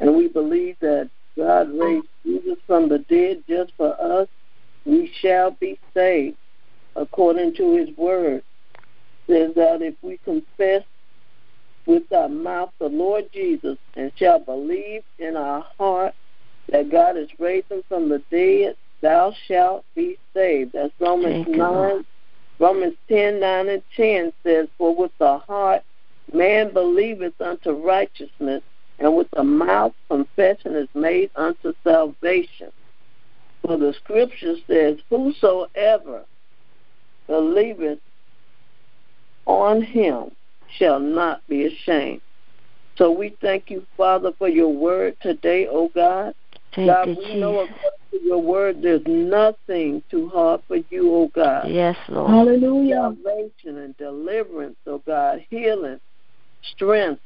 [0.00, 4.28] and we believe that God raised Jesus from the dead just for us,
[4.84, 6.36] we shall be saved
[6.94, 8.42] according to his word.
[9.28, 10.84] Says that if we confess
[11.86, 16.14] with our mouth the Lord Jesus and shall believe in our heart
[16.70, 20.72] that God has raised him from the dead, thou shalt be saved.
[20.74, 21.58] That's Romans Thank 9.
[21.58, 22.04] Lord.
[22.58, 25.82] Romans 10, 9 and 10 says, For with the heart
[26.32, 28.62] man believeth unto righteousness,
[28.98, 32.70] and with the mouth confession is made unto salvation.
[33.62, 36.24] For the scripture says, Whosoever
[37.26, 37.98] believeth
[39.46, 40.30] on him
[40.78, 42.20] shall not be ashamed.
[42.96, 46.34] So we thank you, Father, for your word today, O God.
[46.74, 51.14] Thank God, you, we know according to your word there's nothing too hard for you,
[51.14, 51.68] O God.
[51.68, 52.30] Yes, Lord.
[52.30, 53.14] Hallelujah.
[53.24, 56.00] Salvation and deliverance, O God, healing,
[56.62, 57.20] strength,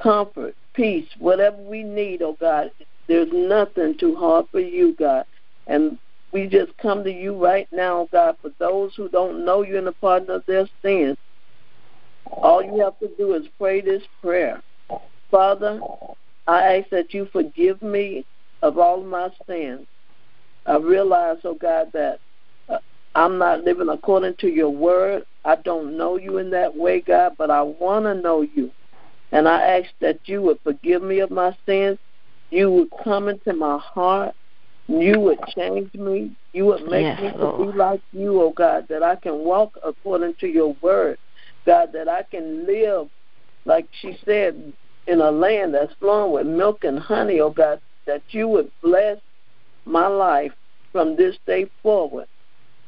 [0.00, 2.70] comfort, peace, whatever we need, oh God,
[3.08, 5.24] there's nothing too hard for you, God.
[5.66, 5.98] And
[6.32, 9.78] we just come to you right now, oh God, for those who don't know you
[9.78, 11.16] and the pardon of their sins.
[12.30, 14.62] All you have to do is pray this prayer.
[15.30, 15.80] Father,
[16.46, 18.24] I ask that you forgive me
[18.62, 19.86] of all my sins.
[20.66, 22.20] I realize, oh God, that
[22.68, 22.78] uh,
[23.14, 25.24] I'm not living according to your word.
[25.44, 28.70] I don't know you in that way, God, but I want to know you.
[29.32, 31.98] And I ask that you would forgive me of my sins.
[32.50, 34.34] You would come into my heart.
[34.86, 36.30] You would change me.
[36.52, 37.72] You would make Yes, me to Lord.
[37.72, 41.18] be like you, oh God, that I can walk according to your word.
[41.66, 43.08] God, that I can live,
[43.64, 44.72] like she said,
[45.06, 49.18] in a land that's flowing with milk and honey, oh God, that you would bless
[49.84, 50.52] my life
[50.92, 52.26] from this day forward.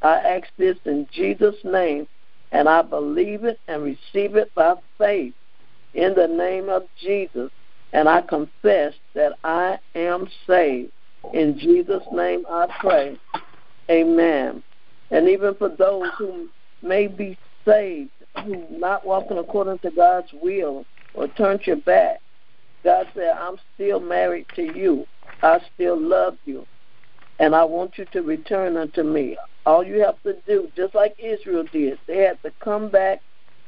[0.03, 2.07] I ask this in Jesus' name,
[2.53, 5.35] and I believe it and receive it by faith
[5.95, 7.51] in the name of Jesus.
[7.93, 10.93] And I confess that I am saved.
[11.33, 13.17] In Jesus' name I pray.
[13.91, 14.63] Amen.
[15.11, 16.49] And even for those who
[16.83, 18.11] may be saved,
[18.71, 20.85] not walking according to God's will
[21.15, 22.21] or turned your back,
[22.85, 25.07] God said, I'm still married to you.
[25.43, 26.67] I still love you.
[27.39, 29.37] And I want you to return unto me.
[29.67, 33.21] All you have to do, just like Israel did, they had to come back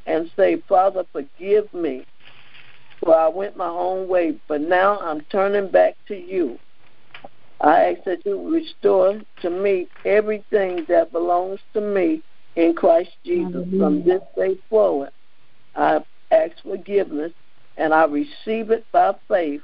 [0.06, 2.04] and say, Father, forgive me.
[3.00, 6.58] For I went my own way, but now I'm turning back to you.
[7.60, 12.22] I ask that you restore to me everything that belongs to me
[12.58, 13.64] in Christ Jesus.
[13.78, 15.10] From this day forward,
[15.76, 16.00] I
[16.32, 17.32] ask forgiveness
[17.76, 19.62] and I receive it by faith.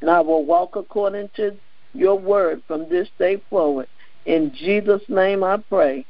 [0.00, 1.56] And I will walk according to
[1.94, 3.86] your word from this day forward.
[4.26, 6.04] In Jesus' name I pray.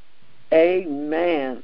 [0.52, 1.62] Amen.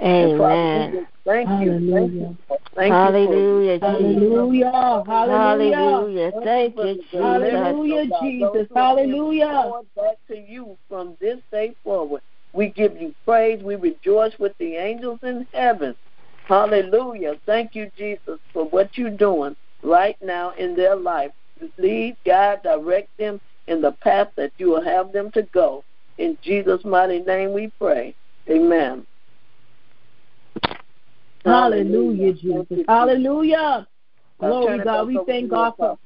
[0.00, 0.92] And Father, we Amen.
[0.92, 1.90] just thank you.
[1.92, 2.36] Thank you.
[2.76, 5.04] Thank Hallelujah, you for Hallelujah.
[5.06, 5.80] Hallelujah.
[5.86, 6.32] Hallelujah.
[6.44, 7.10] Thank you, Jesus.
[7.12, 8.68] Oh Hallelujah, Jesus.
[8.74, 9.72] Hallelujah.
[9.96, 12.20] Back to you from this day forward.
[12.56, 13.62] We give you praise.
[13.62, 15.94] We rejoice with the angels in heaven.
[16.46, 17.34] Hallelujah.
[17.44, 21.32] Thank you, Jesus, for what you're doing right now in their life.
[21.78, 25.84] Lead, guide, direct them in the path that you will have them to go.
[26.18, 28.14] In Jesus' mighty name we pray.
[28.48, 29.06] Amen.
[31.44, 32.66] Hallelujah, Thank Jesus.
[32.70, 33.86] you, Hallelujah.
[34.40, 35.08] Glory, God.
[35.08, 35.98] We thank God for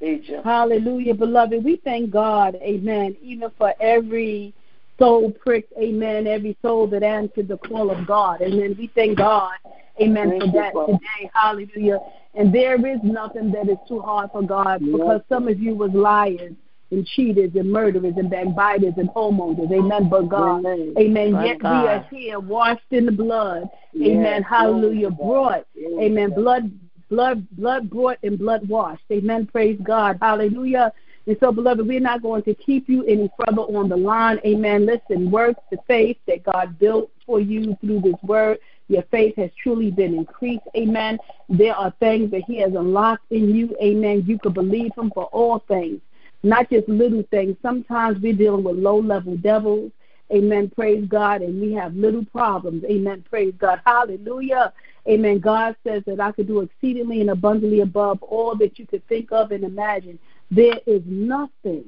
[0.00, 0.42] Asia.
[0.44, 1.64] Hallelujah, beloved.
[1.64, 4.54] We thank God, amen, even for every
[4.98, 8.42] soul pricked, amen, every soul that answered the call of God.
[8.42, 8.76] Amen.
[8.78, 9.54] We thank God,
[10.00, 10.92] amen, Thank for that Father.
[10.92, 11.30] today.
[11.32, 12.00] Hallelujah.
[12.34, 15.74] And there is nothing that is too hard for God Yes, because some of you
[15.74, 16.54] was liars
[16.90, 19.70] and cheaters and murderers and backbiters and homemongers.
[19.72, 20.08] Amen.
[20.08, 20.94] But God, Amen.
[20.98, 21.44] amen.
[21.44, 23.68] Yet we are here, washed in the blood.
[23.92, 24.42] Yes, Amen.
[24.42, 25.10] Hallelujah.
[25.10, 25.18] God.
[25.18, 25.66] Brought.
[26.00, 26.30] Amen.
[26.30, 26.70] Blood,
[27.10, 29.02] blood, blood brought and blood washed.
[29.10, 29.46] Amen.
[29.46, 30.18] Praise God.
[30.20, 30.92] Hallelujah.
[31.28, 34.40] And so, beloved, we're not going to keep you any further on the line.
[34.46, 34.86] Amen.
[34.86, 38.58] Listen, works the faith that God built for you through this word.
[38.88, 40.64] Your faith has truly been increased.
[40.74, 41.18] Amen.
[41.50, 43.76] There are things that He has unlocked in you.
[43.82, 44.24] Amen.
[44.26, 46.00] You could believe Him for all things,
[46.42, 47.58] not just little things.
[47.60, 49.92] Sometimes we're dealing with low level devils.
[50.32, 50.70] Amen.
[50.74, 51.42] Praise God.
[51.42, 52.84] And we have little problems.
[52.84, 53.22] Amen.
[53.28, 53.82] Praise God.
[53.84, 54.72] Hallelujah.
[55.06, 55.40] Amen.
[55.40, 59.30] God says that I could do exceedingly and abundantly above all that you could think
[59.30, 60.18] of and imagine.
[60.50, 61.84] There is nothing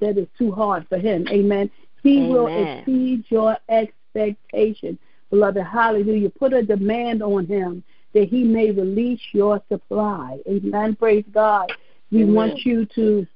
[0.00, 1.26] that is too hard for him.
[1.28, 1.70] Amen.
[2.02, 4.98] He will exceed your expectation.
[5.30, 6.30] Beloved, hallelujah.
[6.30, 7.82] Put a demand on him
[8.12, 10.38] that he may release your supply.
[10.48, 10.96] Amen.
[10.96, 11.72] Praise God.
[12.12, 12.34] We Amen.
[12.34, 13.26] want you to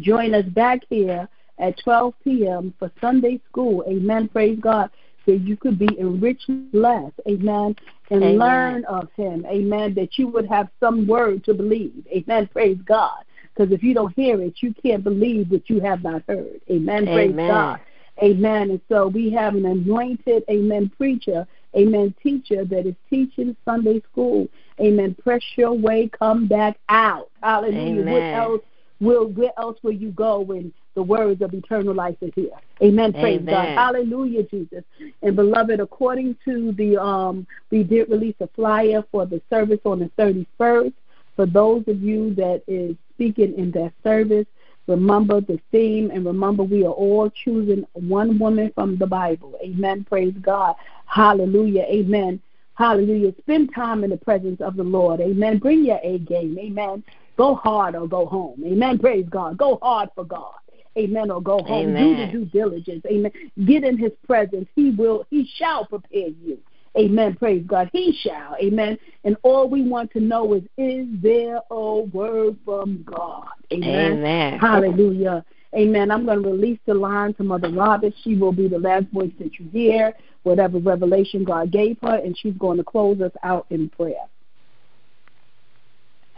[0.00, 1.28] join us back here
[1.58, 2.74] at 12 p.m.
[2.78, 3.84] for Sunday school.
[3.88, 4.28] Amen.
[4.28, 4.90] Praise God.
[5.26, 7.20] So you could be enriched, blessed.
[7.28, 7.76] Amen.
[8.10, 8.38] And Amen.
[8.38, 9.44] learn of him.
[9.46, 9.94] Amen.
[9.94, 12.06] That you would have some word to believe.
[12.12, 12.48] Amen.
[12.52, 13.24] Praise God.
[13.60, 16.62] Because if you don't hear it, you can't believe what you have not heard.
[16.70, 17.06] Amen.
[17.06, 17.34] Amen.
[17.34, 17.80] Praise God.
[18.22, 18.70] Amen.
[18.70, 21.46] And so we have an anointed, amen, preacher,
[21.76, 24.48] amen, teacher that is teaching Sunday school.
[24.80, 25.14] Amen.
[25.22, 27.28] Press your way, come back out.
[27.42, 28.00] Hallelujah.
[28.00, 28.14] Amen.
[28.14, 28.62] What else
[28.98, 32.48] will where else will you go when the words of eternal life is here?
[32.82, 33.12] Amen.
[33.12, 33.76] Praise God.
[33.76, 34.84] Hallelujah, Jesus.
[35.22, 39.98] And beloved, according to the um we did release a flyer for the service on
[39.98, 40.94] the thirty first.
[41.36, 44.46] For those of you that is speaking in that service,
[44.86, 49.54] remember the theme and remember we are all choosing one woman from the Bible.
[49.62, 50.06] Amen.
[50.08, 50.74] Praise God.
[51.04, 51.82] Hallelujah.
[51.82, 52.40] Amen.
[52.76, 53.34] Hallelujah.
[53.40, 55.20] Spend time in the presence of the Lord.
[55.20, 55.58] Amen.
[55.58, 56.58] Bring your A game.
[56.58, 57.04] Amen.
[57.36, 58.62] Go hard or go home.
[58.64, 58.98] Amen.
[58.98, 59.58] Praise God.
[59.58, 60.54] Go hard for God.
[60.96, 61.30] Amen.
[61.30, 61.94] Or go home.
[61.94, 63.04] Do the due diligence.
[63.06, 63.32] Amen.
[63.66, 64.66] Get in his presence.
[64.74, 66.58] He will, he shall prepare you.
[66.98, 67.36] Amen.
[67.36, 67.88] Praise God.
[67.92, 68.56] He shall.
[68.60, 68.98] Amen.
[69.24, 73.48] And all we want to know is, is there a word from God?
[73.72, 74.12] Amen.
[74.12, 74.58] Amen.
[74.58, 75.44] Hallelujah.
[75.76, 76.10] Amen.
[76.10, 78.12] I'm going to release the line to Mother Robert.
[78.24, 80.12] She will be the last voice that you hear,
[80.42, 84.26] whatever revelation God gave her, and she's going to close us out in prayer.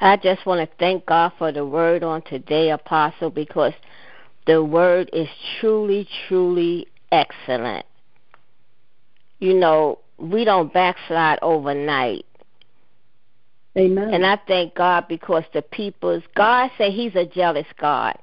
[0.01, 3.73] I just want to thank God for the word on today, Apostle, because
[4.47, 5.29] the word is
[5.61, 7.87] truly, truly excellent.
[9.39, 12.25] You know, we don't backslide overnight.
[13.77, 14.15] Amen.
[14.15, 18.17] And I thank God because the people's God say He's a jealous God,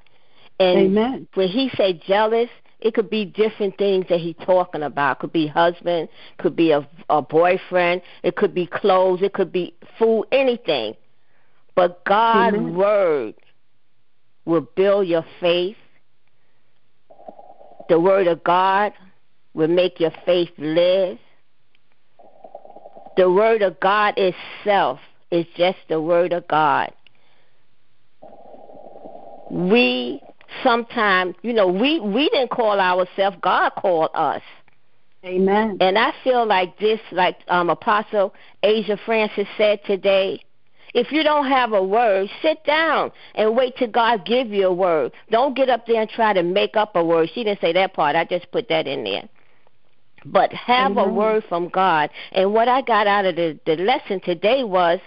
[0.58, 1.28] and Amen.
[1.34, 2.48] when He say jealous,
[2.78, 5.18] it could be different things that He's talking about.
[5.18, 6.08] Could be husband,
[6.38, 10.94] could be a, a boyfriend, it could be clothes, it could be food, anything.
[11.74, 12.74] But God's Amen.
[12.76, 13.34] word
[14.44, 15.76] will build your faith.
[17.88, 18.92] The word of God
[19.52, 21.18] will make your faith live.
[23.20, 24.98] The word of God itself
[25.30, 26.90] is just the word of God.
[29.50, 30.22] We
[30.62, 34.40] sometimes, you know, we we didn't call ourselves, God called us.
[35.22, 35.76] Amen.
[35.82, 38.32] And I feel like this, like um, Apostle
[38.62, 40.40] Asia Francis said today,
[40.94, 44.72] if you don't have a word, sit down and wait till God give you a
[44.72, 45.12] word.
[45.30, 47.28] Don't get up there and try to make up a word.
[47.34, 48.16] She didn't say that part.
[48.16, 49.28] I just put that in there.
[50.24, 52.10] But have a word from God.
[52.32, 55.00] And what I got out of the, the lesson today was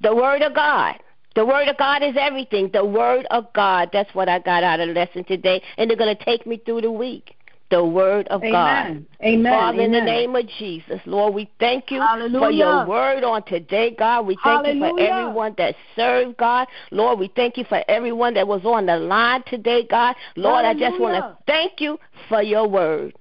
[0.00, 0.96] the word of God.
[1.34, 2.70] The word of God is everything.
[2.72, 3.90] The word of God.
[3.92, 5.62] That's what I got out of the lesson today.
[5.78, 7.34] And they're going to take me through the week.
[7.70, 8.86] The word of God.
[8.86, 9.06] Amen.
[9.24, 9.80] Amen.
[9.80, 14.26] In the name of Jesus, Lord, we thank you for your word on today, God.
[14.26, 16.68] We thank you for everyone that served, God.
[16.90, 20.16] Lord, we thank you for everyone that was on the line today, God.
[20.36, 21.98] Lord, I just want to thank you
[22.28, 23.14] for your word.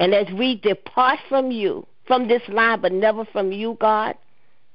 [0.00, 4.14] And as we depart from you, from this line, but never from you, God,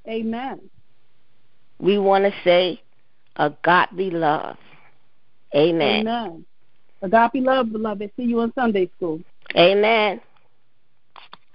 [0.07, 0.61] Amen.
[1.80, 2.80] we want to say
[3.38, 4.56] a godly love.
[5.56, 6.07] Amen.
[6.07, 6.45] Amen.
[7.02, 8.11] Agape love, beloved.
[8.15, 9.19] See you in Sunday school.
[9.57, 10.22] Amen.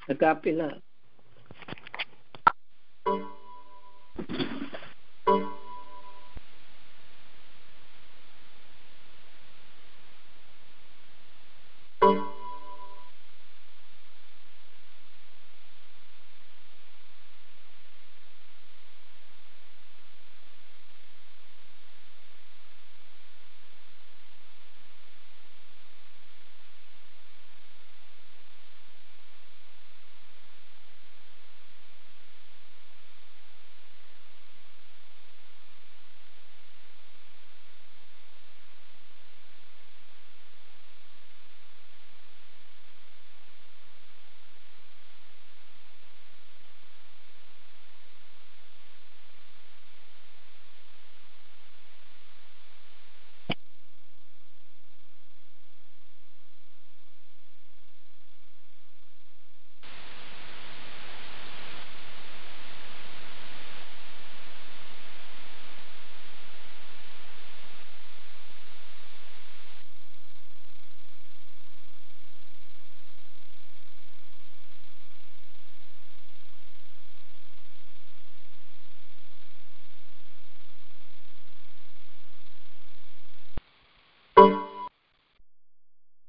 [0.09, 0.82] A Agape love.